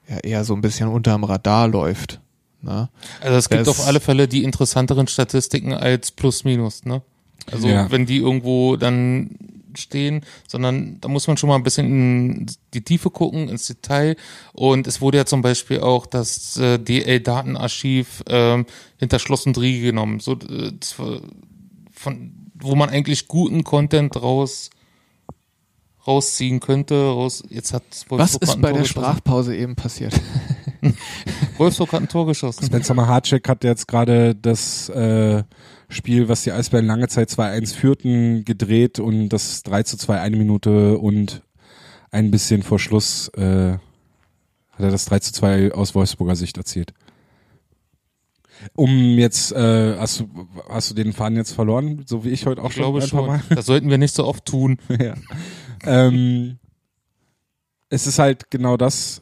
[0.10, 2.20] ja eher so ein bisschen unterm Radar läuft.
[2.62, 2.90] Ne?
[3.22, 7.02] Also es gibt Das- auf alle Fälle die interessanteren Statistiken als Plus Minus, ne?
[7.52, 7.90] Also Ja.
[7.90, 9.32] wenn die irgendwo dann
[9.76, 14.16] stehen, sondern da muss man schon mal ein bisschen in die Tiefe gucken, ins Detail.
[14.54, 18.66] Und es wurde ja zum Beispiel auch das äh, DL-Datenarchiv ähm,
[18.98, 20.72] hinter Schloss und Riegel genommen, so äh,
[21.92, 22.34] von
[22.64, 24.70] wo man eigentlich guten Content raus
[26.06, 26.96] rausziehen könnte.
[26.96, 29.02] Raus, jetzt hat Was ist bei Tor der geschossen.
[29.02, 30.20] Sprachpause eben passiert?
[31.58, 32.66] Wolfsburg hat ein Tor geschossen.
[32.66, 35.44] Spencer Mahacek hat jetzt gerade das äh,
[35.92, 40.38] Spiel, was die Eisbären lange Zeit 2-1 führten, gedreht und das 3 zu 2 eine
[40.38, 41.44] Minute und
[42.12, 43.74] ein bisschen vor Schluss äh,
[44.72, 46.94] hat er das 3 zu 2 aus Wolfsburger Sicht erzielt.
[48.76, 52.62] Um jetzt, äh, hast, du, hast du den Faden jetzt verloren, so wie ich heute
[52.62, 53.48] auch Ich glaube schon ein paar schon.
[53.50, 53.56] Mal?
[53.56, 54.78] Das sollten wir nicht so oft tun.
[55.00, 55.16] ja.
[55.84, 56.60] ähm,
[57.90, 59.22] es ist halt genau das.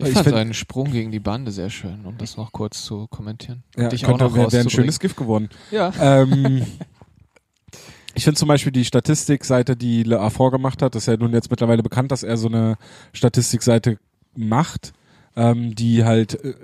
[0.00, 2.84] Ich, Ich fand find- seinen Sprung gegen die Bande sehr schön, um das noch kurz
[2.84, 3.64] zu kommentieren.
[3.76, 5.48] Und Ja, dich könnte, auch noch wäre wär ein schönes Gift geworden.
[5.72, 5.92] Ja.
[6.00, 6.64] ähm,
[8.14, 11.32] ich finde zum Beispiel die Statistikseite, die Le Affort gemacht hat, das ist ja nun
[11.32, 12.76] jetzt mittlerweile bekannt, dass er so eine
[13.12, 13.98] Statistikseite
[14.36, 14.92] macht,
[15.34, 16.54] ähm, die halt äh,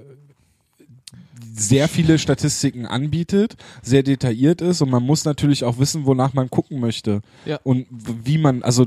[1.57, 6.51] sehr viele Statistiken anbietet, sehr detailliert ist und man muss natürlich auch wissen, wonach man
[6.51, 7.59] gucken möchte Ja.
[7.63, 8.87] und wie man, also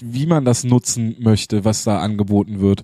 [0.00, 2.82] wie man das nutzen möchte, was da angeboten wird.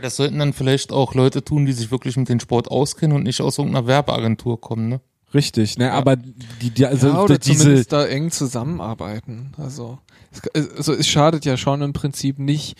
[0.00, 3.22] Das sollten dann vielleicht auch Leute tun, die sich wirklich mit dem Sport auskennen und
[3.22, 5.00] nicht aus irgendeiner Werbeagentur kommen, ne?
[5.34, 9.52] Richtig, ne, aber die, die also ja, oder diese zumindest da eng zusammenarbeiten.
[9.58, 9.98] Also
[10.54, 12.76] es, also es schadet ja schon im Prinzip nicht,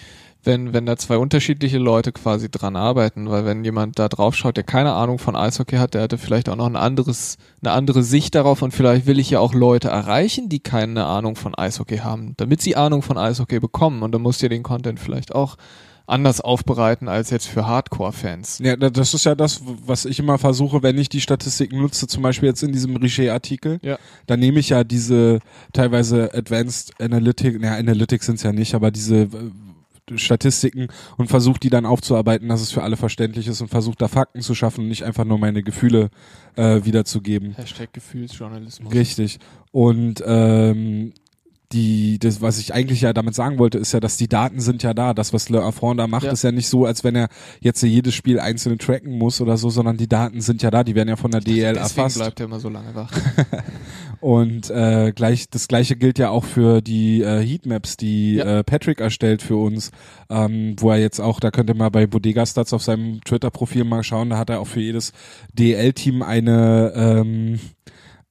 [0.47, 4.57] wenn, wenn da zwei unterschiedliche Leute quasi dran arbeiten, weil wenn jemand da drauf schaut,
[4.57, 8.05] der keine Ahnung von Eishockey hat, der hatte vielleicht auch noch ein anderes, eine andere
[8.05, 8.63] Sicht darauf.
[8.63, 12.63] Und vielleicht will ich ja auch Leute erreichen, die keine Ahnung von Eishockey haben, damit
[12.63, 14.03] sie Ahnung von Eishockey bekommen.
[14.03, 15.57] Und dann musst du den Content vielleicht auch
[16.07, 18.61] anders aufbereiten als jetzt für Hardcore-Fans.
[18.63, 22.07] Ja, da- das ist ja das, was ich immer versuche, wenn ich die Statistiken nutze,
[22.07, 23.99] zum Beispiel jetzt in diesem Richer-Artikel, Ja.
[24.27, 25.41] dann nehme ich ja diese
[25.73, 29.29] teilweise Advanced Analytics, naja, Analytics sind es ja nicht, aber diese
[30.15, 34.07] Statistiken und versuche die dann aufzuarbeiten, dass es für alle verständlich ist und versuche da
[34.07, 36.11] Fakten zu schaffen und nicht einfach nur meine Gefühle
[36.55, 37.55] äh, wiederzugeben.
[37.57, 38.95] Hashtag Gefühlsjournalismus.
[38.95, 39.41] Richtig.
[39.73, 41.13] Und ähm,
[41.73, 44.83] die, das, was ich eigentlich ja damit sagen wollte, ist ja, dass die Daten sind
[44.83, 45.15] ja da.
[45.15, 46.33] Das, was Le Affront da macht, Ja.
[46.33, 47.29] ist ja nicht so, als wenn er
[47.61, 50.85] jetzt jedes Spiel einzeln tracken muss oder so, sondern die Daten sind ja da.
[50.85, 52.17] Die werden ja von der DL Deswegen erfasst.
[52.19, 53.11] bleibt er immer so lange wach.
[54.21, 58.59] Und äh, gleich das gleiche gilt ja auch für die äh, Heatmaps, die Ja.
[58.61, 59.91] äh, Patrick erstellt für uns,
[60.31, 63.85] ähm, wo er jetzt auch, da könnt ihr mal bei Bodega Stats auf seinem Twitter-Profil
[63.85, 65.13] mal schauen, da hat er auch für jedes
[65.53, 67.61] DL-Team eine ähm,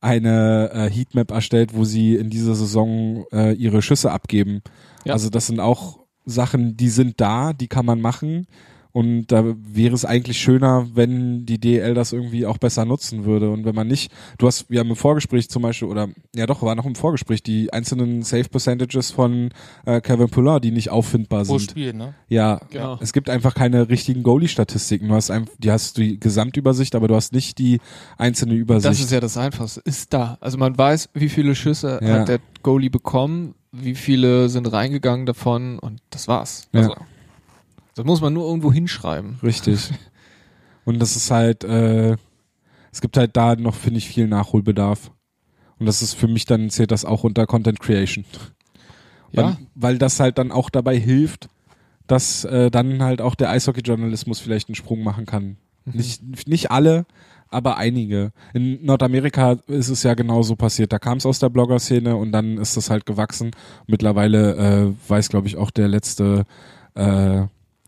[0.06, 4.62] eine äh, Heatmap erstellt, wo sie in dieser Saison äh, ihre Schüsse abgeben.
[5.04, 5.14] Ja.
[5.14, 8.46] Also das sind auch Sachen, die sind da, die kann man machen.
[8.96, 13.50] Und da wäre es eigentlich schöner, wenn die DL das irgendwie auch besser nutzen würde.
[13.50, 16.62] Und wenn man nicht, du hast, wir haben im Vorgespräch zum Beispiel, oder ja doch,
[16.62, 19.50] war noch im Vorgespräch, die einzelnen Save Percentages von
[19.86, 21.72] äh, Kevin Poulin, die nicht auffindbar Pro sind.
[21.72, 22.14] Spiel, ne?
[22.30, 22.98] Ja, Genau.
[23.02, 25.10] es gibt einfach keine richtigen Goalie-Statistiken.
[25.10, 27.82] Du hast einfach, die hast die Gesamtübersicht, aber du hast nicht die
[28.18, 28.90] einzelne Übersicht.
[28.90, 29.82] Das ist ja das Einfachste.
[29.84, 30.38] Ist da.
[30.40, 32.20] Also man weiß, wie viele Schüsse Ja.
[32.20, 36.70] hat der Goalie bekommen, wie viele sind reingegangen davon und das war's.
[36.72, 36.80] Ja.
[36.80, 36.96] Also,
[37.96, 39.40] das muss man nur irgendwo hinschreiben.
[39.42, 39.90] Richtig.
[40.86, 42.16] Und das ist halt, äh,
[42.92, 45.12] es gibt halt da noch, finde ich, viel Nachholbedarf.
[45.80, 48.24] Und das ist für mich dann, zählt das auch unter Content Creation.
[49.32, 51.50] Ja, Weil, weil das halt dann auch dabei hilft,
[52.08, 55.58] dass äh, dann halt auch der Eishockey-Journalismus vielleicht einen Sprung machen kann.
[55.86, 57.06] Nicht, nicht alle,
[57.50, 58.32] aber einige.
[58.54, 60.92] In Nordamerika ist es ja genauso passiert.
[60.94, 63.52] Da kam es aus der Blogger-Szene und dann ist das halt gewachsen.
[63.88, 66.46] Mittlerweile äh, weiß, glaube ich, auch der letzte
[66.96, 67.44] äh,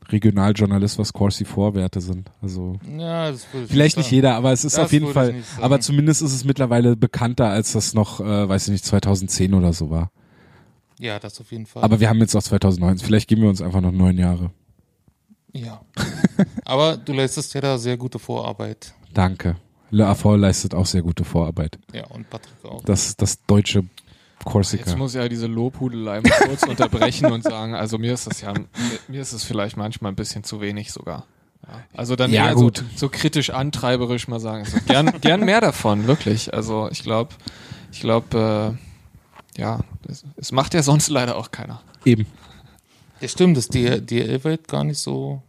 [0.09, 2.29] Regionaljournalist, was Corsi Vorwerte sind.
[2.41, 3.31] Also Ja,
[3.67, 4.15] vielleicht nicht sagen.
[4.15, 5.33] jeder, aber es ist Das auf jeden Fall.
[5.33, 5.47] nicht.
[5.61, 9.73] Aber zumindest ist es mittlerweile bekannter, als das noch, äh, weiß ich nicht, 2010 oder
[9.73, 10.11] so war.
[10.99, 11.83] Ja, das auf jeden Fall.
[11.83, 13.05] Aber wir haben jetzt auch 2019.
[13.05, 14.51] Vielleicht geben wir uns einfach noch neun Jahre.
[15.53, 15.81] ja.
[16.65, 18.93] Aber du leistest ja da sehr gute Vorarbeit.
[19.13, 19.55] Danke.
[19.89, 21.79] Le Affort leistet auch sehr gute Vorarbeit.
[21.93, 22.83] Ja, und Patrick auch.
[22.83, 23.83] Das, das deutsche
[24.45, 24.85] Corsica.
[24.85, 28.53] Jetzt muss ja diese Lobhudelei mal kurz unterbrechen und sagen, also mir ist das ja,
[29.07, 31.25] mir, ist es vielleicht manchmal ein bisschen zu wenig sogar.
[31.67, 32.77] Ja, also dann Ja, eher gut.
[32.77, 34.63] So, so kritisch antreiberisch mal sagen.
[34.63, 36.53] Also gern, gern mehr davon, wirklich.
[36.53, 37.33] Also ich glaube,
[37.91, 38.77] ich glaube,
[39.57, 41.81] äh, ja, es, es macht ja sonst leider auch keiner.
[42.05, 42.25] Eben.
[43.19, 45.41] Ja, stimmt, das DL DL-Welt gar nicht so.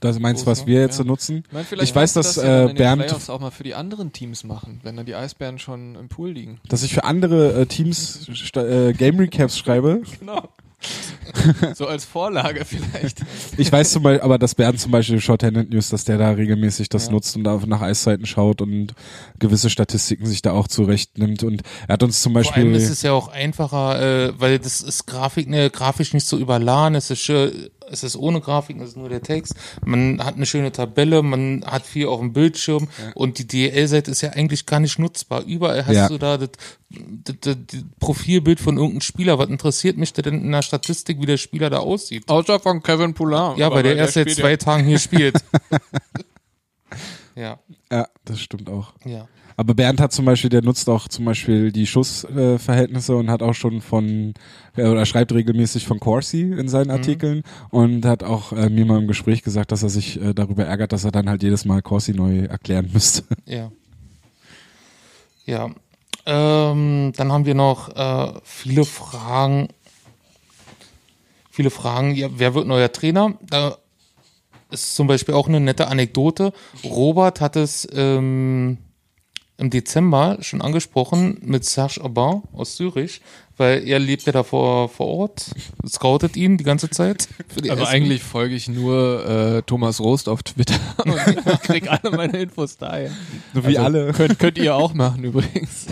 [0.00, 1.44] Das meinst du, was wir jetzt so nutzen?
[1.52, 3.64] Ich, vielleicht Ich weiß, dass, das ja dann äh, den Bernd- Playoffs auch mal für
[3.64, 6.60] die anderen Teams machen, wenn dann die Eisbären schon im Pool liegen.
[6.68, 10.02] Dass ich für andere äh, Teams äh, Game Recaps schreibe.
[10.20, 10.48] Genau.
[11.74, 13.18] So als Vorlage vielleicht.
[13.56, 16.88] Ich weiß zum Beispiel, aber dass Bernd zum Beispiel Shorthanded News, dass der da regelmäßig
[16.88, 18.94] das nutzt und da nach Eiszeiten schaut und
[19.38, 21.42] gewisse Statistiken sich da auch zurechtnimmt.
[21.42, 22.74] Und er hat uns zum Vor allem Beispiel.
[22.74, 26.94] ist es ja auch einfacher, äh, weil das ist Grafik, ne, grafisch nicht so überladen,
[26.94, 29.54] es ist schön, es ist ohne Grafiken, es ist nur der Text.
[29.84, 34.20] Man hat eine schöne Tabelle, man hat viel auf dem Bildschirm und die DL-Seite ist
[34.20, 35.42] ja eigentlich gar nicht nutzbar.
[35.44, 36.08] Überall hast Ja.
[36.08, 36.50] du da das,
[36.90, 39.38] das, das, das Profilbild von irgendeinem Spieler.
[39.38, 42.28] Was interessiert mich denn in der Statistik, wie der Spieler da aussieht?
[42.28, 43.56] Außer von Kevin Poulin.
[43.56, 45.36] Ja, weil der erst seit zwei Tagen hier spielt.
[47.34, 47.58] ja,
[47.90, 48.92] ja, das stimmt auch.
[49.04, 49.28] ja.
[49.58, 53.42] Aber Bernd hat zum Beispiel, der nutzt auch zum Beispiel die Schussverhältnisse äh, und hat
[53.42, 54.32] auch schon von,
[54.76, 59.00] äh, oder schreibt regelmäßig von Corsi in seinen Artikeln und hat auch äh, mir mal
[59.00, 61.82] im Gespräch gesagt, dass er sich äh, darüber ärgert, dass er dann halt jedes Mal
[61.82, 63.24] Corsi neu erklären müsste.
[63.46, 63.72] Ja.
[65.44, 65.70] Ja.
[66.24, 69.70] Ähm, dann haben wir noch äh, viele Fragen.
[71.50, 72.14] Viele Fragen.
[72.14, 73.34] Ja, wer wird neuer Trainer?
[73.40, 73.76] Da
[74.70, 76.52] ist zum Beispiel auch eine nette Anekdote.
[76.84, 78.78] Robert hat es ähm,
[79.58, 83.20] im Dezember schon angesprochen mit Serge Aubin aus Zürich,
[83.56, 85.46] weil er lebt ja da vor, vor Ort,
[85.86, 87.28] scoutet ihn die ganze Zeit.
[87.48, 89.26] Für die Aber ersten- eigentlich folge ich nur
[89.58, 91.16] äh, Thomas Rost auf Twitter und
[91.64, 93.10] krieg alle meine Infos daher.
[93.52, 94.12] So wie Also, alle.
[94.12, 95.86] Könnt, könnt ihr auch machen übrigens.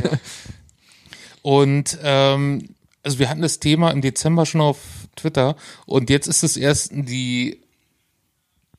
[1.42, 2.68] Und ähm,
[3.02, 4.78] also wir hatten das Thema im Dezember schon auf
[5.16, 5.56] Twitter
[5.86, 7.60] und jetzt ist es erst die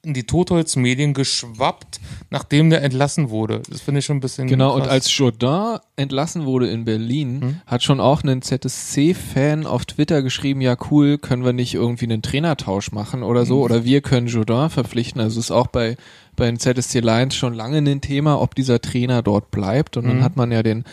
[0.07, 3.61] in die Totholz-Medien geschwappt, nachdem der entlassen wurde.
[3.69, 4.91] Das finde ich schon ein bisschen Genau, und krass.
[4.91, 10.75] als Jourdain entlassen wurde in Berlin, hat schon auch ein ZSC-Fan auf Twitter geschrieben, ja
[10.89, 15.21] cool, können wir nicht irgendwie einen Trainertausch machen oder so, oder wir können Jourdain verpflichten.
[15.21, 15.97] Also ist auch bei,
[16.35, 19.97] bei den ZSC Lions schon lange ein Thema, ob dieser Trainer dort bleibt.
[19.97, 20.85] Und dann hat man ja den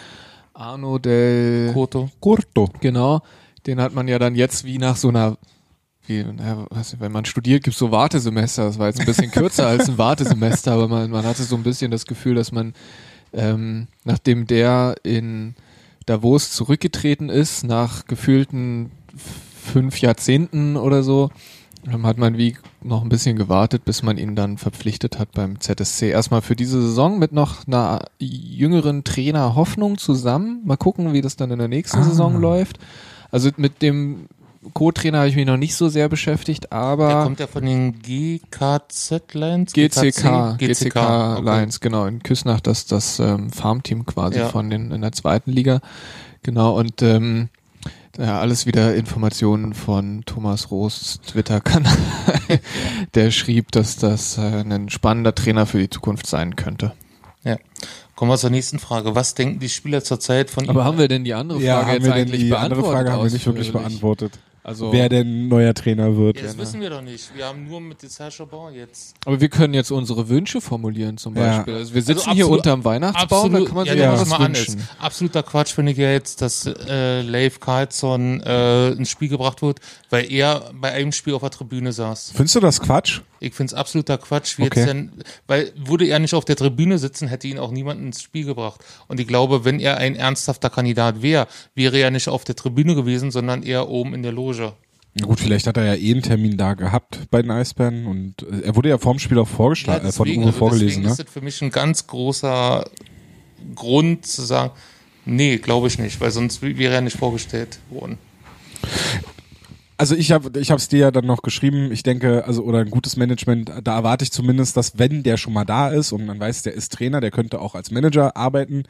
[0.55, 2.11] Arno del Koto.
[2.21, 2.69] Curto.
[2.81, 3.23] Genau,
[3.67, 5.37] den hat man ja dann jetzt wie nach so einer,
[6.07, 8.65] wie, naja, was, wenn man studiert, gibt's so Wartesemester.
[8.65, 11.63] Das war jetzt ein bisschen kürzer als ein Wartesemester, aber man, man hatte so ein
[11.63, 12.75] bisschen das Gefühl, dass man,
[13.33, 15.55] ähm, nachdem der in
[16.07, 18.91] Davos zurückgetreten ist, nach gefühlten
[19.73, 21.31] fünf Jahrzehnten oder so,
[21.91, 25.61] ähm, hat man wie noch ein bisschen gewartet, bis man ihn dann verpflichtet hat beim
[25.61, 26.11] ZSC.
[26.11, 30.61] Erstmal für diese Saison mit noch einer jüngeren Trainer Hoffnung zusammen.
[30.65, 32.05] Mal gucken, wie das dann in der nächsten Ah.
[32.05, 32.79] Saison läuft.
[33.31, 34.29] Also mit dem
[34.73, 38.01] Co-Trainer habe ich mich noch nicht so sehr beschäftigt, Der aber kommt ja von den
[38.01, 39.73] GKZ Lions?
[39.73, 41.43] GCK, GCK, GCK, okay.
[41.45, 44.49] Lions, genau, in Küsnach, das das ähm, Farmteam quasi Ja.
[44.49, 45.81] von den in der zweiten Liga.
[46.43, 47.49] Genau, und ähm,
[48.19, 51.97] ja, alles wieder Informationen von Thomas Roos Twitter-Kanal,
[53.15, 56.93] der schrieb, dass das äh, ein spannender Trainer für die Zukunft sein könnte.
[57.43, 57.57] Ja.
[58.15, 59.15] Kommen wir zur nächsten Frage.
[59.17, 60.85] Was denken die Spieler zurzeit von Aber ihm?
[60.85, 62.79] haben wir denn die andere Frage Ja, jetzt eigentlich die beantwortet?
[62.79, 64.39] andere Frage haben wir nicht wirklich beantwortet.
[64.67, 66.39] Also, Wer denn neuer Trainer wird.
[66.39, 67.37] Ja, das wissen wir doch nicht.
[67.37, 69.15] Wir haben nur mit Serge Aubin jetzt.
[69.27, 71.59] aber wir können jetzt unsere Wünsche formulieren zum Ja.
[71.59, 71.75] Beispiel.
[71.75, 74.27] Also wir sitzen Also hier absolut- unterm Weihnachtsbaum, da kann man sich ja, ja, was
[74.27, 74.79] mal an wünschen.
[74.79, 74.89] ist.
[74.99, 79.81] Absoluter Quatsch finde ich ja jetzt, dass äh, Leif Carlsson äh, ins Spiel gebracht wird,
[80.09, 82.33] weil er bei einem Spiel auf der Tribüne saß.
[82.35, 83.21] Findest du das Quatsch?
[83.45, 84.87] Ich finde es absoluter Quatsch, wie Okay.
[84.87, 85.13] denn,
[85.47, 88.81] weil würde er nicht auf der Tribüne sitzen, hätte ihn auch niemand ins Spiel gebracht.
[89.09, 92.95] Und ich glaube, wenn er ein ernsthafter Kandidat wäre, wäre er nicht auf der Tribüne
[92.95, 94.73] gewesen, sondern eher oben in der Loge.
[95.15, 98.43] Na gut, vielleicht hat er ja eh einen Termin da gehabt bei den Eisbären und
[98.43, 101.11] äh, er wurde ja vorm Spiel auch vorgeschlagen, äh, von Uwe also vorgelesen, deswegen ne?
[101.13, 102.85] ist das für mich ein ganz großer
[103.77, 104.73] Grund zu sagen,
[105.25, 108.19] nee, glaube ich nicht, weil sonst wäre er nicht vorgestellt worden.
[109.97, 112.91] Also ich habe ich hab's dir ja dann noch geschrieben, ich denke, also oder ein
[112.91, 116.41] gutes Management, da erwarte ich zumindest, dass wenn der schon mal da ist und man
[116.41, 118.85] weiß, der ist Trainer, der könnte auch als Manager arbeiten,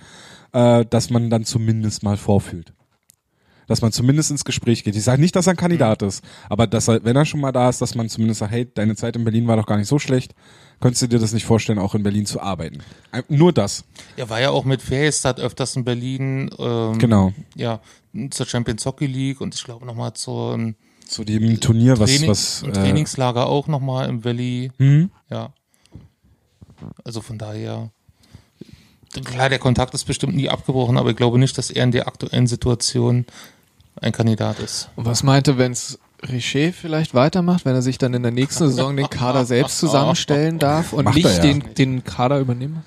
[0.53, 2.73] äh, dass man dann zumindest mal vorfühlt.
[3.67, 4.95] Dass man zumindest ins Gespräch geht.
[4.97, 6.09] Ich sage nicht, dass er ein Kandidat Mhm.
[6.09, 8.67] ist, aber dass er, wenn er schon mal da ist, dass man zumindest sagt, hey,
[8.75, 10.35] deine Zeit in Berlin war doch gar nicht so schlecht.
[10.81, 12.79] Könntest du dir das nicht vorstellen, auch in Berlin zu arbeiten?
[13.29, 13.85] Nur das.
[14.17, 16.51] Er war ja auch mit Fähigstadt öfters in Berlin.
[16.59, 17.33] Ähm, Genau.
[17.55, 17.81] Ja,
[18.31, 20.75] zur Champions Hockey League und ich glaube nochmal zum
[21.15, 24.73] Zu dem Turnier, was, Training, was im äh, Trainingslager auch nochmal im Valley.
[24.79, 25.11] hm?
[25.31, 25.53] Ja.
[27.05, 27.91] Also von daher.
[29.25, 32.09] Klar, der Kontakt ist bestimmt nie abgebrochen, aber ich glaube nicht, dass er in der
[32.09, 33.27] aktuellen Situation
[34.01, 34.89] ein Kandidat ist.
[34.97, 38.97] Und was meinte, wenn's Richer vielleicht weitermacht, wenn er sich dann in der nächsten Saison
[38.97, 41.43] den Kader selbst zusammenstellen darf und Macht nicht er ja.
[41.43, 42.83] den, den Kader übernehmen?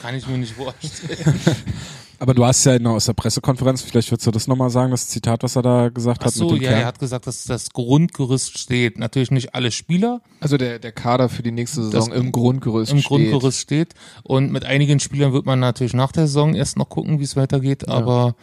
[0.00, 1.40] Kann ich mir nicht vorstellen.
[2.24, 5.08] Aber du hast ja noch aus der Pressekonferenz, vielleicht würdest du das nochmal sagen, das
[5.08, 6.80] Zitat, was er da gesagt Ach hat so, mit dem ja, Kern.
[6.80, 8.98] er hat gesagt, dass das Grundgerüst steht.
[8.98, 12.98] Natürlich nicht alle Spieler Also der, der Kader für die nächste Saison im Grundgerüst im
[12.98, 13.08] steht.
[13.08, 13.94] Grundgerüst steht.
[14.22, 17.36] Und mit einigen Spielern wird man natürlich nach der Saison erst noch gucken, wie es
[17.36, 17.88] weitergeht.
[17.88, 18.34] Aber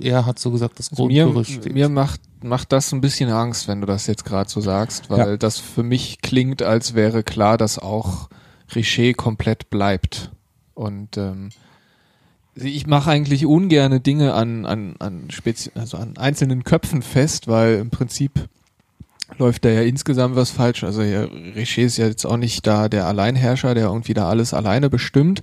[0.00, 1.72] Er hat so gesagt, das Also mir, Grundgerüst steht.
[1.74, 5.18] mir macht, macht das ein bisschen Angst, wenn du das jetzt gerade so sagst, weil
[5.30, 5.36] Ja.
[5.36, 8.28] das für mich klingt, als wäre klar, dass auch
[8.74, 10.30] Richer komplett bleibt.
[10.74, 11.50] Und ähm,
[12.56, 17.76] ich mache eigentlich ungerne Dinge an, an, an, spezi also an einzelnen Köpfen fest, weil
[17.76, 18.48] im Prinzip
[19.38, 20.84] läuft da ja insgesamt was falsch.
[20.84, 24.54] Also ja, Richer ist ja jetzt auch nicht da der Alleinherrscher, der irgendwie da alles
[24.54, 25.42] alleine bestimmt.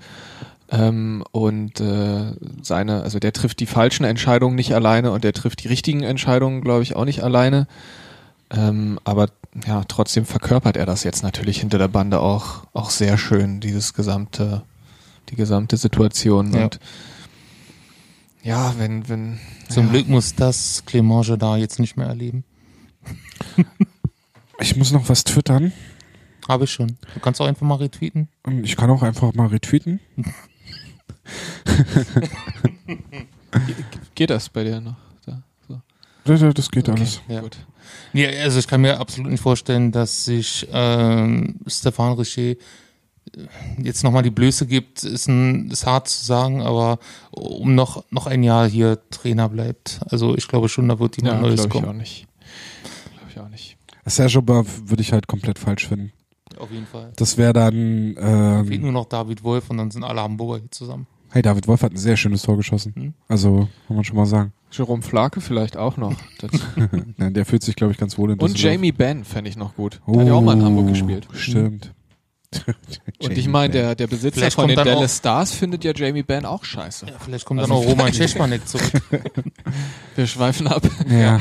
[0.71, 5.63] Ähm, und äh, seine, also der trifft die falschen Entscheidungen nicht alleine und der trifft
[5.63, 7.67] die richtigen Entscheidungen, glaube ich, auch nicht alleine.
[8.49, 9.27] Ähm, aber
[9.67, 13.93] ja, trotzdem verkörpert er das jetzt natürlich hinter der Bande auch, auch sehr schön, dieses
[13.93, 14.63] gesamte,
[15.29, 16.53] die gesamte Situation.
[16.53, 16.63] Ja.
[16.63, 16.79] Und
[18.43, 19.39] ja, wenn, wenn.
[19.69, 19.93] Zum ja.
[19.93, 22.43] Glück muss das Clément da jetzt nicht mehr erleben.
[24.59, 25.73] Ich muss noch was twittern.
[26.47, 26.97] Habe ich schon.
[27.13, 28.27] Du kannst auch einfach mal retweeten.
[28.43, 29.99] Und Ich kann auch einfach mal retweeten.
[34.15, 34.95] Geht das bei dir noch?
[35.25, 35.81] Da, so.
[36.25, 37.21] Das, das geht Okay, alles.
[37.27, 37.41] Ja.
[37.41, 37.57] Gut.
[38.13, 42.55] Nee, also ich kann mir absolut nicht vorstellen, dass sich ähm, Stefan Richer
[43.81, 46.99] jetzt nochmal die Blöße gibt, ist, ein, ist hart zu sagen, aber
[47.31, 49.99] um noch, noch ein Jahr hier Trainer bleibt.
[50.09, 51.95] Also ich glaube schon, da wird jemand Ja, Neues glaube ich kommen.
[51.95, 52.27] auch nicht.
[53.17, 53.77] Glaube ich auch nicht.
[54.05, 56.11] Sergio Böll würde ich halt komplett falsch finden.
[56.59, 57.11] Auf jeden Fall.
[57.15, 60.71] Das wäre dann, Fehlt ähm, nur noch David Wolf und dann sind alle Hamburger hier
[60.71, 61.07] zusammen.
[61.31, 62.93] hey, David Wolf hat ein sehr schönes Tor geschossen.
[62.95, 63.13] Hm.
[63.27, 64.53] Also, kann man schon mal sagen.
[64.71, 66.13] Jerome Flake vielleicht auch noch.
[67.17, 68.59] Ja, der fühlt sich, glaube ich, ganz wohl in Und.
[68.61, 69.99] Jamie Benn fände ich noch gut.
[70.07, 71.27] Der hat ja auch mal in Hamburg gespielt.
[71.31, 71.93] Oh, Stimmt.
[73.19, 75.93] Und ich meine, der, der Besitzer Vielleicht von kommt den dann Dallas Stars findet ja
[75.95, 77.05] Jamie Benn auch scheiße.
[77.07, 78.91] Ja, vielleicht kommt Also dann auch Roman Czeschmanek zurück.
[80.15, 80.83] Wir schweifen ab.
[81.09, 81.39] Ja.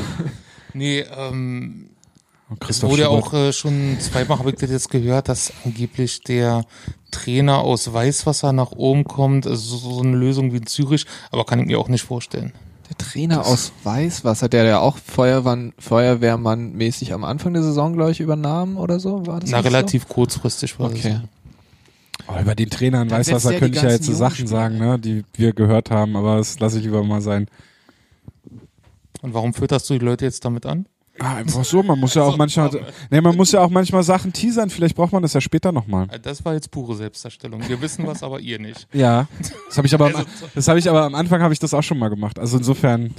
[0.74, 1.90] Nee, ähm,
[2.60, 3.24] Christoph wurde ja Schubert.
[3.24, 6.64] auch äh, schon zweimal, habe ich das jetzt gehört, dass angeblich der
[7.10, 9.46] Trainer aus Weißwasser nach oben kommt.
[9.46, 12.52] Also so so eine Lösung wie in Zürich, aber kann ich mir auch nicht vorstellen.
[12.92, 18.10] Der Trainer aus Weißwasser, der ja auch Feuerwehrmann, Feuerwehrmann mäßig am Anfang der Saison, glaube
[18.10, 20.78] ich, übernahm oder so, war das Na, relativ kurzfristig so?
[20.78, 21.20] war Okay.
[22.28, 24.98] Oh, über den Trainer in Dann Weißwasser könnte ich ja jetzt so Sachen sagen, ne,
[24.98, 27.46] die wir gehört haben, aber das lasse ich lieber mal sein.
[27.46, 29.22] das.
[29.22, 30.86] Und warum fütterst du die Leute jetzt damit an?
[31.18, 32.80] Ah, einfach so, man muss ja auch So, manchmal, aber-
[33.10, 36.08] nee, man muss ja auch manchmal Sachen teasern, vielleicht braucht man das ja später nochmal.
[36.10, 37.66] Äh, Das war jetzt pure Selbstdarstellung.
[37.68, 38.88] Wir wissen was, aber ihr nicht.
[38.92, 39.28] Ja,
[39.68, 41.74] das habe ich aber, am, Also, das habe ich aber am Anfang habe ich das
[41.74, 42.38] auch schon mal gemacht.
[42.38, 43.14] Also insofern,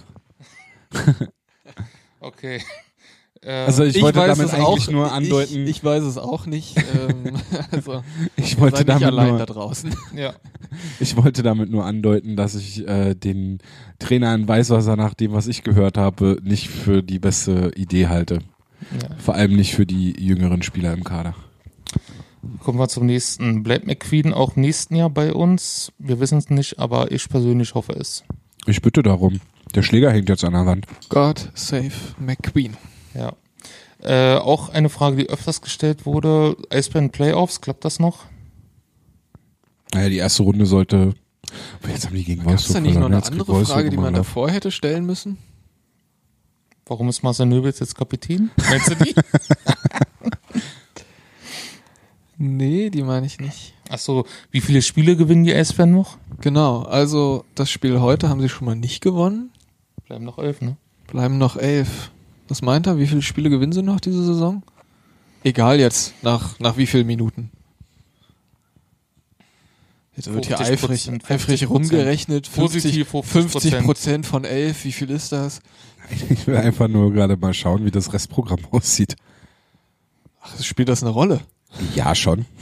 [2.19, 2.61] Okay.
[3.45, 6.17] Äh, also ich, wollte weiß damit es eigentlich auch, nur andeuten, Ich, ich weiß es
[6.17, 6.77] auch nicht.
[6.95, 7.35] ähm,
[7.71, 8.03] also,
[8.35, 9.95] ich wollte damit allein nur, da draußen.
[10.15, 10.33] ja.
[10.99, 13.59] ich wollte damit nur andeuten, dass ich äh, den
[13.99, 18.39] Trainer in Weißwasser nach dem, was ich gehört habe, nicht für die beste Idee halte.
[18.91, 19.15] ja.
[19.17, 21.35] Vor allem nicht für die jüngeren Spieler im Kader.
[22.59, 23.63] Kommen wir zum nächsten.
[23.63, 25.91] Bleibt McQueen auch im nächsten Jahr bei uns?
[25.97, 28.23] Wir wissen es nicht, aber ich persönlich hoffe es.
[28.65, 29.39] Ich bitte darum.
[29.75, 30.85] Der Schläger hängt jetzt an der Wand.
[31.09, 32.77] God save McQueen.
[33.13, 33.33] Ja.
[34.01, 36.57] Äh, auch eine Frage, die öfters gestellt wurde.
[36.69, 38.25] Eisbären Playoffs, klappt das noch?
[39.93, 41.13] Naja, die erste Runde sollte.
[41.81, 43.97] Aber Jetzt haben die gegen Gab es da nicht noch eine andere Wolfsburg Frage, die
[43.97, 44.25] man Lauf.
[44.27, 45.37] davor hätte stellen müssen?
[46.85, 48.51] Warum ist Marcel Nöbels jetzt Kapitän?
[48.69, 49.13] Meinst du die?
[52.37, 53.73] Nee, die meine ich nicht.
[53.89, 56.17] Achso, wie viele Spiele gewinnen die Eisbären noch?
[56.41, 59.51] Genau, also das Spiel heute haben sie schon mal nicht gewonnen.
[60.07, 60.75] Bleiben noch elf, ne?
[61.07, 62.11] Bleiben noch elf.
[62.47, 62.97] Was meint er?
[62.99, 64.63] Wie viele Spiele gewinnen sie noch diese Saison?
[65.43, 67.51] Egal jetzt, nach, nach wie vielen Minuten.
[70.15, 71.31] Jetzt wird hier 50%, eifrig, 50%.
[71.31, 72.47] eifrig rumgerechnet.
[72.47, 74.83] 50, Positiv 50 Prozent von elf.
[74.85, 75.61] Wie viel ist das?
[76.29, 79.15] Ich will einfach nur gerade mal schauen, wie das Restprogramm aussieht.
[80.41, 81.41] Ach, spielt das eine Rolle?
[81.95, 82.45] Ja, schon.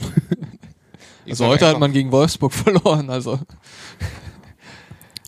[1.28, 3.08] Also heute hat man gegen Wolfsburg verloren.
[3.08, 3.38] Also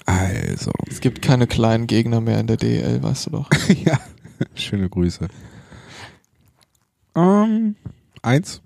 [0.06, 3.48] Also, es gibt keine kleinen Gegner mehr in der DEL, weißt du doch.
[3.84, 4.00] ja,
[4.54, 5.28] schöne Grüße.
[7.14, 7.76] Ähm,
[8.22, 8.62] eins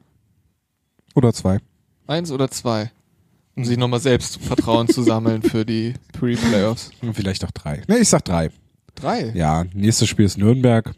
[1.15, 1.59] oder zwei.
[2.06, 2.90] Eins oder zwei.
[3.56, 6.93] Um sich nochmal selbst Vertrauen zu sammeln für die Pre-Playoffs.
[7.12, 7.82] Vielleicht auch drei.
[7.89, 8.51] Ne, ich sag drei.
[8.94, 9.31] Drei.
[9.35, 10.94] Ja, nächstes Spiel ist Nürnberg.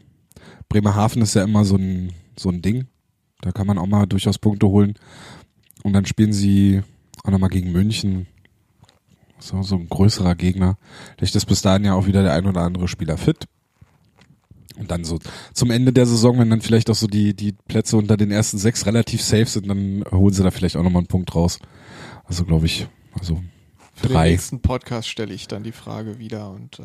[0.69, 2.87] Bremerhaven ist ja immer so ein, so ein Ding.
[3.41, 4.93] Da kann man auch mal durchaus Punkte holen.
[5.83, 6.83] Und dann spielen sie
[7.23, 8.27] auch nochmal gegen München.
[9.39, 10.77] So, so ein größerer Gegner.
[11.17, 13.47] Vielleicht ist bis dahin ja auch wieder der ein oder andere Spieler fit.
[14.77, 15.19] Und dann so
[15.53, 18.57] zum Ende der Saison, wenn dann vielleicht auch so die, die Plätze unter den ersten
[18.57, 21.59] sechs relativ safe sind, dann holen sie da vielleicht auch nochmal einen Punkt raus.
[22.25, 22.87] Also glaube ich,
[23.19, 23.41] also
[23.93, 24.25] Für Drei.
[24.27, 26.83] den nächsten Podcast stelle ich dann die Frage wieder und äh,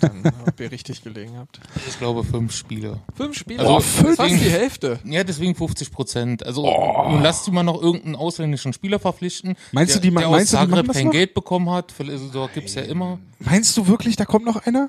[0.00, 1.60] dann, ob ihr richtig gelegen habt.
[1.88, 3.00] Ich glaube fünf Spiele.
[3.14, 5.00] Fünf Spiele, Also, oh, fünf, fast deswegen- die Hälfte.
[5.04, 6.46] Ja, deswegen 50 Prozent.
[6.46, 9.56] Also nun lasst die mal noch irgendeinen ausländischen Spieler verpflichten.
[9.72, 11.10] Meinst der, du, die ma- der meinst du, aus Zagreb kein?
[11.10, 11.92] Geld bekommen hat?
[11.98, 13.18] Also, so gibt's ja immer.
[13.40, 14.88] Meinst du wirklich, da kommt noch einer?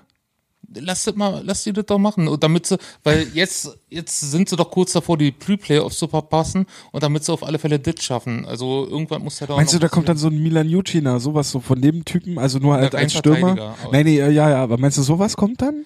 [0.73, 2.27] Lass das mal, lass die das doch machen.
[2.27, 6.65] Und damit sie, weil jetzt, jetzt sind sie doch kurz davor, die Pre-Playoffs zu verpassen
[6.91, 8.45] und damit sie auf alle Fälle das schaffen.
[8.45, 11.51] Also irgendwann muss der doch Meinst du, da kommt dann so ein Milan Jucina, sowas
[11.51, 13.75] so von dem Typen, also nur als, kein als Stürmer?
[13.91, 15.85] Nein, nee, ja, ja, aber meinst du, sowas kommt dann?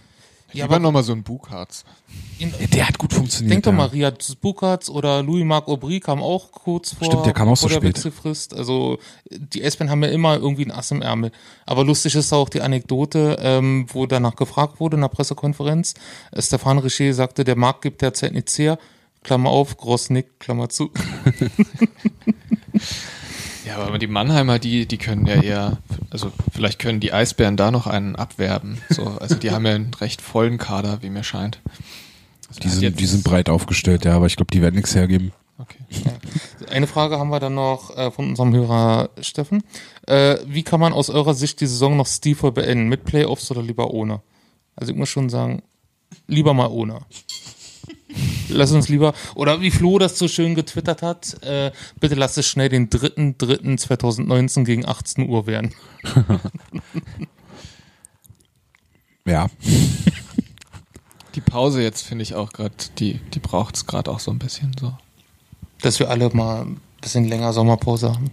[0.53, 1.85] Ja, Lieber aber nochmal so ein Bugharz.
[2.39, 3.53] in, Der hat gut funktioniert.
[3.53, 3.77] Denk doch ja.
[3.77, 7.67] mal, Riyad Bukatz oder Louis-Marc Aubry kam auch kurz vor, Stimmt, der kam auch so
[7.67, 7.95] vor der spät.
[7.95, 8.53] Wechselfrist.
[8.53, 8.99] Also
[9.29, 11.31] die Eisbären haben ja immer irgendwie ein Ass im Ärmel.
[11.65, 15.93] Aber lustig ist auch die Anekdote, ähm, wo danach gefragt wurde in der Pressekonferenz.
[16.31, 18.77] Äh, Stefan Richer sagte, der Markt gibt derzeit nichts her.
[19.23, 20.91] Klammer auf, Grossnick, Klammer zu.
[23.65, 25.77] Ja, aber die Mannheimer, die, die können ja eher,
[26.09, 28.79] also vielleicht können die Eisbären da noch einen abwerben.
[28.89, 31.59] So, also die haben ja einen recht vollen Kader, wie mir scheint.
[32.49, 34.95] Also Die sind, jetzt- die sind breit aufgestellt, ja, aber ich glaube, die werden nichts
[34.95, 35.31] hergeben.
[35.59, 35.77] Okay.
[36.71, 39.63] Eine Frage haben wir dann noch äh, von unserem Hörer Steffen.
[40.07, 42.87] Äh, wie kann man aus eurer Sicht die Saison noch stilvoll beenden?
[42.89, 44.21] Mit Playoffs oder lieber ohne?
[44.75, 45.61] Also ich muss schon sagen,
[46.27, 47.01] lieber mal ohne.
[48.49, 52.47] Lass uns lieber, oder wie Flo das so schön getwittert hat, äh, bitte lass es
[52.47, 55.73] schnell den 3.3.2019 gegen 18 Uhr werden.
[59.25, 59.47] Ja.
[61.35, 64.39] Die Pause jetzt finde ich auch gerade, die, die braucht es gerade auch so ein
[64.39, 64.93] bisschen so.
[65.81, 68.31] Dass wir alle mal ein bisschen länger Sommerpause haben,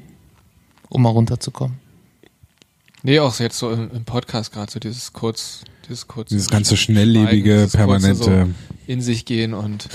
[0.88, 1.78] um mal runterzukommen.
[3.02, 6.28] Nee, auch jetzt so im, im Podcast gerade so dieses kurz, dieses kurz.
[6.28, 8.24] Dieses ganze schnelllebige, permanente.
[8.24, 8.46] So
[8.86, 9.88] in sich gehen und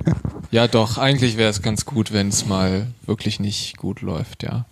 [0.50, 4.66] ja, doch, eigentlich wäre es ganz gut, wenn es mal wirklich nicht gut läuft, ja.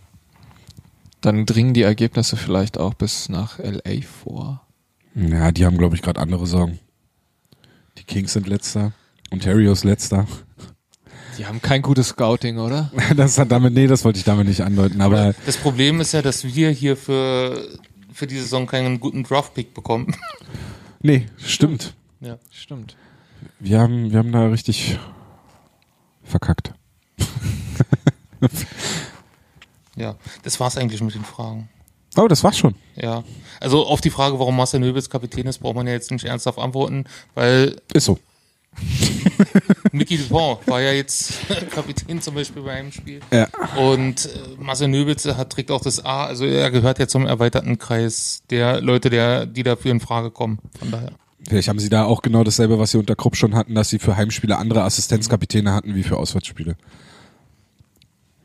[1.21, 4.63] Dann dringen die Ergebnisse vielleicht auch bis nach LA vor.
[5.15, 6.79] Ja, die haben, glaube ich, gerade andere Sorgen.
[7.99, 8.93] Die Kings sind letzter.
[9.31, 10.27] Ontario ist letzter.
[11.39, 12.91] Die haben kein gutes Scouting, oder?
[13.17, 16.23] Das hat damit, nee, das wollte ich damit nicht andeuten, aber Das Problem ist ja,
[16.23, 17.67] dass wir hier für,
[18.17, 20.17] für die Saison keinen guten Draft-Pick bekommen.
[21.01, 21.95] nee, stimmt.
[22.21, 22.39] Ja.
[22.51, 22.97] Stimmt.
[23.61, 24.99] Wir haben, wir haben da richtig
[26.25, 26.73] verkackt.
[29.97, 31.71] Ja, das war's eigentlich mit den Fragen.
[32.17, 32.75] Oh, das war's schon.
[32.95, 33.25] Ja.
[33.61, 36.59] Also auf die Frage, warum Marcel Nöbels Kapitän ist, braucht man ja jetzt nicht ernsthaft
[36.59, 38.19] antworten, weil Ist so.
[39.93, 41.35] Mickey Dupont war ja jetzt
[41.71, 43.21] Kapitän zum Beispiel bei einem Spiel.
[43.33, 43.49] Ja.
[43.77, 44.29] Und äh,
[44.59, 48.81] Marcel Nöbels hat, trägt auch das A, also er gehört ja zum erweiterten Kreis der
[48.81, 50.59] Leute, der, die dafür in Frage kommen.
[50.79, 51.13] Von daher.
[51.49, 53.99] Vielleicht haben sie da auch genau dasselbe, was sie unter Krupp schon hatten, dass sie
[53.99, 56.77] für Heimspiele andere Assistenzkapitäne hatten wie für Auswärtsspiele.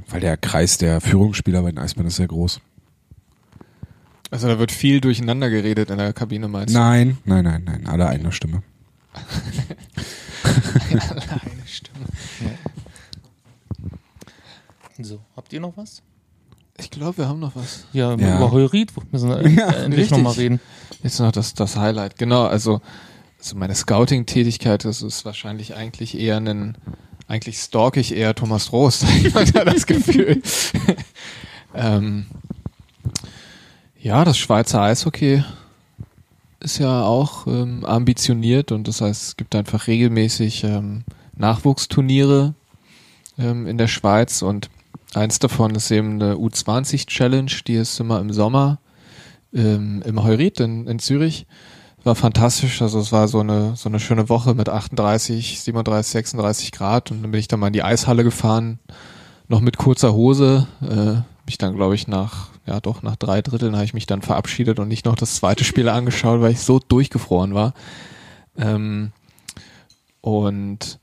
[0.09, 2.59] Weil der Kreis der Führungsspieler bei den Eisbären ist sehr groß.
[4.29, 6.79] Also da wird viel durcheinander geredet in der Kabine, meinst du?
[6.79, 8.63] Nein, nein, nein, nein, alle einer Stimme.
[10.99, 12.05] Eine Stimme.
[14.99, 16.01] So, habt ihr noch was?
[16.77, 17.85] Ich glaube, wir haben noch was.
[17.93, 18.37] Ja, Ja.
[18.37, 20.17] über Heurit müssen wir Ja, endlich richtig.
[20.17, 20.59] nochmal reden.
[21.03, 22.17] Jetzt noch das, das Highlight.
[22.17, 22.81] Genau, also,
[23.39, 26.77] also meine Scouting-Tätigkeit, das ist wahrscheinlich eigentlich eher ein,
[27.27, 30.41] eigentlich stalk ich eher Thomas Roos, ich habe da das Gefühl.
[31.73, 32.27] ähm,
[33.99, 35.43] ja, das Schweizer Eishockey
[36.61, 41.03] ist ja auch ähm, ambitioniert und das heißt, es gibt einfach regelmäßig ähm,
[41.35, 42.53] Nachwuchsturniere
[43.37, 44.69] ähm, in der Schweiz und
[45.13, 48.79] eins davon ist eben eine U20-Challenge, die ist immer im Sommer
[49.53, 51.45] ähm, im Heurit in, in Zürich.
[52.03, 56.71] War fantastisch, also es war so eine, so eine schöne Woche mit 38, 37, 36
[56.71, 58.79] Grad und dann bin ich dann mal in die Eishalle gefahren,
[59.47, 63.75] noch mit kurzer Hose, äh, mich dann glaube ich nach, ja doch nach drei Dritteln
[63.75, 66.79] habe ich mich dann verabschiedet und nicht noch das zweite Spiel angeschaut, weil ich so
[66.79, 67.73] durchgefroren war.
[68.57, 69.11] Ähm,
[70.21, 70.99] und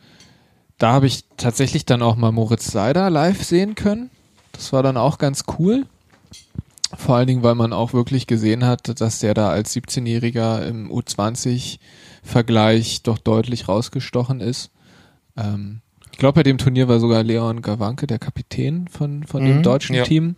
[0.78, 4.10] da habe ich tatsächlich dann auch mal Moritz Seider live sehen können.
[4.52, 5.86] Das war dann auch ganz cool.
[6.96, 10.90] Vor allen Dingen, weil man auch wirklich gesehen hat, dass der da als 17-Jähriger im
[10.90, 14.70] U20-Vergleich doch deutlich rausgestochen ist.
[15.36, 15.80] Ähm,
[16.12, 19.62] ich glaube, bei dem Turnier war sogar Leon Gawanke der Kapitän von, von dem Mhm,
[19.62, 20.04] deutschen ja.
[20.04, 20.36] Team.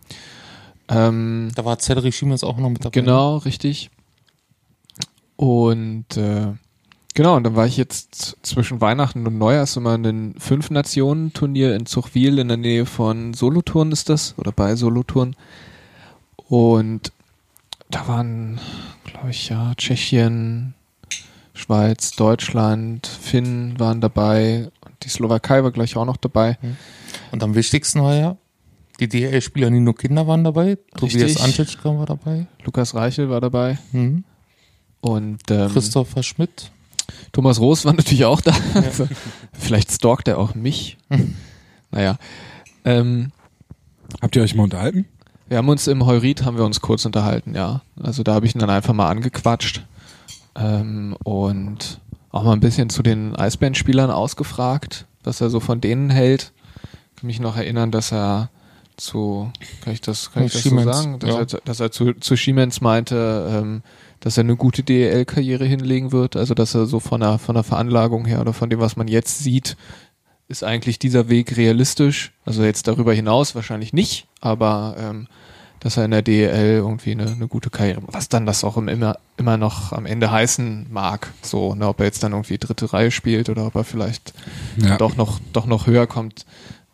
[0.87, 2.99] Ähm, Da war Cedric Schiemens auch noch mit dabei.
[2.99, 3.89] Genau, richtig.
[5.35, 6.53] Und äh,
[7.13, 11.85] genau, und dann war ich jetzt zwischen Weihnachten und Neujahrs immer in einem Fünf-Nationen-Turnier in
[11.85, 15.35] Zuchwil in der Nähe von Solothurn ist das, oder bei Solothurn.
[16.35, 17.11] Und
[17.89, 18.59] da waren,
[19.03, 20.73] glaube ich, ja, Tschechien,
[21.53, 26.57] Schweiz, Deutschland, Finnen waren dabei und die Slowakei war gleich auch noch dabei.
[27.31, 28.37] Und am wichtigsten war ja
[29.01, 31.43] Die DL-Spieler Nino Kinder waren dabei, Tobias Richtig.
[31.43, 34.23] Antitschka war dabei, Lukas Reichel war dabei mhm.
[35.01, 36.71] und ähm, Christopher Schmidt.
[37.33, 38.53] Thomas Roos war natürlich auch da.
[38.75, 39.07] Also,
[39.53, 40.97] vielleicht stalkt er auch mich.
[41.91, 42.17] naja.
[42.85, 43.31] Ähm,
[44.21, 45.05] Habt ihr euch mal unterhalten?
[45.51, 47.81] wir haben uns im Heurit haben wir uns kurz unterhalten, ja.
[48.01, 49.85] Also da habe ich ihn dann einfach mal angequatscht
[50.55, 51.99] ähm, und
[52.29, 56.53] auch mal ein bisschen zu den Eisbandspielern ausgefragt, was er so von denen hält.
[56.85, 58.49] Ich kann mich noch erinnern, dass er
[59.01, 59.51] zu,
[59.83, 61.39] kann ich das, kann ich das so Siemens, sagen, dass, ja.
[61.39, 63.81] er, dass er zu, zu Siemens meinte, ähm,
[64.19, 67.63] dass er eine gute DEL-Karriere hinlegen wird, also dass er so von der, von der
[67.63, 69.75] Veranlagung her oder von dem, was man jetzt sieht,
[70.47, 72.31] ist eigentlich dieser Weg realistisch.
[72.45, 75.27] Also jetzt darüber hinaus wahrscheinlich nicht, aber ähm,
[75.79, 78.87] dass er in der DEL irgendwie eine, eine gute Karriere, was dann das auch im-
[78.89, 81.31] immer, immer noch am Ende heißen mag.
[81.41, 84.33] So, ne, ob er jetzt dann irgendwie dritte Reihe spielt oder ob er vielleicht
[84.77, 84.97] Ja.
[84.97, 86.45] doch noch, doch noch höher kommt,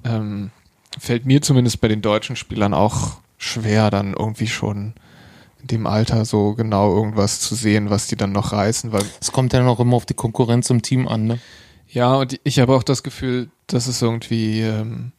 [0.06, 0.52] ähm,
[1.00, 4.94] fällt mir zumindest bei den deutschen Spielern auch schwer, dann irgendwie schon
[5.62, 9.32] in dem Alter so genau irgendwas zu sehen, was die dann noch reißen, weil Es
[9.32, 11.40] kommt ja noch immer auf die Konkurrenz im Team an, ne?
[11.90, 15.12] ja, und ich habe auch das Gefühl, dass es irgendwie ähm,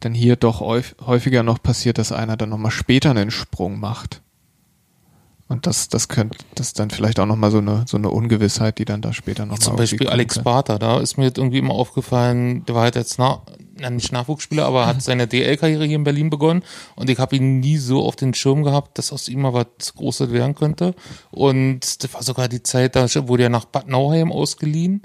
[0.00, 4.20] dann hier doch häuf- häufiger noch passiert, dass einer dann nochmal später einen Sprung macht.
[5.46, 8.78] Und das, das könnte, das ist dann vielleicht auch nochmal so eine, so eine Ungewissheit,
[8.78, 11.74] die dann da später nochmal Zum Beispiel Alex Barter, da ist mir jetzt irgendwie immer
[11.74, 13.42] aufgefallen, der war halt jetzt na,
[13.78, 16.62] na, nicht Nachwuchsspieler, aber hat seine DL-Karriere hier in Berlin begonnen
[16.96, 19.94] und ich habe ihn nie so auf den Schirm gehabt, dass aus ihm mal was
[19.94, 20.94] Großes werden könnte.
[21.30, 25.02] Und das war sogar die Zeit, da wurde er nach Bad Nauheim ausgeliehen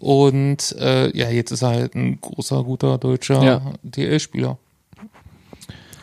[0.00, 3.72] und äh, ja, jetzt ist er halt ein großer, guter deutscher Ja.
[3.82, 4.58] DL-Spieler.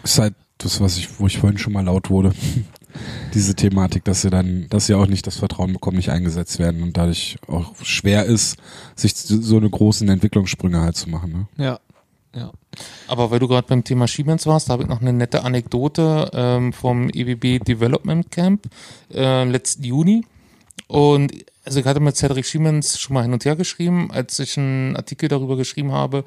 [0.04, 2.32] ist halt das, was ich, wo ich vorhin schon mal laut wurde.
[3.34, 6.82] Diese Thematik, dass sie dann, dass sie auch nicht das Vertrauen bekommen, nicht eingesetzt werden
[6.82, 8.56] und dadurch auch schwer ist,
[8.96, 11.48] sich so eine großen Entwicklungssprünge halt zu machen.
[11.58, 11.66] Ne?
[11.66, 11.80] Ja.
[12.36, 12.52] Ja.
[13.08, 16.30] Aber weil du gerade beim Thema Siemens warst, da habe ich noch eine nette Anekdote
[16.34, 18.68] ähm, vom EBB Development Camp
[19.14, 20.26] äh, letzten Juni.
[20.88, 21.32] Und
[21.64, 24.96] also ich hatte mit Cedric Siemens schon mal hin und her geschrieben, als ich einen
[24.96, 26.26] Artikel darüber geschrieben habe,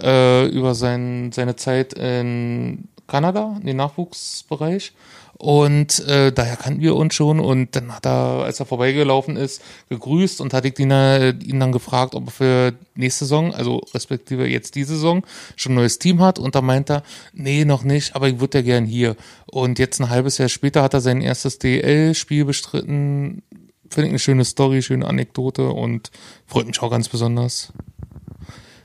[0.00, 4.92] äh, über sein, seine Zeit in Kanada, in den Nachwuchsbereich.
[5.40, 9.62] Und äh, daher kannten wir uns schon und dann hat er, als er vorbeigelaufen ist,
[9.88, 14.46] gegrüßt und ich ihn, äh, ihn dann gefragt, ob er für nächste Saison, also respektive
[14.46, 15.24] jetzt diese Saison,
[15.56, 18.58] schon ein neues Team hat und da meint er, nee, noch nicht, aber ich würde
[18.58, 19.16] ja gern hier.
[19.46, 23.42] Und jetzt ein halbes Jahr später hat er sein erstes DL-Spiel bestritten.
[23.88, 26.10] Finde ich eine schöne Story, schöne Anekdote und
[26.44, 27.72] freut mich auch ganz besonders.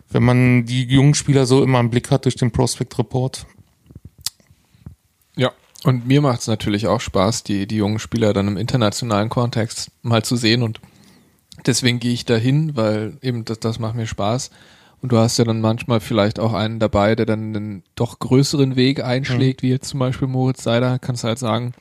[0.07, 3.45] Wenn man die jungen Spieler so immer im Blick hat durch den Prospect Report.
[5.86, 5.90] Ja.
[5.91, 9.91] Und mir macht es natürlich auch Spaß, die, die jungen Spieler dann im internationalen Kontext
[10.02, 10.80] mal zu sehen und
[11.66, 14.49] deswegen gehe ich dahin, weil eben das, das macht mir Spaß.
[15.02, 18.76] Und du hast ja dann manchmal vielleicht auch einen dabei, der dann einen doch größeren
[18.76, 21.74] Weg einschlägt, wie jetzt zum Beispiel Moritz Seider, kannst du halt sagen,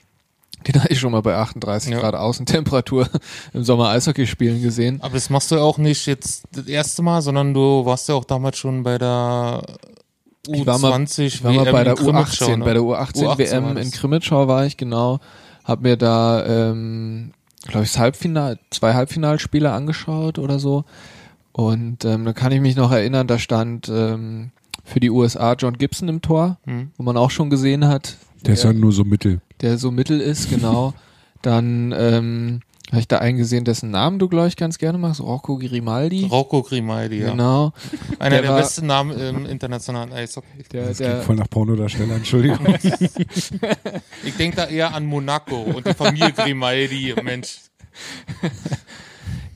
[0.67, 2.01] den habe ich schon mal bei 38 Ja.
[2.01, 3.09] Grad Außentemperatur
[3.53, 5.01] im Sommer Eishockey spielen gesehen.
[5.03, 8.15] Aber das machst du ja auch nicht jetzt das erste Mal, sondern du warst ja
[8.15, 9.63] auch damals schon bei der
[10.47, 12.65] U20 Ich war mal, ich war mal WM bei der in Krimitschau, U18, ne?
[12.65, 15.21] bei der U18, U18 war WM in Krimitschau war ich, genau.
[15.65, 17.33] Hab mir da, ähm,
[17.67, 20.85] glaube ich, das Halbfinal, zwei Halbfinalspiele angeschaut oder so.
[21.53, 24.51] Und ähm, da kann ich mich noch erinnern, da stand ähm,
[24.85, 26.91] für die USA John Gibson im Tor, Hm.
[26.97, 29.41] wo man auch schon gesehen hat, Der ist ja nur so mittel.
[29.63, 30.93] der so mittel ist, genau.
[31.43, 32.61] Dann ähm,
[32.95, 36.27] habe ich da einen gesehen, dessen Namen du, glaube ich, ganz gerne magst, Rocco Grimaldi.
[36.31, 37.31] Rocco Grimaldi, ja.
[37.31, 37.73] Genau.
[38.19, 40.63] Einer Der der, war- besten Namen im internationalen Eishockey.
[40.73, 42.59] Der, Das der, voll nach Pornodarsteller, Entschuldigung.
[44.25, 47.59] Ich denke da eher an Monaco und die Familie Grimaldi, Mensch.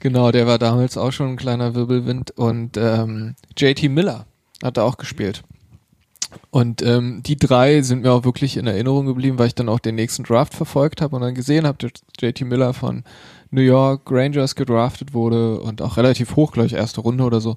[0.01, 4.27] Genau, der war damals auch schon ein kleiner Wirbelwind und ähm, JT Miller
[4.62, 5.43] hat da auch gespielt.
[6.50, 9.78] Und ähm, die drei sind mir auch wirklich in Erinnerung geblieben, weil ich dann auch
[9.78, 13.05] den nächsten Draft verfolgt habe und dann gesehen habe, dass JT Miller von
[13.50, 17.56] New York Rangers gedraftet wurde und auch relativ hoch, glaube ich, erste Runde oder so.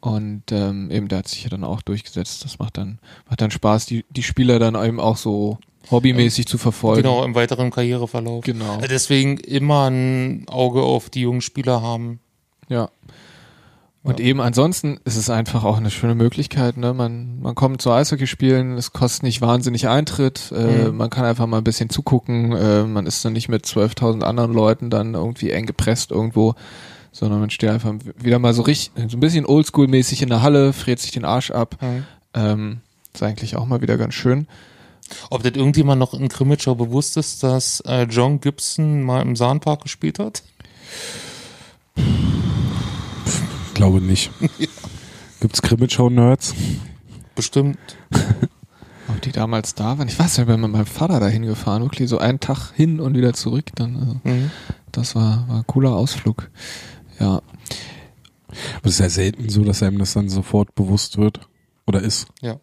[0.00, 2.44] Und ähm, eben, der hat sich ja dann auch durchgesetzt.
[2.44, 2.98] Das macht dann,
[3.28, 5.58] macht dann Spaß, die, die Spieler dann eben auch so
[5.90, 7.02] hobbymäßig zu verfolgen.
[7.02, 8.44] Genau, im weiteren Karriereverlauf.
[8.44, 8.80] Genau.
[8.80, 12.20] Äh, Deswegen immer ein Auge auf die jungen Spieler haben.
[12.68, 12.90] Ja.
[14.06, 14.26] Und Ja.
[14.26, 16.94] eben ansonsten ist es einfach auch eine schöne Möglichkeit, ne?
[16.94, 20.96] Man, man kommt zu Eishockey spielen, es kostet nicht wahnsinnig Eintritt, äh, Mhm.
[20.96, 24.52] man kann einfach mal ein bisschen zugucken, äh, man ist dann nicht mit 12.000 anderen
[24.52, 26.54] Leuten dann irgendwie eng gepresst irgendwo,
[27.10, 30.72] sondern man steht einfach wieder mal so richtig, so ein bisschen oldschool-mäßig in der Halle,
[30.72, 31.76] friert sich den Arsch ab.
[32.34, 32.78] Ähm,
[33.12, 34.46] ist eigentlich auch mal wieder ganz schön.
[35.30, 39.82] Ob das irgendjemand noch in Krimitschau bewusst ist, dass äh, John Gibson mal im Sahnpark
[39.82, 40.42] gespielt hat?
[43.76, 44.30] Glaube nicht.
[45.40, 46.54] Gibt's Krimitschau-Nerds?
[47.34, 47.78] Bestimmt.
[49.08, 50.08] Ob die damals da waren.
[50.08, 53.16] Ich weiß nicht, wenn mit meinem Vater dahin gefahren, wirklich so einen Tag hin und
[53.16, 53.66] wieder zurück.
[53.74, 54.50] Dann, also, Mhm.
[54.92, 56.50] das war, war ein cooler Ausflug.
[57.20, 61.40] Ja, Aber es ist ja selten so, dass einem das dann sofort bewusst wird.
[61.86, 62.26] Oder ist.
[62.40, 62.56] Ja.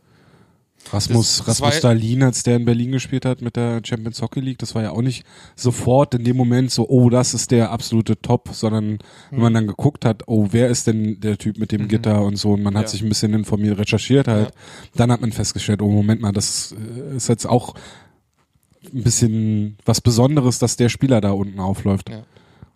[0.92, 4.76] Rasmus, Rasmus Dahlin, als der in Berlin gespielt hat mit der Champions Hockey League, das
[4.76, 8.50] war ja auch nicht sofort in dem Moment so, oh, das ist der absolute Top,
[8.52, 9.00] sondern
[9.32, 12.36] wenn man dann geguckt hat, oh, wer ist denn der Typ mit dem Gitter und
[12.36, 12.88] so, und man hat Ja.
[12.90, 14.52] sich ein bisschen informiert, recherchiert halt,
[14.96, 16.76] dann hat man festgestellt, oh, Moment mal, das
[17.12, 17.74] äh, ist jetzt auch
[18.94, 22.10] ein bisschen was Besonderes, dass der Spieler da unten aufläuft.
[22.10, 22.24] Ja.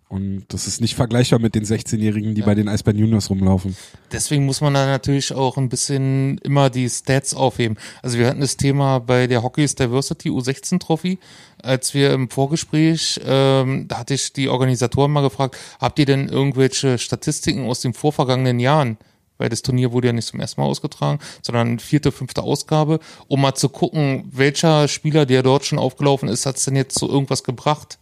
[0.08, 2.46] Und das ist nicht vergleichbar mit den 16-Jährigen, die Ja.
[2.46, 3.76] bei den Eisbären Juniors rumlaufen.
[4.10, 7.76] Deswegen muss man da natürlich auch ein bisschen immer die Stats aufheben.
[8.02, 11.18] Also wir hatten das Thema bei der Hockey's Diversity U16 Trophy,
[11.62, 16.28] als wir im Vorgespräch, ähm, da hatte ich die Organisatoren mal gefragt, habt ihr denn
[16.28, 18.96] irgendwelche Statistiken aus den vorvergangenen Jahren?
[19.36, 22.98] Weil das Turnier wurde ja nicht zum ersten Mal ausgetragen, sondern vierte, fünfte Ausgabe,
[23.28, 27.08] um mal zu gucken, welcher Spieler, der dort schon aufgelaufen ist, hat's denn jetzt zu
[27.08, 27.98] irgendwas gebracht?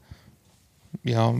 [1.02, 1.34] Ja,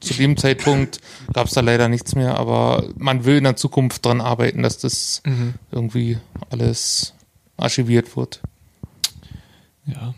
[0.00, 1.00] zu dem Zeitpunkt
[1.32, 4.78] gab es da leider nichts mehr, aber man will in der Zukunft dran arbeiten, dass
[4.78, 5.22] das
[5.72, 6.18] irgendwie
[6.50, 7.14] alles
[7.56, 8.42] archiviert wird.
[9.86, 10.14] Ja.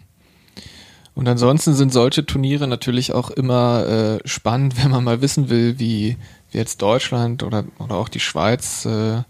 [1.14, 3.86] Und ansonsten sind solche Turniere natürlich auch immer
[4.22, 6.16] äh, spannend, wenn man mal wissen will, wie,
[6.50, 9.22] wie jetzt Deutschland oder, oder auch die Schweiz äh,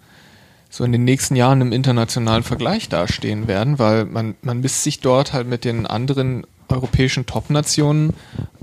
[0.70, 5.00] so in den nächsten Jahren im internationalen Vergleich dastehen werden, weil man, man misst sich
[5.00, 8.12] dort halt mit den anderen europäischen Top-Nationen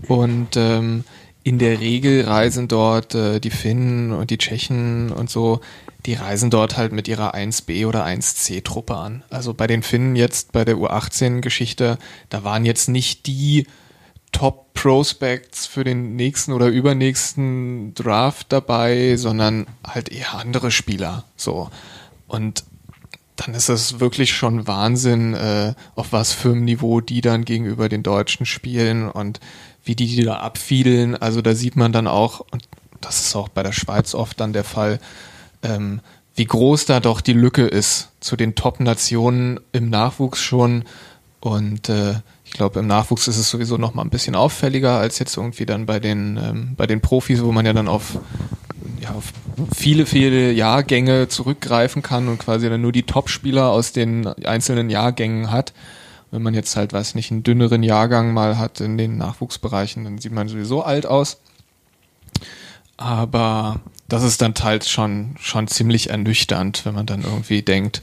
[0.08, 1.04] und ähm,
[1.46, 5.62] in der Regel reisen dort äh, die Finnen und die Tschechen und so,
[6.08, 9.24] die reisen dort halt mit ihrer 1B oder 1C-Truppe an.
[9.30, 12.00] Also bei den Finnen jetzt bei der U18-Geschichte,
[12.30, 13.68] da waren jetzt nicht die
[14.32, 21.26] Top Prospects für den nächsten oder übernächsten Draft dabei, sondern halt eher andere Spieler.
[21.38, 21.70] So.
[22.28, 22.64] Und
[23.36, 27.88] dann ist es wirklich schon Wahnsinn, äh, auf was für einem Niveau die dann gegenüber
[27.88, 29.40] den Deutschen spielen und
[29.86, 31.16] wie die, die da abfiedeln.
[31.16, 32.64] Also da sieht man dann auch, und
[33.02, 35.00] das ist auch bei der Schweiz oft dann der Fall,
[35.64, 36.02] ähm,
[36.36, 40.84] wie groß da doch die Lücke ist zu den Top-Nationen im Nachwuchs schon.
[41.40, 45.20] Und äh, ich glaube, im Nachwuchs ist es sowieso noch mal ein bisschen auffälliger als
[45.20, 48.18] jetzt irgendwie dann bei den, ähm, bei den Profis, wo man ja dann auf,
[49.00, 49.32] ja, auf
[49.74, 55.52] viele, viele Jahrgänge zurückgreifen kann und quasi dann nur die Top-Spieler aus den einzelnen Jahrgängen
[55.52, 55.74] hat.
[56.32, 60.18] Wenn man jetzt halt, weiß nicht, einen dünneren Jahrgang mal hat in den Nachwuchsbereichen, dann
[60.18, 61.40] sieht man sowieso alt aus.
[62.98, 68.02] Aber das ist dann teils schon, schon ziemlich ernüchternd, wenn man dann irgendwie denkt,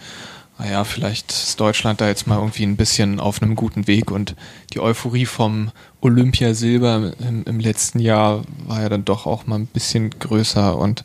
[0.59, 4.37] naja, vielleicht ist Deutschland da jetzt mal irgendwie ein bisschen auf einem guten Weg und
[4.73, 9.67] die Euphorie vom Olympiasilber im, im letzten Jahr war ja dann doch auch mal ein
[9.67, 11.05] bisschen größer und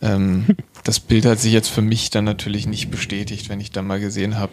[0.00, 0.46] ähm,
[0.84, 4.00] das Bild hat sich jetzt für mich dann natürlich nicht bestätigt, wenn ich dann mal
[4.00, 4.52] gesehen habe.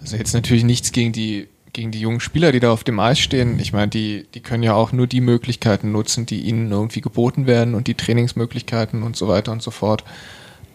[0.00, 3.18] Also jetzt natürlich nichts gegen die gegen die jungen Spieler, die da auf dem Eis
[3.18, 3.58] stehen.
[3.58, 7.46] Ich meine, die die können ja auch nur die Möglichkeiten nutzen, die ihnen irgendwie geboten
[7.46, 10.04] werden und die Trainingsmöglichkeiten und so weiter und so fort.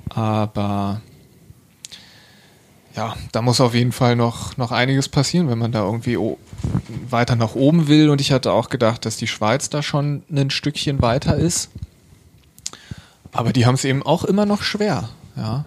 [0.09, 1.01] Aber
[2.95, 6.17] ja, da muss auf jeden Fall noch, noch einiges passieren, wenn man da irgendwie
[7.09, 8.09] weiter nach oben will.
[8.09, 11.69] Und ich hatte auch gedacht, dass die Schweiz da schon ein Stückchen weiter ist.
[13.31, 15.65] Aber die haben es eben auch immer noch schwer, ja.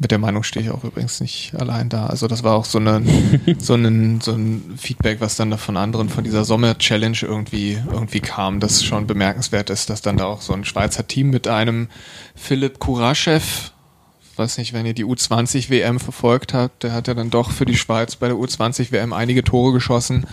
[0.00, 2.06] Mit der Meinung stehe ich auch übrigens nicht allein da.
[2.06, 3.02] Also das war auch so, eine,
[3.58, 8.20] so, ein, so ein Feedback, was dann da von anderen von dieser Sommer-Challenge irgendwie, irgendwie
[8.20, 11.88] kam, das schon bemerkenswert ist, dass dann da auch so ein Schweizer Team mit einem
[12.36, 13.40] Philipp Kuraschew,
[14.36, 17.64] weiß nicht, wenn ihr die U20 WM verfolgt habt, der hat ja dann doch für
[17.64, 20.26] die Schweiz bei der U20 WM einige Tore geschossen.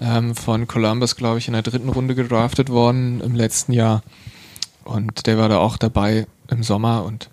[0.00, 4.02] Ähm, von Columbus, glaube ich, in der dritten Runde gedraftet worden im letzten Jahr.
[4.84, 7.28] Und der war da auch dabei im Sommer und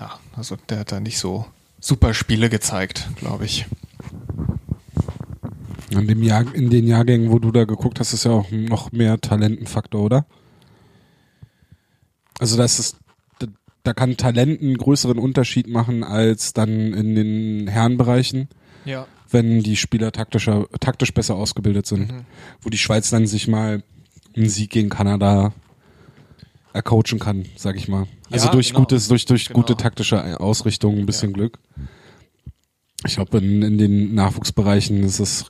[0.00, 1.46] ja, also der hat da nicht so
[1.78, 3.66] super Spiele gezeigt, glaube ich.
[5.90, 8.92] In, dem Jahr, in den Jahrgängen, wo du da geguckt hast, ist ja auch noch
[8.92, 10.26] mehr Talentenfaktor, oder?
[12.38, 12.96] Also das ist,
[13.40, 13.48] da,
[13.82, 18.48] da kann Talent einen größeren Unterschied machen als dann in den Herrenbereichen,
[18.84, 19.06] Ja.
[19.30, 22.12] wenn die Spieler taktischer, taktisch besser ausgebildet sind.
[22.12, 22.24] Mhm.
[22.62, 23.82] Wo die Schweiz dann sich mal
[24.36, 25.52] einen Sieg gegen Kanada
[26.72, 28.06] ercoachen kann, sag ich mal.
[28.30, 28.80] Also Ja, durch genau.
[28.80, 29.60] gutes, durch, durch Genau.
[29.60, 31.34] gute taktische Ausrichtung, ein bisschen Ja.
[31.34, 31.58] Glück.
[33.06, 35.46] Ich glaube, in, in den Nachwuchsbereichen ist es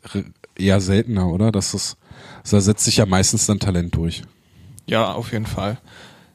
[0.56, 1.50] eher seltener, oder?
[1.50, 1.96] Das ist,
[2.48, 4.22] da setzt sich ja meistens dann Talent durch.
[4.86, 5.78] Ja, auf jeden Fall.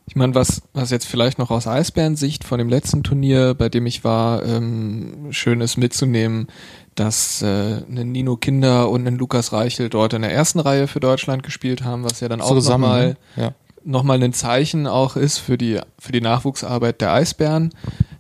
[0.08, 3.88] Ich meine, was, was jetzt vielleicht noch aus Eisbären-Sicht von dem letzten Turnier, bei dem
[3.88, 6.48] ich war, ähm, schön ist mitzunehmen,
[6.94, 11.00] dass äh, ein Nino Kinder und ein Lukas Reichel dort in der ersten Reihe für
[11.00, 13.44] Deutschland gespielt haben, was ja dann auch nochmal ne?
[13.44, 13.54] ja.
[13.86, 17.74] Nochmal ein Zeichen auch ist für die, für die Nachwuchsarbeit der Eisbären,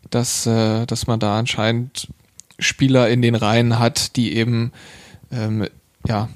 [0.10, 2.08] dass, äh, dass man da anscheinend
[2.60, 4.72] Spieler in den Reihen hat, die eben
[5.32, 5.68] ähm,
[6.08, 6.30] ja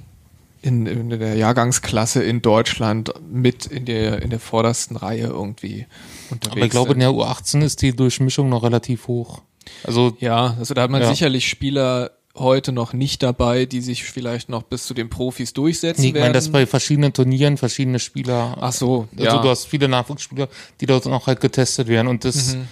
[0.62, 5.86] in, in der Jahrgangsklasse in Deutschland mit in der in der vordersten Reihe irgendwie
[6.30, 9.42] unterwegs Aber ich glaube, in der U18 ist die Durchmischung noch relativ hoch.
[9.86, 11.10] Also Ja, also da hat man Ja.
[11.10, 16.04] sicherlich Spieler heute noch nicht dabei, die sich vielleicht noch bis zu den Profis durchsetzen
[16.04, 16.34] ich meine, werden.
[16.34, 18.58] dass bei verschiedenen Turnieren verschiene Spieler.
[18.60, 19.42] Ach so, also ja.
[19.42, 20.48] du hast viele Nachwuchsspieler,
[20.82, 22.08] die dort auch halt getestet werden.
[22.08, 22.68] Und das Mhm.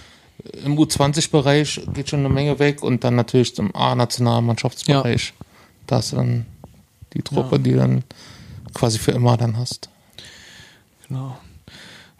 [0.64, 5.32] im U20-Bereich geht schon eine Menge weg und dann natürlich im A-Nationalmannschaftsbereich.
[5.86, 6.46] Da hast du dann
[7.14, 7.62] die Truppe, Ja.
[7.62, 8.04] die dann
[8.74, 9.88] quasi für immer dann hast.
[11.08, 11.38] Genau.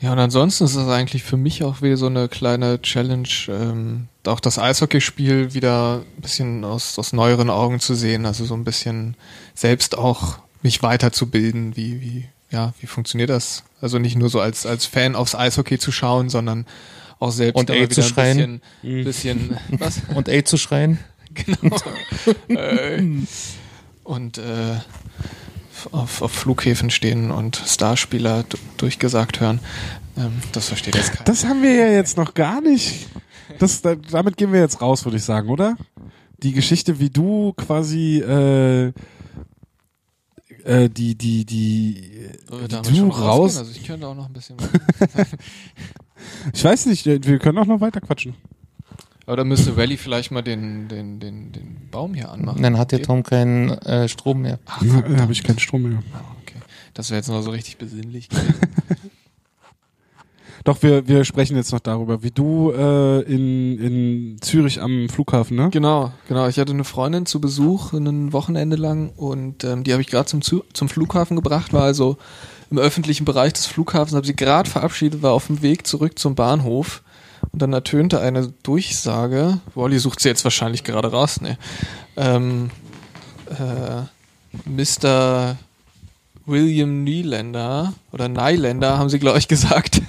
[0.01, 4.07] Ja, und ansonsten ist es eigentlich für mich auch wieder so eine kleine Challenge, ähm,
[4.27, 8.62] auch das Eishockeyspiel wieder ein bisschen aus, aus neueren Augen zu sehen, also so ein
[8.62, 9.16] bisschen
[9.55, 13.65] selbst auch mich weiterzubilden, wie, wie, ja, wie funktioniert das?
[13.81, 16.66] Also nicht nur so als, als Fan aufs Eishockey zu schauen, sondern
[17.19, 18.61] auch selbst Und ey mal zu wieder schreien.
[18.83, 20.01] ein bisschen, bisschen was?
[20.15, 20.99] Und ey zu schreien.
[21.35, 21.77] genau.
[22.49, 23.03] äh,
[24.05, 24.77] und äh,
[25.92, 28.44] auf, auf Flughäfen stehen und Starspieler
[28.76, 29.60] durchgesagt hören.
[30.16, 31.24] Ähm, das versteht jetzt keiner.
[31.24, 33.06] Das haben wir ja jetzt noch gar nicht.
[33.59, 35.76] Das, da, damit gehen wir jetzt raus, würde ich sagen, oder?
[36.42, 38.92] Die Geschichte, wie du quasi äh,
[40.64, 43.56] äh, die, die, die, wie damit du raus.
[43.56, 44.56] Also ich könnte auch noch ein bisschen.
[46.52, 48.34] Ich weiß nicht, wir können auch noch weiter quatschen.
[49.28, 52.62] Aber da müsste Rally vielleicht mal den, den, den, den Baum hier anmachen.
[52.62, 54.59] Dann hat der Tom keinen äh, Strom mehr.
[54.66, 55.20] Ach, Da verdammt.
[55.20, 56.02] habe ich keinen Strom mehr.
[56.14, 56.56] Ah, okay.
[56.94, 58.55] Das wäre jetzt noch so richtig besinnlich gewesen.
[60.64, 65.56] Doch, wir, wir sprechen jetzt noch darüber, wie du äh, in, in Zürich am Flughafen,
[65.56, 65.68] ne?
[65.70, 66.48] Genau, genau.
[66.48, 70.26] Ich hatte eine Freundin zu Besuch ein Wochenende lang und ähm, die habe ich gerade
[70.26, 72.16] zum, Zu- zum Flughafen gebracht, war also
[72.70, 76.34] im öffentlichen Bereich des Flughafens, habe sie gerade verabschiedet, war auf dem Weg zurück zum
[76.34, 77.02] Bahnhof
[77.59, 79.59] und dann ertönte eine Durchsage.
[79.74, 81.59] Wally sucht sie jetzt wahrscheinlich gerade raus, ne?
[82.16, 82.70] Ähm,
[83.47, 84.02] äh,
[84.64, 85.56] Mr.
[86.47, 90.02] William Nylander oder Nylander haben sie, glaube ich, gesagt.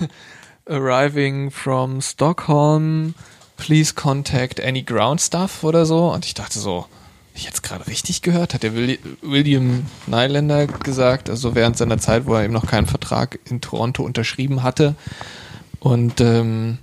[0.67, 3.15] Arriving from Stockholm,
[3.57, 6.11] please contact any ground staff oder so.
[6.11, 6.85] Und ich dachte so,
[7.33, 8.53] ich jetzt gerade richtig gehört?
[8.53, 12.85] Hat der Willi William Nylander gesagt, also während seiner Zeit, wo er eben noch keinen
[12.85, 14.93] Vertrag in Toronto unterschrieben hatte.
[15.79, 16.77] Und ähm,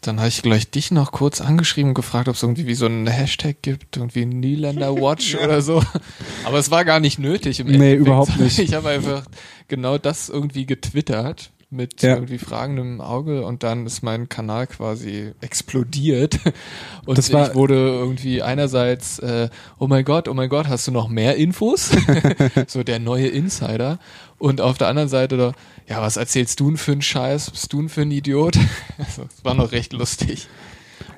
[0.00, 2.86] dann habe ich gleich dich noch kurz angeschrieben und gefragt, ob es irgendwie wie so
[2.86, 5.82] einen Hashtag gibt, irgendwie Nylander Watch oder so.
[6.44, 8.00] Aber es war gar nicht nötig im Nee, Endeffekt.
[8.00, 8.58] überhaupt nicht.
[8.58, 9.24] Ich habe einfach
[9.68, 12.14] genau das irgendwie getwittert mit Ja.
[12.14, 16.38] irgendwie fragendem Auge und dann ist mein Kanal quasi explodiert
[17.06, 19.48] und Das war- ich wurde irgendwie einerseits äh,
[19.78, 21.90] oh mein Gott, oh mein Gott, hast du noch mehr Infos?
[22.66, 23.98] so der neue Insider
[24.38, 25.52] und auf der anderen Seite da,
[25.88, 27.50] ja, was erzählst du denn für einen Scheiß?
[27.50, 28.56] Bist du denn für ein Idiot?
[28.98, 30.48] also, es war noch recht lustig.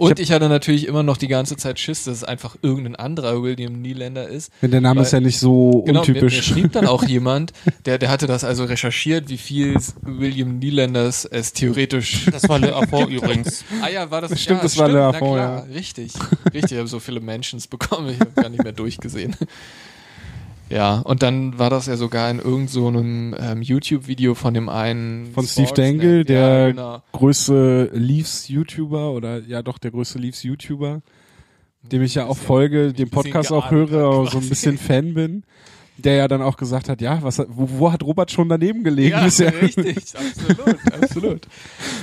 [0.02, 3.40] Und ich, hatte natürlich immer noch die ganze Zeit Schiss, dass es einfach irgendein anderer
[3.42, 4.50] William Nylander ist.
[4.60, 6.44] Denn der Name Weil- ist ja nicht so Genau, mir, mir untypisch.
[6.44, 7.52] schrieb dann auch jemand,
[7.86, 12.26] der, der hatte das also recherchiert, wie viel William Nylanders es theoretisch.
[12.32, 13.64] Das war Le Affort übrigens.
[13.80, 16.12] Ah ja, war das Stimmt, ja, das war stimmt, Le na Affort, klar, Richtig,
[16.52, 16.72] richtig.
[16.72, 19.36] Ich habe so viele Mentions bekommen, ich habe gar nicht mehr durchgesehen.
[20.72, 24.68] Ja, und dann war das ja sogar in irgendeinem so einem, ähm, YouTube-Video von dem
[24.68, 25.86] einen Von Steve Sportsnet.
[26.00, 27.02] Dangle, der ja, genau.
[27.12, 31.02] größte Leafs-YouTuber oder ja doch der größte Leafs-YouTuber,
[31.82, 35.42] dem ich ja auch folge, dem Podcast auch höre, auch so ein bisschen Fan bin,
[35.98, 38.82] der ja dann auch gesagt hat, ja, was hat, wo, wo hat Robert schon daneben
[38.82, 39.10] gelegen?
[39.10, 41.40] Ja, Ist ja- richtig, absolut, absolut.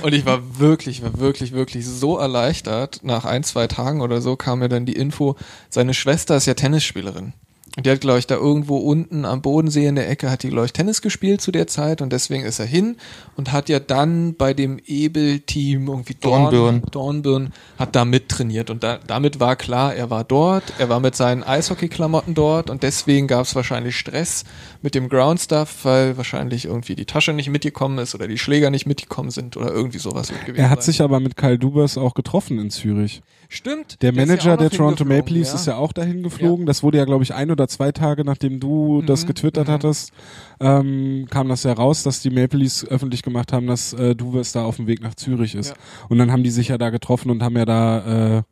[0.02, 3.00] Und ich war wirklich, war wirklich, wirklich so erleichtert.
[3.02, 5.34] Nach ein, zwei Tagen oder so kam mir dann die Info,
[5.70, 7.32] seine Schwester ist ja Tennisspielerin.
[7.76, 10.48] Und die hat, glaube ich, da irgendwo unten am Bodensee in der Ecke hat die,
[10.48, 12.96] glaube ich, Tennis gespielt zu der Zeit und deswegen ist er hin
[13.36, 16.82] und hat ja dann bei dem Ebel-Team irgendwie Dorn, Dornbirn.
[16.90, 21.14] Dornbirn hat da mittrainiert und da, damit war klar, er war dort, er war mit
[21.14, 24.44] seinen Eishockey-Klamotten dort und deswegen gab es wahrscheinlich Stress
[24.82, 28.86] mit dem Ground-Stuff, weil wahrscheinlich irgendwie die Tasche nicht mitgekommen ist oder die Schläger nicht
[28.86, 30.92] mitgekommen sind oder irgendwie sowas wird gewesen Er hat sein.
[30.92, 33.22] sich aber mit Kyle Dubas auch getroffen in Zürich.
[33.52, 34.00] Stimmt.
[34.00, 35.54] Der ja Manager noch der Toronto Maple Leafs ja.
[35.56, 36.66] ist ja auch dahin geflogen.
[36.66, 39.72] Das wurde ja, glaube ich, ein oder zwei Tage, nachdem du das Mhm, getwittert mhm.
[39.72, 40.12] hattest,
[40.60, 44.52] ähm, kam das ja raus, dass die Maple Leafs öffentlich gemacht haben, dass äh, Dubas
[44.52, 45.70] da auf dem Weg nach Zürich ist.
[45.70, 45.74] Ja.
[46.08, 48.42] Und dann haben die sich ja da getroffen und haben ja da äh,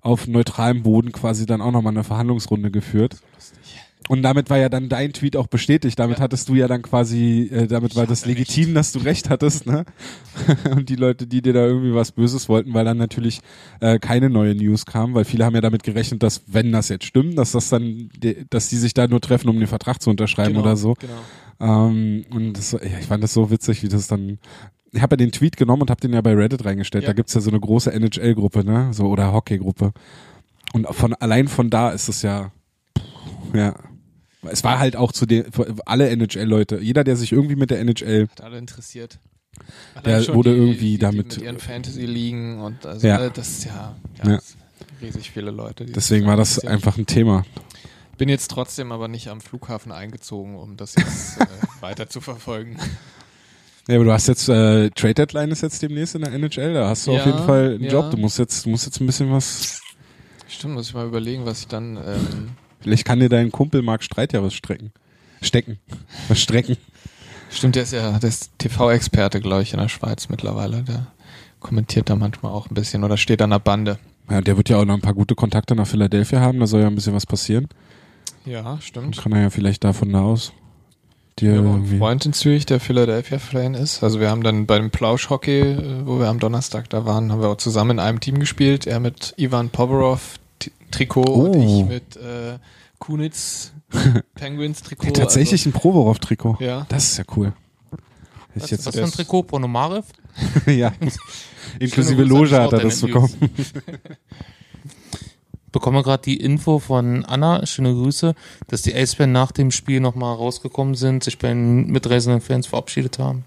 [0.00, 3.18] auf neutralem Boden quasi dann auch nochmal eine Verhandlungsrunde geführt.
[4.08, 5.98] Und damit war ja dann dein Tweet auch bestätigt.
[5.98, 6.24] Damit Ja.
[6.24, 8.38] hattest du ja dann quasi, äh, damit war das hatte recht.
[8.38, 9.84] legitim, dass du recht hattest, ne?
[10.74, 13.40] Und die Leute, die dir da irgendwie was Böses wollten, weil dann natürlich
[13.80, 17.04] äh, keine neue News kam, weil viele haben ja damit gerechnet, dass wenn das jetzt
[17.04, 18.08] stimmt, dass das dann,
[18.50, 20.94] dass die sich da nur treffen, um den Vertrag zu unterschreiben Genau, oder so.
[20.94, 21.12] Genau.
[21.88, 24.38] Ähm, und das, ja, ich fand das so witzig, wie das dann.
[24.92, 27.04] Ich habe ja den Tweet genommen und habe den ja bei Reddit reingestellt.
[27.04, 27.10] Ja.
[27.10, 28.88] Da gibt's ja so eine große NHL-Gruppe, ne?
[28.94, 29.92] So oder Hockey-Gruppe.
[30.72, 32.52] Und von allein von da ist es ja,
[33.52, 33.74] ja.
[34.42, 35.46] Es war halt auch zu den
[35.84, 39.18] alle NHL-Leute, jeder, der sich irgendwie mit der NHL, Hat alle interessiert.
[40.04, 43.06] Der Allein schon wurde die, irgendwie die, die damit- mit ihren Fantasy liegen und also
[43.06, 43.26] Ja.
[43.26, 44.38] äh, das ist ja, ja, Ja.
[45.02, 45.84] riesig viele Leute.
[45.84, 47.44] die deswegen war das einfach ein Thema.
[48.16, 51.46] Bin jetzt trotzdem aber nicht am Flughafen eingezogen, um das jetzt äh,
[51.80, 52.76] weiter zu verfolgen.
[53.88, 56.88] Ja, aber du hast jetzt äh, Trade Deadline ist jetzt demnächst in der NHL, da
[56.88, 57.90] hast du auf Ja, jeden Fall einen.
[57.90, 58.10] Job.
[58.12, 59.80] Du musst jetzt, du musst jetzt ein bisschen was.
[60.46, 61.96] Stimmt, muss ich mal überlegen, was ich dann.
[61.96, 62.50] Ähm,
[62.88, 64.92] Vielleicht kann dir dein Kumpel Marc Streit ja was strecken.
[65.42, 65.78] Stecken.
[66.28, 66.78] Was strecken.
[67.50, 70.84] stimmt, der ist ja der TV-Experte, glaube ich, in der Schweiz mittlerweile.
[70.84, 71.06] Der
[71.60, 73.98] kommentiert da manchmal auch ein bisschen oder steht an der Bande.
[74.30, 76.80] Ja, der wird ja auch noch ein paar gute Kontakte nach Philadelphia haben, da soll
[76.80, 77.68] ja ein bisschen was passieren.
[78.46, 79.18] Ja, Dann stimmt.
[79.18, 80.52] kann er ja vielleicht davon da aus
[81.40, 81.98] dir auch einen.
[81.98, 84.02] Freund in Zürich, der Philadelphia-Fan ist.
[84.02, 87.42] Also wir haben dann bei dem Plausch-Hockey, äh, wo wir am Donnerstag da waren, haben
[87.42, 88.86] wir auch zusammen in einem Team gespielt.
[88.86, 90.36] Er mit Ivan Powerov
[90.90, 91.82] Trikot und Oh.
[91.82, 92.58] ich mit äh,
[92.98, 93.72] Kunitz
[94.34, 95.06] Penguins Trikot.
[95.06, 96.52] Ja, tatsächlich ein Provorov-Trikot.
[96.54, 96.86] Also, ja.
[96.88, 97.52] Das ist ja cool.
[98.54, 99.44] Was, ich jetzt was für ein Trikot?
[99.44, 100.06] Ponomarev?
[100.66, 100.92] ja.
[101.78, 103.32] Inklusive Loge hat er das bekommen.
[105.70, 108.34] bekomme gerade die Info von Anna, schöne Grüße,
[108.68, 113.18] dass die Eisbären nach dem Spiel nochmal rausgekommen sind, sich bei den mitreisenden Fans verabschiedet
[113.18, 113.44] haben.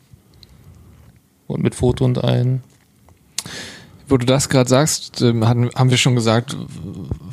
[1.47, 2.63] Und mit Foto und allen.
[4.07, 6.55] Wo du das gerade sagst, ähm, haben wir schon gesagt,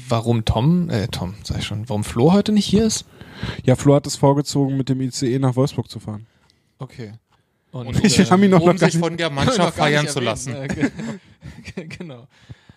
[0.08, 3.04] warum Tom, äh, Tom, sag ich schon, warum Flo heute nicht hier ist?
[3.64, 6.26] Ja, Flo hat es vorgezogen, mit dem ICE nach Wolfsburg zu fahren.
[6.78, 7.12] Okay.
[7.70, 10.08] Und Ich äh, hab ihn noch um gar sich nicht- von der Noch Mannschaft feiern
[10.08, 10.54] zu lassen.
[10.54, 10.90] äh, ge-
[11.98, 12.26] genau.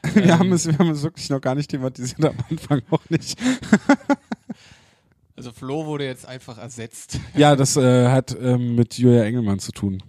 [0.13, 3.07] Wir, Ähm, haben es, wir haben es wirklich noch gar nicht thematisiert, am Anfang auch
[3.09, 3.37] nicht.
[5.35, 7.19] Also Flo wurde jetzt einfach ersetzt.
[7.35, 10.01] Ja, das äh, hat ähm, mit Julia Engelmann zu tun.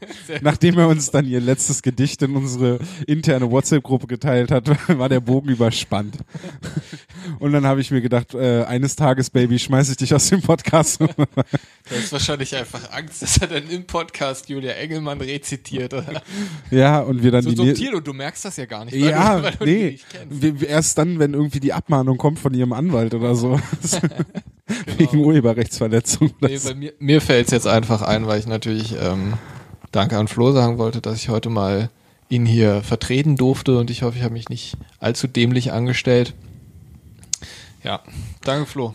[0.40, 4.68] Nachdem er uns dann ihr letztes Gedicht in unsere interne WhatsApp-Gruppe geteilt hat,
[4.98, 6.16] war der Bogen überspannt.
[7.38, 10.40] Und dann habe ich mir gedacht, äh, eines Tages, Baby, schmeiß ich dich aus dem
[10.40, 11.00] Podcast.
[11.00, 15.94] Da ist wahrscheinlich einfach Angst, dass er dann im Podcast Julia Engelmann rezitiert.
[15.94, 16.22] Oder?
[16.70, 18.94] ja, und wir dann So die subtil und du merkst das ja gar nicht.
[18.94, 19.98] weil Ja, du, nee.
[20.66, 23.60] Erst dann, wenn irgendwie die Abmahnung kommt von ihrem Anwalt oder so.
[24.96, 26.32] Wegen Urheberrechtsverletzung.
[26.40, 29.34] Nee, mir mir fällt es jetzt einfach ein, weil ich natürlich ähm,
[29.92, 31.90] Danke an Flo sagen wollte, dass ich heute mal
[32.28, 36.34] ihn hier vertreten durfte und ich hoffe, ich habe mich nicht allzu dämlich angestellt.
[37.82, 38.02] Ja,
[38.44, 38.94] danke Flo.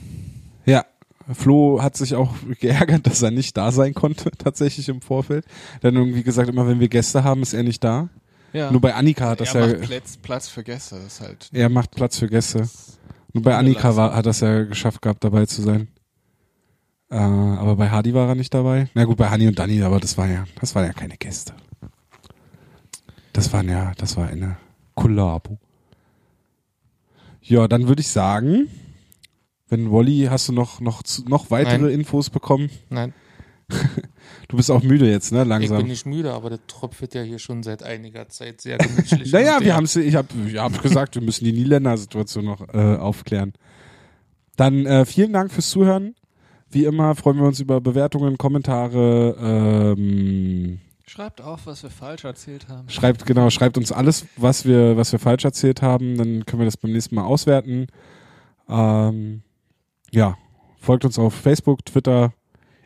[0.65, 0.85] Ja,
[1.31, 5.45] Flo hat sich auch geärgert, dass er nicht da sein konnte, tatsächlich im Vorfeld.
[5.81, 8.09] Dann irgendwie gesagt, immer wenn wir Gäste haben, ist er nicht da.
[8.51, 8.69] Ja.
[8.71, 11.49] Nur bei Annika hat das er ja, macht Platz, Platz für Gäste, das ist halt.
[11.51, 12.69] er macht Platz für Gäste.
[13.33, 15.87] Nur bei Annika war, hat das ja geschafft gehabt, dabei zu sein.
[17.13, 18.89] Äh, aber bei Hardy war er nicht dabei.
[18.95, 21.53] Na gut, bei Hani und Danny, aber das war ja, das waren ja keine Gäste.
[23.33, 24.57] Das waren ja, das war eine
[24.95, 25.59] Kollabo.
[27.41, 28.67] Ja, dann würde ich sagen,
[29.69, 31.99] wenn Wolli, hast du noch, noch, noch weitere Nein.
[31.99, 32.71] Infos bekommen?
[32.89, 33.13] Nein,
[34.47, 35.39] Du bist auch müde jetzt, ne?
[35.39, 35.87] ich bin Langsam.
[35.87, 39.31] nicht müde, aber der tropft ja hier schon seit einiger Zeit sehr gemütlich.
[39.31, 42.97] Naja, wir haben es, ich habe ich hab gesagt, wir müssen die Niederländer-Situation noch äh,
[42.97, 43.53] aufklären.
[44.55, 46.15] Dann äh, vielen Dank fürs Zuhören.
[46.73, 49.35] Wie immer freuen wir uns über Bewertungen, Kommentare.
[49.97, 52.89] Ähm, Schreibt auf, was wir falsch erzählt haben.
[52.89, 56.17] schreibt genau, schreibt uns alles, was wir, was wir falsch erzählt haben.
[56.17, 57.87] Dann können wir das beim nächsten Mal auswerten.
[58.67, 59.43] Ähm,
[60.11, 60.37] ja,
[60.79, 62.33] folgt uns auf Facebook, Twitter,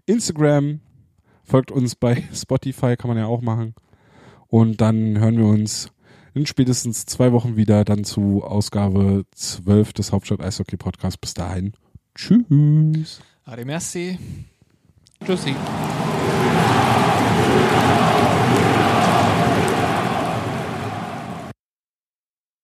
[0.06, 0.82] Instagram.
[1.44, 3.74] Folgt uns bei Spotify, kann man ja auch machen.
[4.48, 5.92] Und dann hören wir uns
[6.34, 11.18] in spätestens zwei Wochen wieder, dann zu Ausgabe 12 des Hauptstadt Eishockey Podcasts.
[11.18, 11.74] Bis dahin.
[12.16, 13.22] Tschüss.
[13.50, 14.20] Allez, merci.
[15.24, 15.56] Tschüssi.